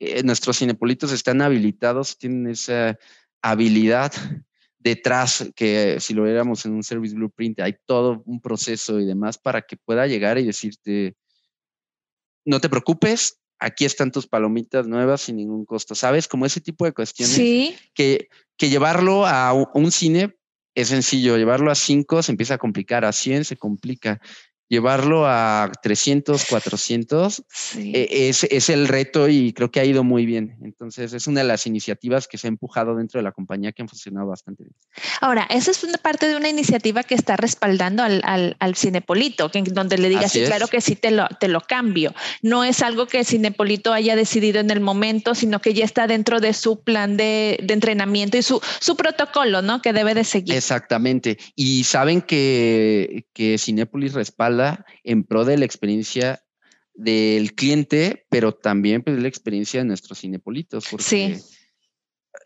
eh, 0.00 0.22
nuestros 0.24 0.58
cinepolitos 0.58 1.12
están 1.12 1.42
habilitados, 1.42 2.18
tienen 2.18 2.48
esa 2.48 2.98
habilidad 3.40 4.12
detrás 4.78 5.48
que 5.54 5.98
si 6.00 6.12
lo 6.12 6.24
viéramos 6.24 6.66
en 6.66 6.72
un 6.72 6.82
service 6.82 7.14
blueprint, 7.14 7.60
hay 7.60 7.76
todo 7.86 8.22
un 8.26 8.40
proceso 8.40 8.98
y 8.98 9.04
demás 9.04 9.38
para 9.38 9.62
que 9.62 9.76
pueda 9.76 10.08
llegar 10.08 10.38
y 10.38 10.44
decirte, 10.44 11.14
no 12.44 12.60
te 12.60 12.68
preocupes, 12.68 13.38
aquí 13.60 13.84
están 13.84 14.10
tus 14.10 14.26
palomitas 14.26 14.88
nuevas 14.88 15.20
sin 15.20 15.36
ningún 15.36 15.64
costo, 15.64 15.94
¿sabes? 15.94 16.26
Como 16.26 16.46
ese 16.46 16.60
tipo 16.60 16.84
de 16.84 16.92
cuestiones. 16.92 17.36
Sí. 17.36 17.76
Que, 17.94 18.28
que 18.56 18.70
llevarlo 18.70 19.24
a 19.24 19.52
un 19.52 19.92
cine 19.92 20.34
es 20.74 20.88
sencillo, 20.88 21.36
llevarlo 21.36 21.70
a 21.70 21.74
5 21.74 22.22
se 22.22 22.32
empieza 22.32 22.54
a 22.54 22.58
complicar, 22.58 23.04
a 23.04 23.12
100 23.12 23.44
se 23.44 23.56
complica. 23.56 24.20
Llevarlo 24.72 25.26
a 25.26 25.70
300, 25.82 26.46
400 26.46 27.42
e, 27.76 28.28
es, 28.30 28.44
es, 28.44 28.70
el 28.70 28.88
reto 28.88 29.28
y 29.28 29.52
creo 29.52 29.70
que 29.70 29.80
ha 29.80 29.84
ido 29.84 30.02
muy 30.02 30.24
bien. 30.24 30.56
Entonces, 30.64 31.12
es 31.12 31.26
una 31.26 31.42
de 31.42 31.46
las 31.46 31.66
iniciativas 31.66 32.26
que 32.26 32.38
se 32.38 32.46
ha 32.46 32.48
empujado 32.48 32.96
dentro 32.96 33.18
de 33.18 33.22
la 33.22 33.32
compañía 33.32 33.72
que 33.72 33.82
han 33.82 33.88
funcionado 33.90 34.28
bastante 34.28 34.64
bien. 34.64 34.74
Ahora, 35.20 35.46
esa 35.50 35.72
es 35.72 35.84
una 35.84 35.98
parte 35.98 36.26
de 36.26 36.36
una 36.36 36.48
iniciativa 36.48 37.02
que 37.02 37.14
está 37.14 37.36
respaldando 37.36 38.02
al, 38.02 38.22
al, 38.24 38.56
al 38.60 38.74
Cinepolito, 38.74 39.50
que, 39.50 39.60
donde 39.60 39.98
le 39.98 40.08
digas, 40.08 40.32
sí, 40.32 40.42
claro 40.46 40.68
que 40.68 40.80
sí, 40.80 40.96
te 40.96 41.10
lo, 41.10 41.28
te 41.38 41.48
lo 41.48 41.60
cambio. 41.60 42.14
No 42.40 42.64
es 42.64 42.80
algo 42.80 43.06
que 43.06 43.24
Cinepolito 43.24 43.92
haya 43.92 44.16
decidido 44.16 44.58
en 44.58 44.70
el 44.70 44.80
momento, 44.80 45.34
sino 45.34 45.60
que 45.60 45.74
ya 45.74 45.84
está 45.84 46.06
dentro 46.06 46.40
de 46.40 46.54
su 46.54 46.82
plan 46.82 47.18
de, 47.18 47.58
de 47.62 47.74
entrenamiento 47.74 48.38
y 48.38 48.42
su, 48.42 48.58
su 48.80 48.96
protocolo, 48.96 49.60
¿no? 49.60 49.82
Que 49.82 49.92
debe 49.92 50.14
de 50.14 50.24
seguir. 50.24 50.54
Exactamente. 50.54 51.36
Y 51.54 51.84
saben 51.84 52.22
que, 52.22 53.26
que 53.34 53.58
Cinépolis 53.58 54.14
respalda 54.14 54.61
en 55.04 55.24
pro 55.24 55.44
de 55.44 55.58
la 55.58 55.64
experiencia 55.64 56.42
del 56.94 57.54
cliente, 57.54 58.26
pero 58.28 58.52
también 58.52 59.02
pues, 59.02 59.20
la 59.20 59.28
experiencia 59.28 59.80
de 59.80 59.86
nuestros 59.86 60.20
cinepolitos. 60.20 60.86
Porque 60.90 61.04
sí. 61.04 61.36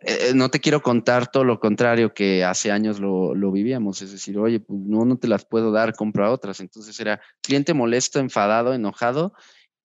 Eh, 0.03 0.33
no 0.35 0.51
te 0.51 0.61
quiero 0.61 0.83
contar 0.83 1.31
todo 1.31 1.45
lo 1.45 1.59
contrario 1.59 2.13
que 2.13 2.45
hace 2.45 2.71
años 2.71 3.01
lo, 3.01 3.35
lo, 3.35 3.53
vivíamos, 3.53 4.03
es 4.03 4.13
decir, 4.13 4.37
oye, 4.37 4.61
pues 4.61 4.79
no, 4.81 5.05
no 5.05 5.17
te 5.17 5.29
las 5.29 5.45
puedo 5.45 5.73
dar, 5.73 5.95
compra 5.95 6.31
otras. 6.31 6.61
Entonces 6.61 6.99
era 7.01 7.21
cliente 7.41 7.73
molesto, 7.73 8.19
enfadado, 8.19 8.75
enojado 8.75 9.33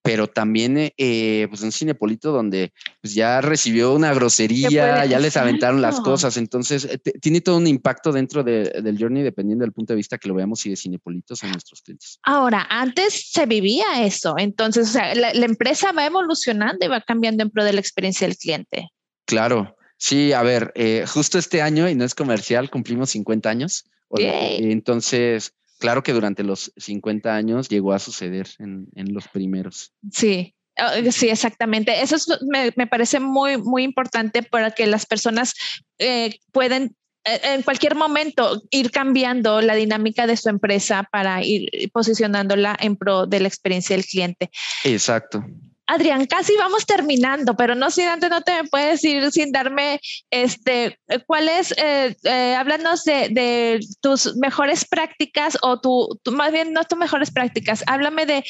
pero 0.01 0.27
también 0.27 0.91
eh, 0.97 1.47
pues 1.49 1.61
un 1.61 1.71
cinepolito 1.71 2.31
donde 2.31 2.73
pues 3.01 3.13
ya 3.13 3.41
recibió 3.41 3.93
una 3.93 4.13
grosería, 4.13 5.05
ya 5.05 5.19
les 5.19 5.37
aventaron 5.37 5.81
las 5.81 5.99
cosas, 5.99 6.37
entonces 6.37 6.85
eh, 6.85 6.97
tiene 6.97 7.41
todo 7.41 7.57
un 7.57 7.67
impacto 7.67 8.11
dentro 8.11 8.43
de, 8.43 8.63
del 8.81 8.97
journey 8.97 9.21
dependiendo 9.21 9.63
del 9.63 9.73
punto 9.73 9.93
de 9.93 9.97
vista 9.97 10.17
que 10.17 10.27
lo 10.27 10.33
veamos 10.33 10.65
y 10.65 10.71
de 10.71 10.75
cinepolitos 10.75 11.43
a 11.43 11.47
nuestros 11.47 11.81
clientes. 11.81 12.19
Ahora, 12.23 12.65
antes 12.69 13.29
se 13.31 13.45
vivía 13.45 14.03
eso, 14.03 14.35
entonces 14.37 14.89
o 14.89 14.91
sea, 14.91 15.13
la, 15.13 15.33
la, 15.33 15.45
empresa 15.45 15.91
va 15.91 16.05
evolucionando 16.05 16.85
y 16.85 16.89
va 16.89 17.01
cambiando 17.01 17.43
en 17.43 17.51
pro 17.51 17.63
de 17.63 17.73
la 17.73 17.79
experiencia 17.79 18.27
del 18.27 18.37
cliente. 18.37 18.89
Claro, 19.25 19.75
sí, 19.97 20.33
a 20.33 20.41
ver, 20.41 20.71
eh, 20.75 21.05
justo 21.07 21.37
este 21.37 21.61
año, 21.61 21.87
y 21.87 21.95
no 21.95 22.05
es 22.05 22.15
comercial, 22.15 22.69
cumplimos 22.71 23.11
50 23.11 23.49
años, 23.49 23.85
entonces 24.13 25.53
claro 25.81 26.03
que 26.03 26.13
durante 26.13 26.43
los 26.43 26.71
50 26.77 27.35
años 27.35 27.67
llegó 27.67 27.91
a 27.91 27.99
suceder 27.99 28.47
en, 28.59 28.87
en 28.95 29.13
los 29.13 29.27
primeros. 29.27 29.93
Sí, 30.11 30.55
ah, 30.77 30.93
Sí, 31.09 31.27
exactamente. 31.27 32.01
Eso 32.01 32.15
es, 32.15 32.27
me, 32.49 32.71
me, 32.77 32.87
parece 32.87 33.19
muy, 33.19 33.57
muy 33.57 33.83
importante 33.83 34.43
para 34.43 34.71
que 34.71 34.85
las 34.87 35.05
personas 35.05 35.53
eh, 35.97 36.37
puedan 36.53 36.95
eh, 37.25 37.39
en 37.43 37.63
cualquier 37.63 37.95
momento 37.95 38.61
ir 38.69 38.91
cambiando 38.91 39.59
la 39.61 39.75
dinámica 39.75 40.27
de 40.27 40.37
su 40.37 40.49
empresa 40.49 41.07
para 41.11 41.43
ir 41.43 41.69
posicionándola 41.91 42.77
en 42.79 42.95
pro 42.95 43.25
de 43.25 43.39
la 43.39 43.47
experiencia 43.47 43.95
del 43.95 44.05
cliente. 44.05 44.51
Exacto. 44.83 45.43
Adrián, 45.91 46.25
casi 46.25 46.55
vamos 46.55 46.85
terminando, 46.85 47.53
pero 47.57 47.75
no 47.75 47.91
sin 47.91 48.07
antes 48.07 48.29
no 48.29 48.41
te 48.41 48.63
puedes 48.71 49.03
ir 49.03 49.29
sin 49.29 49.51
darme 49.51 49.99
este 50.29 50.97
cuál 51.27 51.49
es, 51.49 51.73
eh, 51.77 52.15
eh, 52.23 52.55
háblanos 52.55 53.03
de, 53.03 53.79
tus 53.99 54.37
mejores 54.37 54.85
prácticas 54.85 55.57
o 55.61 55.81
tu, 55.81 56.07
más 56.31 56.53
bien 56.53 56.71
no 56.71 56.85
tus 56.85 56.97
mejores 56.97 57.29
prácticas, 57.29 57.83
háblame 57.87 58.25
de 58.25 58.41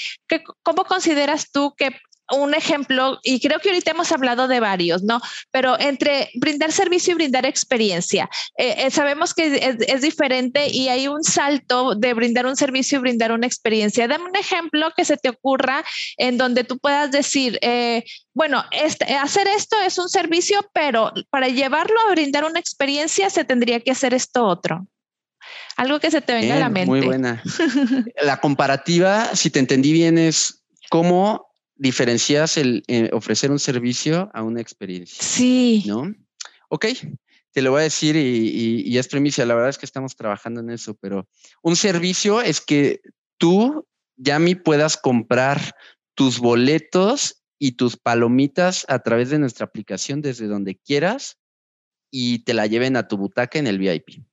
cómo 0.61 0.85
consideras 0.85 1.51
tú 1.51 1.73
que 1.75 1.89
un 2.31 2.53
ejemplo, 2.53 3.19
y 3.23 3.39
creo 3.39 3.59
que 3.59 3.69
ahorita 3.69 3.91
hemos 3.91 4.11
hablado 4.11 4.47
de 4.47 4.59
varios, 4.59 5.03
¿no? 5.03 5.21
Pero 5.51 5.79
entre 5.79 6.29
brindar 6.35 6.71
servicio 6.71 7.11
y 7.11 7.15
brindar 7.15 7.45
experiencia, 7.45 8.29
eh, 8.57 8.75
eh, 8.77 8.91
sabemos 8.91 9.33
que 9.33 9.47
es, 9.47 9.75
es, 9.87 10.01
diferente 10.01 10.67
y 10.67 10.89
hay 10.89 11.07
un 11.07 11.23
salto 11.23 11.95
de 11.95 12.13
brindar 12.13 12.45
un 12.45 12.55
servicio 12.55 12.97
y 12.97 13.01
brindar 13.01 13.31
una 13.31 13.47
experiencia. 13.47 14.07
Dame 14.07 14.25
un 14.25 14.35
ejemplo 14.35 14.91
que 14.95 15.05
se 15.05 15.17
te 15.17 15.29
ocurra 15.29 15.83
en 16.17 16.37
donde 16.37 16.63
tú 16.63 16.79
puedas 16.79 17.11
decir, 17.11 17.57
eh, 17.61 18.03
bueno, 18.33 18.63
este, 18.71 19.15
hacer 19.15 19.47
esto 19.47 19.79
es 19.79 19.97
un 19.97 20.09
servicio, 20.09 20.65
pero 20.73 21.11
para 21.29 21.47
llevarlo 21.47 21.95
a 22.07 22.11
brindar 22.11 22.45
una 22.45 22.59
experiencia 22.59 23.29
se 23.29 23.43
tendría 23.43 23.79
que 23.79 23.91
hacer 23.91 24.13
esto 24.13 24.45
otro. 24.45 24.87
Algo 25.77 25.99
que 25.99 26.11
se 26.11 26.21
te 26.21 26.33
venga 26.33 26.55
bien, 26.55 26.57
a 26.57 26.59
la 26.59 26.69
mente. 26.69 26.89
Muy 26.89 27.01
buena. 27.01 27.41
la 28.21 28.39
comparativa, 28.39 29.35
si 29.35 29.49
te 29.49 29.59
entendí 29.59 29.91
bien, 29.91 30.17
es 30.17 30.63
cómo 30.89 31.50
diferencias 31.75 32.57
el 32.57 32.83
eh, 32.87 33.09
ofrecer 33.13 33.51
un 33.51 33.59
servicio 33.59 34.29
a 34.33 34.43
una 34.43 34.61
experiencia. 34.61 35.23
Sí. 35.23 35.83
¿No? 35.85 36.13
Ok, 36.69 36.85
te 37.51 37.61
lo 37.61 37.71
voy 37.71 37.81
a 37.81 37.83
decir 37.83 38.15
y, 38.15 38.19
y, 38.19 38.81
y, 38.87 38.97
es 38.97 39.07
premisa. 39.07 39.45
La 39.45 39.55
verdad 39.55 39.69
es 39.69 39.77
que 39.77 39.85
estamos 39.85 40.15
trabajando 40.15 40.61
en 40.61 40.69
eso, 40.69 40.95
pero 40.95 41.27
un 41.61 41.75
servicio 41.75 42.41
es 42.41 42.61
que 42.61 43.01
tú, 43.37 43.85
Yami, 44.17 44.55
puedas 44.55 44.97
comprar 44.97 45.75
tus 46.15 46.39
boletos 46.39 47.43
y 47.59 47.73
tus 47.73 47.97
palomitas 47.97 48.85
a 48.89 48.99
través 48.99 49.29
de 49.29 49.39
nuestra 49.39 49.65
aplicación 49.65 50.21
desde 50.21 50.47
donde 50.47 50.77
quieras 50.77 51.37
y 52.11 52.39
te 52.39 52.53
la 52.53 52.67
lleven 52.67 52.97
a 52.97 53.07
tu 53.07 53.17
butaca 53.17 53.59
en 53.59 53.67
el 53.67 53.77
VIP. 53.77 54.23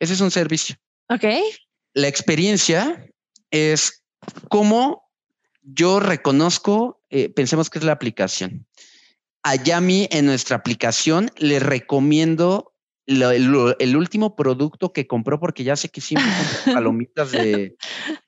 Ese 0.00 0.14
es 0.14 0.20
un 0.20 0.30
servicio. 0.30 0.76
Ok. 1.08 1.24
La 1.94 2.08
experiencia 2.08 3.08
es 3.50 4.04
cómo 4.48 5.01
yo 5.62 6.00
reconozco, 6.00 7.00
eh, 7.10 7.28
pensemos 7.28 7.70
que 7.70 7.78
es 7.78 7.84
la 7.84 7.92
aplicación. 7.92 8.66
A 9.42 9.56
Yami 9.56 10.08
en 10.10 10.26
nuestra 10.26 10.56
aplicación 10.56 11.30
le 11.36 11.58
recomiendo 11.58 12.74
lo, 13.06 13.30
el, 13.32 13.74
el, 13.80 13.96
último 13.96 14.36
producto 14.36 14.92
que 14.92 15.08
compró 15.08 15.40
porque 15.40 15.64
ya 15.64 15.74
sé 15.74 15.88
que 15.88 16.00
siempre 16.00 16.30
palomitas 16.72 17.32
de, 17.32 17.76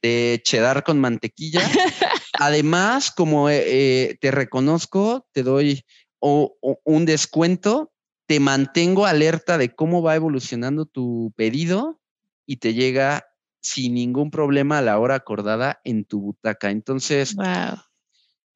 de, 0.03 0.41
cheddar 0.45 0.83
con 0.83 1.01
mantequilla. 1.01 1.61
Además, 2.35 3.13
como 3.13 3.49
eh, 3.49 3.63
eh, 3.67 4.19
te 4.21 4.31
reconozco, 4.31 5.27
te 5.33 5.45
doy 5.45 5.85
o, 6.19 6.57
o 6.61 6.81
un 6.85 7.05
descuento, 7.05 7.93
te 8.27 8.41
mantengo 8.41 9.07
alerta 9.07 9.59
de 9.59 9.75
cómo 9.75 10.03
va 10.03 10.17
evolucionando 10.17 10.87
tu 10.87 11.33
pedido 11.37 12.01
y 12.47 12.57
te 12.57 12.75
llega 12.75 13.27
sin 13.65 13.95
ningún 13.95 14.31
problema 14.31 14.79
a 14.79 14.83
la 14.83 14.99
hora 14.99 15.15
acordada 15.15 15.81
en 15.85 16.05
tu 16.05 16.21
butaca. 16.21 16.71
Entonces, 16.71 17.35
wow. 17.35 17.79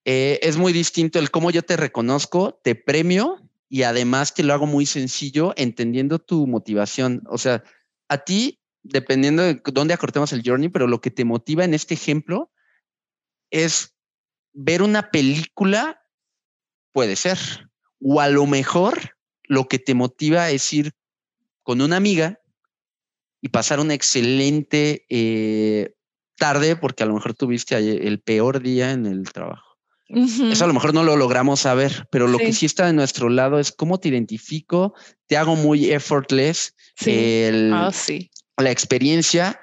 eh, 0.04 0.38
es 0.42 0.59
muy 0.59 0.72
distinto 0.72 1.18
el 1.18 1.30
cómo 1.30 1.50
yo 1.50 1.62
te 1.62 1.78
reconozco, 1.78 2.61
te 2.62 2.74
premio 2.74 3.40
y 3.70 3.82
además 3.82 4.32
que 4.32 4.42
lo 4.42 4.52
hago 4.52 4.66
muy 4.66 4.84
sencillo 4.84 5.54
entendiendo 5.56 6.18
tu 6.18 6.46
motivación. 6.46 7.22
O 7.28 7.38
sea, 7.38 7.64
a 8.09 8.18
ti, 8.18 8.61
dependiendo 8.82 9.42
de 9.42 9.61
dónde 9.72 9.94
acortemos 9.94 10.32
el 10.34 10.42
journey, 10.44 10.68
pero 10.68 10.86
lo 10.86 11.00
que 11.00 11.11
te 11.11 11.24
motiva 11.24 11.64
en 11.64 11.72
este 11.72 11.94
ejemplo 11.94 12.52
es 13.50 13.94
ver 14.52 14.82
una 14.82 15.11
película, 15.11 16.02
puede 16.92 17.16
ser, 17.16 17.38
o 17.98 18.20
a 18.20 18.28
lo 18.28 18.44
mejor 18.46 19.16
lo 19.44 19.68
que 19.68 19.78
te 19.78 19.94
motiva 19.94 20.50
es 20.50 20.70
ir 20.74 20.92
con 21.62 21.80
una 21.80 21.96
amiga 21.96 22.40
y 23.41 23.49
pasar 23.49 23.80
una 23.80 23.95
excelente 23.95 25.07
eh, 25.09 25.95
tarde 26.36 26.76
porque 26.76 27.03
a 27.03 27.07
lo 27.07 27.14
mejor 27.14 27.34
tuviste 27.34 27.76
el 27.76 28.20
peor 28.20 28.62
día 28.62 28.93
en 28.93 29.07
el 29.07 29.30
trabajo. 29.32 29.68
Uh 30.11 30.24
-huh. 30.24 30.53
Eso 30.53 30.64
a 30.64 30.68
lo 30.68 30.74
mejor 30.74 30.95
no 30.95 31.03
lo 31.03 31.16
logramos 31.16 31.61
saber, 31.61 32.09
pero 32.11 32.26
lo 32.26 32.39
sí. 32.39 32.47
que 32.47 32.53
sí 32.55 32.66
está 32.66 32.86
de 32.86 32.95
nuestro 32.95 33.28
lado 33.28 33.59
es 33.59 33.72
cómo 33.72 33.99
te 33.99 34.09
identifico, 34.09 34.95
te 35.26 35.36
hago 35.36 35.55
muy 35.55 35.91
effortless 35.91 36.74
sí. 36.97 37.11
el, 37.11 37.72
oh, 37.74 37.93
sí. 37.93 38.30
la 38.57 38.70
experiencia. 38.70 39.61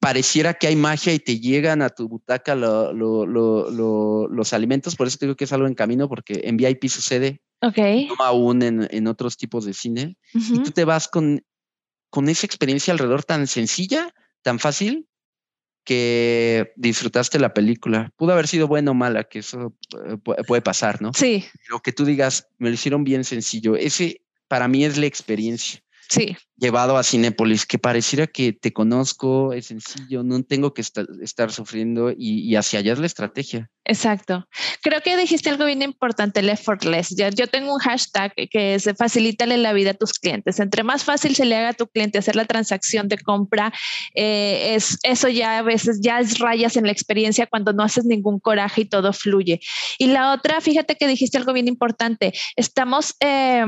Pareciera 0.00 0.54
que 0.54 0.68
hay 0.68 0.76
magia 0.76 1.12
y 1.12 1.18
te 1.18 1.40
llegan 1.40 1.82
a 1.82 1.88
tu 1.88 2.08
butaca 2.08 2.54
lo, 2.54 2.92
lo, 2.92 4.28
los 4.28 4.52
alimentos, 4.52 4.94
por 4.94 5.08
eso 5.08 5.18
te 5.18 5.26
digo 5.26 5.34
que 5.34 5.42
es 5.42 5.52
algo 5.52 5.66
en 5.66 5.74
camino, 5.74 6.08
porque 6.08 6.42
en 6.44 6.56
VIP 6.56 6.86
sucede, 6.86 7.42
okay. 7.60 8.06
no 8.06 8.14
aún 8.24 8.62
en, 8.62 8.86
en, 8.92 9.08
otros 9.08 9.36
tipos 9.36 9.64
de 9.64 9.74
cine, 9.74 10.16
uh 10.34 10.38
-huh. 10.38 10.54
y 10.54 10.62
tú 10.62 10.70
te 10.70 10.84
vas 10.84 11.08
con 11.08 11.42
con 12.10 12.28
esa 12.28 12.46
experiencia 12.46 12.92
alrededor 12.92 13.24
tan 13.24 13.46
sencilla, 13.46 14.14
tan 14.42 14.58
fácil, 14.58 15.08
que 15.84 16.72
disfrutaste 16.76 17.38
la 17.38 17.54
película. 17.54 18.12
Pudo 18.16 18.32
haber 18.32 18.46
sido 18.46 18.68
buena 18.68 18.90
o 18.90 18.94
mala, 18.94 19.24
que 19.24 19.38
eso 19.38 19.74
eh, 20.06 20.18
puede 20.46 20.60
pasar, 20.60 21.00
¿no? 21.00 21.12
Sí. 21.14 21.46
Pero 21.66 21.80
que 21.80 21.92
tú 21.92 22.04
digas, 22.04 22.46
me 22.58 22.68
lo 22.68 22.74
hicieron 22.74 23.04
bien 23.04 23.24
sencillo. 23.24 23.74
Ese 23.74 24.20
para 24.48 24.68
mí 24.68 24.84
es 24.84 24.98
la 24.98 25.06
experiencia. 25.06 25.80
Sí. 26.08 26.36
Llevado 26.56 26.96
a 26.96 27.04
Cinépolis, 27.04 27.66
que 27.66 27.78
pareciera 27.78 28.26
que 28.26 28.52
te 28.52 28.72
conozco, 28.72 29.52
es 29.52 29.66
sencillo, 29.66 30.22
no 30.24 30.42
tengo 30.42 30.72
que 30.72 30.80
estar, 30.80 31.06
estar 31.22 31.52
sufriendo 31.52 32.10
y, 32.10 32.40
y, 32.40 32.56
hacia 32.56 32.78
allá 32.78 32.94
es 32.94 32.98
la 32.98 33.06
estrategia. 33.06 33.70
Exacto. 33.84 34.48
Creo 34.82 35.02
que 35.02 35.16
dijiste 35.16 35.50
algo 35.50 35.66
bien 35.66 35.82
importante, 35.82 36.40
el 36.40 36.48
effortless. 36.48 37.14
Yo, 37.14 37.28
yo 37.28 37.46
tengo 37.46 37.74
un 37.74 37.78
hashtag 37.78 38.32
que 38.50 38.74
es 38.74 38.90
facilítale 38.96 39.58
la 39.58 39.72
vida 39.74 39.90
a 39.90 39.94
tus 39.94 40.14
clientes. 40.14 40.58
Entre 40.60 40.82
más 40.82 41.04
fácil 41.04 41.36
se 41.36 41.44
le 41.44 41.56
haga 41.56 41.70
a 41.70 41.74
tu 41.74 41.86
cliente 41.86 42.18
hacer 42.18 42.36
la 42.36 42.46
transacción 42.46 43.08
de 43.08 43.18
compra, 43.18 43.72
eh, 44.14 44.74
es, 44.74 44.98
eso 45.02 45.28
ya 45.28 45.58
a 45.58 45.62
veces 45.62 46.00
ya 46.02 46.20
es 46.20 46.38
rayas 46.38 46.76
en 46.76 46.86
la 46.86 46.92
experiencia 46.92 47.46
cuando 47.46 47.72
no 47.74 47.82
haces 47.82 48.06
ningún 48.06 48.40
coraje 48.40 48.82
y 48.82 48.84
todo 48.86 49.12
fluye. 49.12 49.60
Y 49.98 50.06
la 50.06 50.32
otra, 50.32 50.60
fíjate 50.62 50.96
que 50.96 51.06
dijiste 51.06 51.36
algo 51.36 51.52
bien 51.52 51.68
importante. 51.68 52.32
Estamos... 52.56 53.14
Eh, 53.20 53.64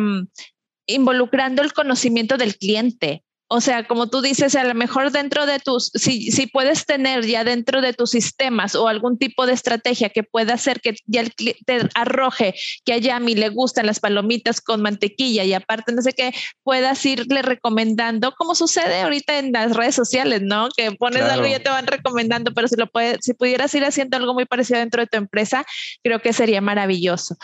involucrando 0.87 1.63
el 1.63 1.73
conocimiento 1.73 2.37
del 2.37 2.57
cliente. 2.57 3.25
O 3.53 3.61
sea, 3.61 3.85
como 3.85 4.09
tú 4.09 4.23
dices, 4.23 4.55
a 4.55 4.63
lo 4.63 4.75
mejor 4.75 5.11
dentro 5.11 5.45
de 5.45 5.59
tus, 5.59 5.91
si, 5.95 6.31
si 6.31 6.47
puedes 6.47 6.87
tener 6.87 7.27
ya 7.27 7.43
dentro 7.43 7.81
de 7.81 7.93
tus 7.93 8.11
sistemas 8.11 8.77
o 8.77 8.87
algún 8.87 9.19
tipo 9.19 9.45
de 9.45 9.55
estrategia 9.55 10.09
que 10.09 10.23
pueda 10.23 10.55
hacer 10.55 10.81
que 10.81 10.95
ya 11.07 11.25
te 11.67 11.89
arroje 11.97 12.55
que 12.85 12.93
a 12.93 12.99
Yami 12.99 13.35
le 13.35 13.49
gustan 13.49 13.87
las 13.87 13.99
palomitas 13.99 14.61
con 14.61 14.83
mantequilla 14.83 15.43
y 15.43 15.53
aparte 15.53 15.93
no 15.93 16.01
sé 16.01 16.13
qué, 16.13 16.33
puedas 16.63 17.05
irle 17.05 17.43
recomendando, 17.43 18.33
como 18.39 18.55
sucede 18.55 19.01
ahorita 19.01 19.41
en 19.41 19.51
las 19.51 19.75
redes 19.75 19.97
sociales, 19.97 20.43
¿no? 20.43 20.69
Que 20.77 20.93
pones 20.93 21.23
algo 21.23 21.49
y 21.49 21.51
ya 21.51 21.61
te 21.61 21.71
van 21.71 21.89
recomendando, 21.89 22.55
pero 22.55 22.69
si 22.69 22.77
lo 22.77 22.87
puedes, 22.87 23.19
si 23.23 23.35
pudieras 23.35 23.75
ir 23.75 23.85
haciendo 23.85 24.17
algo 24.17 24.33
muy 24.33 24.45
parecido 24.45 24.79
dentro 24.79 25.03
de 25.03 25.09
tu 25.09 25.17
empresa, 25.17 25.67
creo 26.05 26.23
que 26.23 26.33
sería 26.33 26.61
maravilloso. 26.61 27.37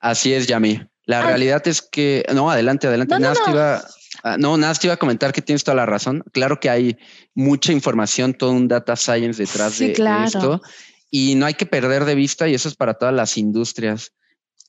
Así 0.00 0.34
es, 0.34 0.48
Yami. 0.48 0.80
La 1.06 1.22
realidad 1.22 1.66
es 1.66 1.82
que, 1.82 2.26
no, 2.34 2.50
adelante, 2.50 2.88
adelante. 2.88 3.18
No, 3.18 3.32
Ah, 4.22 4.36
no, 4.38 4.56
nada, 4.56 4.74
te 4.74 4.86
iba 4.86 4.94
a 4.94 4.98
comentar 4.98 5.32
que 5.32 5.42
tienes 5.42 5.64
toda 5.64 5.76
la 5.76 5.86
razón. 5.86 6.24
Claro 6.32 6.58
que 6.58 6.70
hay 6.70 6.96
mucha 7.34 7.72
información, 7.72 8.34
todo 8.34 8.50
un 8.50 8.68
data 8.68 8.96
science 8.96 9.40
detrás 9.40 9.78
de, 9.78 9.92
esto 10.24 10.60
y 11.10 11.34
no 11.34 11.46
hay 11.46 11.54
que 11.54 11.66
perder 11.66 12.04
de 12.04 12.14
vista 12.14 12.48
y 12.48 12.54
eso 12.54 12.68
es 12.68 12.74
para 12.74 12.94
todas 12.94 13.14
las 13.14 13.36
industrias. 13.36 14.12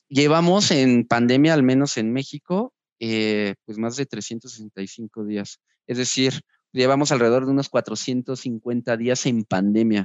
Llevamos 0.08 0.70
en 0.70 1.06
pandemia, 1.06 1.54
al 1.54 1.62
menos 1.62 1.96
en 1.96 2.12
México, 2.12 2.72
eh, 3.00 3.54
pues 3.64 3.78
más 3.78 3.96
de 3.96 4.06
365 4.06 5.24
días. 5.24 5.60
Es 5.86 5.98
decir, 5.98 6.40
llevamos 6.72 7.12
alrededor 7.12 7.44
de 7.44 7.52
unos 7.52 7.68
450 7.68 8.96
días 8.96 9.26
en 9.26 9.44
pandemia. 9.44 10.04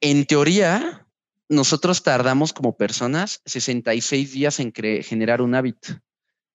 En 0.00 0.26
teoría, 0.26 1.06
nosotros 1.48 2.02
tardamos 2.02 2.52
como 2.52 2.76
personas 2.76 3.40
66 3.46 4.32
días 4.32 4.60
en 4.60 4.72
generar 4.72 5.42
un 5.42 5.54
hábito. 5.54 6.00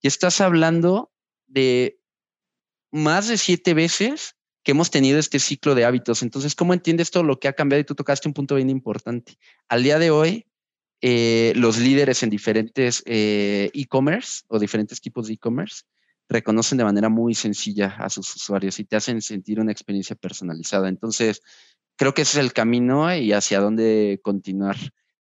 Y 0.02 0.08
estás 0.08 0.42
hablando 0.42 1.12
de 1.48 2.00
más 2.92 3.28
de 3.28 3.38
siete 3.38 3.74
veces 3.74 4.36
que 4.64 4.72
hemos 4.72 4.92
tenido 4.92 5.20
este 5.20 5.40
ciclo 5.40 5.76
de 5.76 5.86
hábitos. 5.86 6.22
Entonces, 6.22 6.56
¿cómo 6.56 6.74
entiendes 6.74 7.12
todo 7.12 7.24
lo 7.24 7.40
que 7.40 7.48
ha 7.48 7.54
cambiado? 7.54 7.82
Y 7.82 7.86
tú 7.86 7.96
tocaste 7.96 8.28
un 8.28 8.34
punto 8.34 8.56
bien 8.56 8.70
importante. 8.70 9.38
Al 9.68 9.84
día 9.84 10.00
de 10.00 10.12
hoy, 10.12 10.46
eh, 11.02 11.54
los 11.56 11.80
líderes 11.80 12.24
en 12.24 12.30
diferentes 12.30 13.04
eh, 13.06 13.72
e-commerce 13.74 14.44
o 14.48 14.58
diferentes 14.58 15.02
tipos 15.02 15.28
de 15.28 15.34
e-commerce 15.34 15.84
reconocen 16.30 16.78
de 16.78 16.86
manera 16.86 17.10
muy 17.10 17.36
sencilla 17.36 17.96
a 18.00 18.10
sus 18.10 18.34
usuarios 18.36 18.80
y 18.80 18.86
te 18.86 18.96
hacen 18.96 19.22
sentir 19.22 19.60
una 19.60 19.74
experiencia 19.74 20.16
personalizada. 20.16 20.88
Entonces, 20.88 21.42
creo 21.98 22.14
que 22.14 22.24
ese 22.24 22.40
es 22.40 22.46
el 22.46 22.54
camino 22.54 23.14
y 23.16 23.32
hacia 23.34 23.60
dónde 23.60 24.20
continuar 24.24 24.78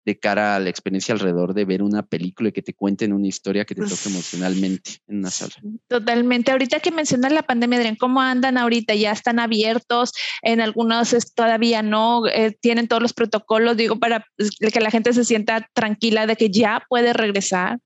de 0.04 0.18
cara 0.18 0.56
a 0.56 0.60
la 0.60 0.68
experiencia 0.68 1.14
alrededor 1.14 1.54
de 1.54 1.64
ver 1.64 1.82
una 1.82 2.02
película 2.02 2.50
y 2.50 2.52
que 2.52 2.62
te 2.62 2.74
cuenten 2.74 3.12
una 3.12 3.26
historia 3.26 3.64
que 3.64 3.74
te 3.74 3.82
toque 3.82 4.08
emocionalmente 4.08 4.98
en 5.06 5.18
una 5.18 5.30
sala. 5.30 5.54
Totalmente. 5.88 6.52
Ahorita 6.52 6.80
que 6.80 6.90
mencionas 6.90 7.32
la 7.32 7.42
pandemia, 7.42 7.78
Adrián, 7.78 7.96
¿cómo 7.96 8.20
andan 8.20 8.58
ahorita? 8.58 8.94
¿Ya 8.94 9.12
están 9.12 9.38
abiertos? 9.38 10.12
En 10.42 10.60
algunos 10.60 11.16
todavía 11.34 11.82
no, 11.82 12.26
eh, 12.26 12.56
tienen 12.60 12.86
todos 12.86 13.00
los 13.00 13.14
protocolos, 13.14 13.76
digo, 13.76 13.98
para 13.98 14.26
que 14.36 14.80
la 14.80 14.90
gente 14.90 15.12
se 15.12 15.24
sienta 15.24 15.68
tranquila 15.72 16.26
de 16.26 16.36
que 16.36 16.50
ya 16.50 16.84
puede 16.88 17.12
regresar. 17.12 17.78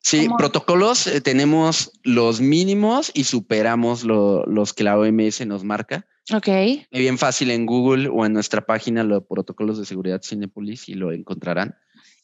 Sí, 0.00 0.28
protocolos 0.38 1.06
eh, 1.06 1.20
tenemos 1.20 1.92
los 2.02 2.40
mínimos 2.40 3.10
y 3.14 3.24
superamos 3.24 4.04
los 4.04 4.72
que 4.72 4.84
la 4.84 4.98
OMS 4.98 5.46
nos 5.46 5.64
marca. 5.64 6.06
Ok. 6.32 6.48
Bien 6.90 7.18
fácil 7.18 7.50
en 7.50 7.66
Google 7.66 8.08
o 8.08 8.24
en 8.26 8.32
nuestra 8.32 8.64
página, 8.64 9.02
los 9.02 9.24
protocolos 9.24 9.78
de 9.78 9.86
seguridad 9.86 10.20
Cinepolis, 10.22 10.88
y 10.88 10.94
lo 10.94 11.12
encontrarán. 11.12 11.74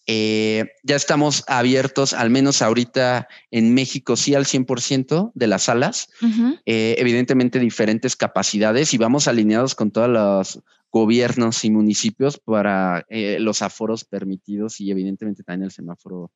Eh, 0.06 0.66
ya 0.82 0.96
estamos 0.96 1.44
abiertos, 1.46 2.12
al 2.12 2.28
menos 2.28 2.60
ahorita 2.60 3.26
en 3.50 3.72
México, 3.72 4.16
sí 4.16 4.34
al 4.34 4.44
100% 4.44 5.32
de 5.34 5.46
las 5.46 5.64
salas. 5.64 6.08
Eh, 6.66 6.96
evidentemente 6.98 7.58
diferentes 7.58 8.14
capacidades 8.14 8.92
y 8.92 8.98
vamos 8.98 9.28
alineados 9.28 9.74
con 9.74 9.90
todos 9.90 10.08
los 10.08 10.60
gobiernos 10.90 11.64
y 11.64 11.70
municipios 11.70 12.38
para 12.38 13.06
eh, 13.08 13.38
los 13.40 13.62
aforos 13.62 14.04
permitidos 14.04 14.80
y 14.80 14.90
evidentemente 14.90 15.42
también 15.42 15.64
el 15.64 15.70
semáforo 15.70 16.30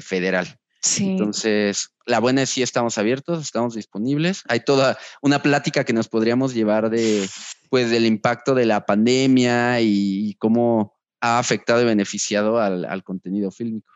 federal. 0.00 0.60
Entonces, 0.98 1.94
la 2.06 2.18
buena 2.18 2.42
es 2.42 2.50
sí 2.50 2.62
estamos 2.62 2.98
abiertos, 2.98 3.40
estamos 3.42 3.74
disponibles. 3.74 4.42
Hay 4.48 4.60
toda 4.60 4.98
una 5.20 5.42
plática 5.42 5.84
que 5.84 5.92
nos 5.92 6.08
podríamos 6.08 6.54
llevar 6.54 6.90
de, 6.90 7.28
pues, 7.70 7.90
del 7.90 8.06
impacto 8.06 8.54
de 8.54 8.66
la 8.66 8.84
pandemia 8.84 9.80
y, 9.80 10.34
cómo 10.38 10.98
ha 11.20 11.38
afectado 11.38 11.82
y 11.82 11.84
beneficiado 11.84 12.58
al, 12.58 12.84
al 12.84 13.04
contenido 13.04 13.50
fílmico. 13.52 13.91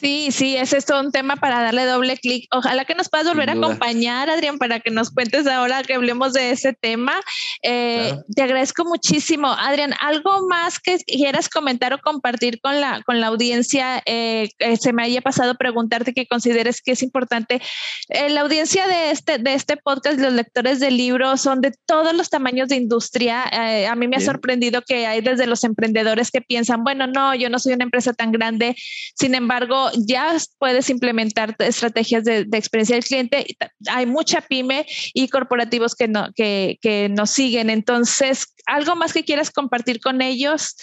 Sí, 0.00 0.30
sí, 0.30 0.56
ese 0.56 0.76
es 0.76 0.86
todo 0.86 1.00
un 1.00 1.10
tema 1.10 1.34
para 1.34 1.60
darle 1.60 1.84
doble 1.84 2.16
clic. 2.16 2.46
Ojalá 2.52 2.84
que 2.84 2.94
nos 2.94 3.08
puedas 3.08 3.26
volver 3.26 3.50
a 3.50 3.54
acompañar, 3.54 4.30
Adrián, 4.30 4.56
para 4.56 4.78
que 4.78 4.92
nos 4.92 5.10
cuentes 5.10 5.44
ahora 5.48 5.82
que 5.82 5.94
hablemos 5.94 6.34
de 6.34 6.52
ese 6.52 6.72
tema. 6.72 7.20
Eh, 7.64 8.14
te 8.32 8.42
agradezco 8.42 8.84
muchísimo. 8.84 9.48
Adrián, 9.48 9.94
¿algo 10.00 10.46
más 10.46 10.78
que 10.78 10.98
quieras 10.98 11.48
comentar 11.48 11.92
o 11.92 11.98
compartir 11.98 12.60
con 12.60 12.80
la, 12.80 13.02
con 13.02 13.20
la 13.20 13.26
audiencia? 13.26 14.00
Eh, 14.06 14.50
se 14.78 14.92
me 14.92 15.02
haya 15.02 15.20
pasado 15.20 15.56
preguntarte 15.56 16.14
que 16.14 16.28
consideres 16.28 16.80
que 16.80 16.92
es 16.92 17.02
importante. 17.02 17.60
Eh, 18.08 18.30
la 18.30 18.42
audiencia 18.42 18.86
de 18.86 19.10
este, 19.10 19.38
de 19.38 19.54
este 19.54 19.76
podcast, 19.76 20.20
los 20.20 20.32
lectores 20.32 20.78
del 20.78 20.96
libro, 20.96 21.36
son 21.36 21.60
de 21.60 21.72
todos 21.86 22.14
los 22.14 22.30
tamaños 22.30 22.68
de 22.68 22.76
industria. 22.76 23.42
a 23.90 23.96
mí 23.96 24.06
me 24.06 24.16
ha 24.16 24.20
sorprendido 24.20 24.82
que 24.82 25.08
hay 25.08 25.22
desde 25.22 25.48
los 25.48 25.64
emprendedores 25.64 26.30
que 26.30 26.40
piensan, 26.40 26.84
bueno, 26.84 27.08
no, 27.08 27.34
yo 27.34 27.50
no 27.50 27.58
soy 27.58 27.72
una 27.72 27.82
empresa 27.82 28.12
tan 28.12 28.30
grande, 28.30 28.76
sin 29.16 29.34
embargo, 29.34 29.57
ya 30.06 30.36
puedes 30.58 30.90
implementar 30.90 31.56
estrategias 31.58 32.24
de, 32.24 32.46
experiencia 32.52 32.96
del 32.96 33.04
cliente. 33.04 33.46
Hay 33.90 34.06
mucha 34.06 34.40
pyme 34.40 34.86
y 35.14 35.28
corporativos 35.28 35.94
que, 35.94 36.08
no, 36.08 36.30
que, 36.34 37.08
nos 37.10 37.30
siguen. 37.30 37.70
Entonces, 37.70 38.54
¿algo 38.66 38.96
más 38.96 39.12
que 39.12 39.24
quieras 39.24 39.50
compartir 39.50 40.00
con 40.00 40.22
ellos? 40.22 40.76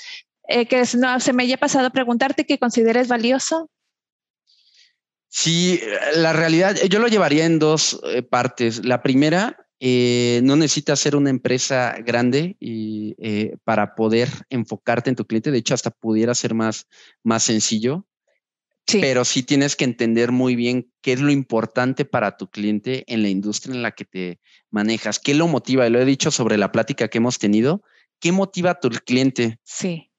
Eh, 0.48 0.68
que 0.68 0.84
no, 0.98 1.20
se 1.20 1.34
me 1.34 1.44
haya 1.44 1.58
pasado 1.58 1.90
preguntarte 1.90 2.46
que 2.46 2.60
consideres 2.60 3.08
valioso. 3.08 3.70
Sí, 5.28 5.82
la 6.16 6.34
realidad, 6.34 6.76
yo 6.90 7.00
lo 7.00 7.08
llevaría 7.08 7.46
en 7.46 7.60
dos 7.60 8.00
eh, 8.06 8.22
partes. 8.22 8.86
La 8.86 9.02
primera, 9.02 9.68
eh, 9.80 10.40
no 10.44 10.56
necesitas 10.56 11.00
ser 11.00 11.16
una 11.16 11.30
empresa 11.30 11.96
grande 12.06 12.58
para 13.64 13.96
poder 13.96 14.30
enfocarte 14.50 15.10
en 15.10 15.16
tu 15.16 15.26
cliente. 15.26 15.52
De 15.52 15.58
hecho, 15.58 15.74
hasta 15.74 15.92
pudiera 15.92 16.34
ser 16.36 16.54
más, 16.54 16.88
más 17.24 17.44
sencillo. 17.44 18.06
Pero 18.92 19.26
sí 19.26 19.44
tienes 19.44 19.76
que 19.76 19.84
entender 19.84 20.32
muy 20.32 20.56
bien 20.56 20.92
qué 21.02 21.14
es 21.14 21.20
lo 21.20 21.32
importante 21.32 22.06
para 22.06 22.38
tu 22.38 22.50
cliente 22.50 23.04
en 23.08 23.24
la 23.24 23.30
industria 23.30 23.74
en 23.74 23.82
la 23.82 23.92
que 23.92 24.06
te 24.06 24.40
manejas, 24.70 25.20
qué 25.20 25.34
lo 25.34 25.48
motiva. 25.48 25.88
Y 25.88 25.90
lo 25.90 26.00
he 26.00 26.06
dicho 26.06 26.30
sobre 26.32 26.58
la 26.58 26.72
plática 26.72 27.08
que 27.08 27.18
hemos 27.18 27.40
tenido. 27.40 27.84
¿Qué 28.20 28.32
motiva 28.32 28.72
a 28.72 28.80
tu 28.80 28.90
cliente? 28.90 29.60
Sí. 29.64 30.12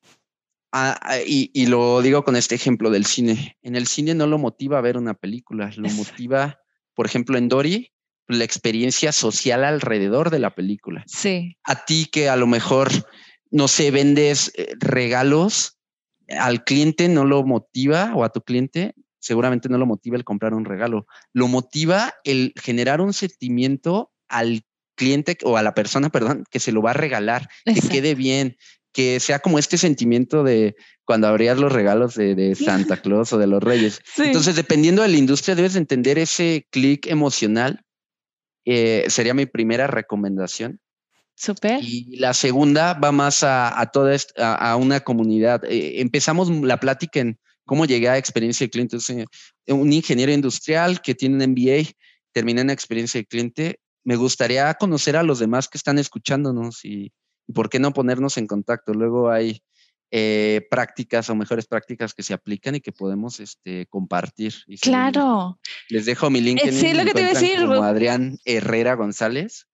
Ah, 0.72 0.98
ah, 1.00 1.18
y, 1.24 1.66
lo 1.66 2.02
digo 2.02 2.24
con 2.24 2.36
este 2.36 2.54
ejemplo 2.54 2.90
del 2.90 3.06
cine. 3.06 3.56
En 3.62 3.76
el 3.76 3.86
cine 3.86 4.14
no 4.14 4.26
lo 4.26 4.36
motiva 4.36 4.78
a 4.78 4.82
ver 4.82 4.98
una 4.98 5.14
película, 5.14 5.70
lo 5.76 5.88
motiva, 5.90 6.58
por 6.94 7.06
ejemplo, 7.06 7.38
en 7.38 7.48
Dory, 7.48 7.92
la 8.28 8.44
experiencia 8.44 9.12
social 9.12 9.64
alrededor 9.64 10.30
de 10.30 10.40
la 10.40 10.54
película. 10.54 11.04
Sí. 11.06 11.56
A 11.62 11.84
ti 11.84 12.06
que 12.06 12.28
a 12.28 12.36
lo 12.36 12.46
mejor, 12.46 12.90
no 13.50 13.68
sé, 13.68 13.90
vendes 13.90 14.52
eh, 14.56 14.74
regalos 14.78 15.75
al 16.28 16.64
cliente 16.64 17.08
no 17.08 17.24
lo 17.24 17.44
motiva 17.44 18.12
o 18.14 18.24
a 18.24 18.30
tu 18.30 18.42
cliente 18.42 18.94
seguramente 19.26 19.68
no 19.68 19.76
lo 19.76 19.86
motiva 19.86 20.16
el 20.16 20.24
comprar 20.24 20.54
un 20.54 20.64
regalo, 20.64 21.06
lo 21.32 21.48
motiva 21.48 22.14
el 22.22 22.52
generar 22.62 23.00
un 23.00 23.12
sentimiento 23.12 24.12
al 24.28 24.62
cliente 24.96 25.36
o 25.42 25.56
a 25.56 25.62
la 25.62 25.74
persona, 25.74 26.10
perdón, 26.10 26.44
que 26.48 26.60
se 26.60 26.70
lo 26.72 26.80
va 26.80 26.92
a 26.92 26.94
regalar, 26.94 27.48
que 27.64 27.80
quede 27.80 28.14
bien, 28.14 28.56
que 28.92 29.20
sea 29.20 29.40
como 29.40 29.58
este 29.58 29.78
sentimiento 29.78 30.44
de 30.44 30.76
cuando 31.04 31.26
abrías 31.26 31.58
los 31.58 31.72
regalos 31.72 32.14
de, 32.14 32.54
Santa 32.54 32.96
Claus 32.96 33.32
o 33.32 33.38
de 33.38 33.46
los 33.46 33.62
Reyes. 33.62 34.00
Entonces, 34.16 34.56
dependiendo 34.56 35.02
de 35.02 35.08
la 35.08 35.16
industria, 35.16 35.54
debes 35.54 35.76
entender 35.76 36.18
ese 36.18 36.66
clic 36.70 37.06
emocional. 37.06 37.82
Eh, 38.64 39.04
sería 39.08 39.34
mi 39.34 39.46
primera 39.46 39.86
recomendación. 39.86 40.80
Super. 41.36 41.84
Y 41.84 42.16
la 42.16 42.32
segunda 42.32 42.94
va 42.94 43.12
más 43.12 43.42
a, 43.42 43.78
a 43.78 43.86
toda 43.90 44.16
a, 44.38 44.76
una 44.76 45.00
comunidad. 45.00 45.64
Eh, 45.66 46.00
empezamos 46.00 46.50
la 46.50 46.80
plática 46.80 47.20
en 47.20 47.38
cómo 47.66 47.84
llegué 47.84 48.08
a 48.08 48.16
experiencia 48.16 48.66
de 48.66 48.70
cliente. 48.70 48.96
un 49.68 49.92
ingeniero 49.92 50.32
industrial 50.32 51.02
que 51.02 51.14
tiene 51.14 51.44
un 51.44 51.50
MBA, 51.52 51.90
termina 52.32 52.62
en 52.62 52.70
experiencia 52.70 53.20
de 53.20 53.26
cliente. 53.26 53.80
Me 54.02 54.16
gustaría 54.16 54.72
conocer 54.74 55.16
a 55.16 55.22
los 55.22 55.38
demás 55.38 55.68
que 55.68 55.76
están 55.76 55.98
escuchándonos 55.98 56.84
y, 56.84 57.12
por 57.52 57.68
qué 57.68 57.78
no 57.78 57.92
ponernos 57.92 58.38
en 58.38 58.46
contacto. 58.46 58.94
Luego 58.94 59.30
hay 59.30 59.60
eh, 60.10 60.66
prácticas 60.70 61.28
o 61.28 61.34
mejores 61.34 61.66
prácticas 61.66 62.14
que 62.14 62.22
se 62.22 62.32
aplican 62.32 62.76
y 62.76 62.80
que 62.80 62.92
podemos 62.92 63.40
este, 63.40 63.86
compartir. 63.86 64.54
claro. 64.80 65.58
Les 65.90 66.06
dejo 66.06 66.30
mi 66.30 66.40
link. 66.40 66.60
Eh, 66.64 66.72
sí, 66.72 66.94
lo 66.94 67.04
que 67.04 67.12
te 67.12 67.20
iba 67.20 67.30
a 67.30 67.34
decir. 67.34 67.60
Como 67.60 67.82
Adrián 67.82 68.38
Herrera 68.44 68.94
González. 68.94 69.66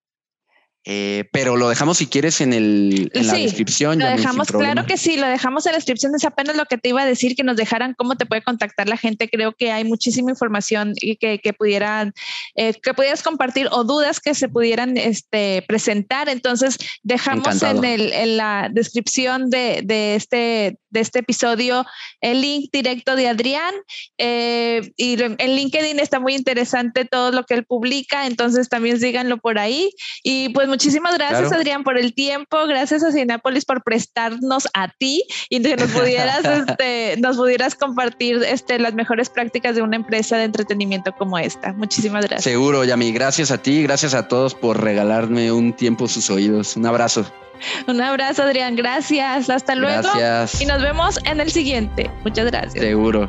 Eh, 0.85 1.29
pero 1.31 1.57
lo 1.57 1.69
dejamos 1.69 1.99
si 1.99 2.07
quieres 2.07 2.41
en, 2.41 2.53
el, 2.53 3.11
en 3.15 3.27
la 3.29 3.35
descripción. 3.35 4.01
Lo 4.01 4.07
dejamos, 4.07 4.49
claro 4.49 4.85
que 4.85 4.97
sí, 4.97 5.17
lo 5.17 5.29
dejamos 5.29 5.65
en 5.67 5.73
la 5.73 5.79
descripción. 5.79 6.13
Es 6.17 6.25
apenas 6.25 6.57
lo 6.57 6.65
que 6.65 6.77
te 6.77 6.89
iba 6.89 7.03
a 7.03 7.07
decir, 7.07 7.37
que 7.37 7.45
nos 7.45 7.57
dejaran 7.57 7.95
cómo 7.95 8.17
te 8.17 8.27
puede 8.27 8.43
contactar 8.43 8.89
la 8.89 8.97
gente. 8.97 9.29
Creo 9.29 9.53
que 9.53 9.71
hay 9.71 9.85
muchísima 9.85 10.31
información 10.31 10.95
y 10.97 11.17
que, 11.17 11.39
que 11.39 11.53
pudieran, 11.53 12.13
eh, 12.57 12.75
que 12.75 12.95
pudieras 12.95 13.23
compartir 13.23 13.69
o 13.71 13.85
dudas 13.85 14.19
que 14.19 14.35
se 14.35 14.49
pudieran 14.49 14.97
este, 14.97 15.65
presentar. 15.69 16.29
Entonces, 16.29 16.79
dejamos 17.05 17.63
en, 17.63 17.85
el, 17.85 18.13
en, 18.13 18.37
la 18.37 18.69
descripción 18.73 19.51
de, 19.51 19.83
de, 19.85 20.17
este, 20.17 20.79
de 20.91 21.01
este 21.01 21.21
episodio 21.21 21.87
el 22.21 22.41
link 22.41 22.71
directo 22.73 23.15
de 23.15 23.29
Adrián. 23.29 23.75
Eh, 24.19 24.91
y 24.97 25.23
en 25.23 25.37
LinkedIn 25.57 26.01
está 26.01 26.19
muy 26.19 26.35
interesante 26.35 27.05
todo 27.05 27.31
lo 27.31 27.45
que 27.45 27.55
él 27.55 27.65
publica. 27.65 28.27
Entonces, 28.27 28.69
también 28.69 28.99
síganlo 28.99 29.39
por 29.39 29.61
ahí. 29.61 29.91
Y 30.25 30.49
pues 30.49 30.72
muchísimas 30.73 31.15
gracias, 31.19 31.53
Adrián, 31.53 31.85
por 31.85 31.99
el 31.99 32.15
tiempo. 32.15 32.67
Gracias 32.67 33.05
a 33.05 33.13
Cinepolis 33.13 33.67
por 33.67 33.83
prestarnos 33.83 34.67
a 34.73 34.89
ti 34.89 35.23
y 35.51 35.61
que 35.63 35.77
nos 35.77 35.91
pudieras, 35.91 36.45
este, 36.69 37.17
nos 37.19 37.37
pudieras 37.37 37.75
compartir 37.75 38.43
este, 38.43 38.79
las 38.79 38.95
mejores 38.95 39.29
prácticas 39.29 39.77
de 39.77 39.83
una 39.83 39.97
empresa 39.97 40.39
de 40.39 40.45
entretenimiento 40.45 41.13
como 41.13 41.39
esta. 41.39 41.75
Muchísimas 41.75 42.25
gracias. 42.25 42.45
Seguro, 42.45 42.85
Yami. 42.85 43.13
Gracias 43.13 43.51
a 43.51 43.59
ti, 43.59 43.83
gracias 43.83 44.15
a 44.15 44.29
todos 44.29 44.55
por 44.55 44.83
regalarme 44.83 45.53
un 45.53 45.75
tiempo 45.75 46.09
sus 46.09 46.31
oídos. 46.31 46.77
Un 46.77 46.87
abrazo. 46.87 47.31
Un 47.87 48.01
abrazo, 48.01 48.43
Adrián. 48.43 48.75
Gracias. 48.75 49.51
Hasta 49.51 49.75
luego. 49.75 50.09
Gracias. 50.15 50.63
Y 50.63 50.67
nos 50.67 50.81
vemos 50.81 51.19
en 51.25 51.41
el 51.41 51.51
siguiente. 51.51 52.11
Muchas 52.25 52.47
gracias. 52.47 52.83
Seguro. 52.83 53.29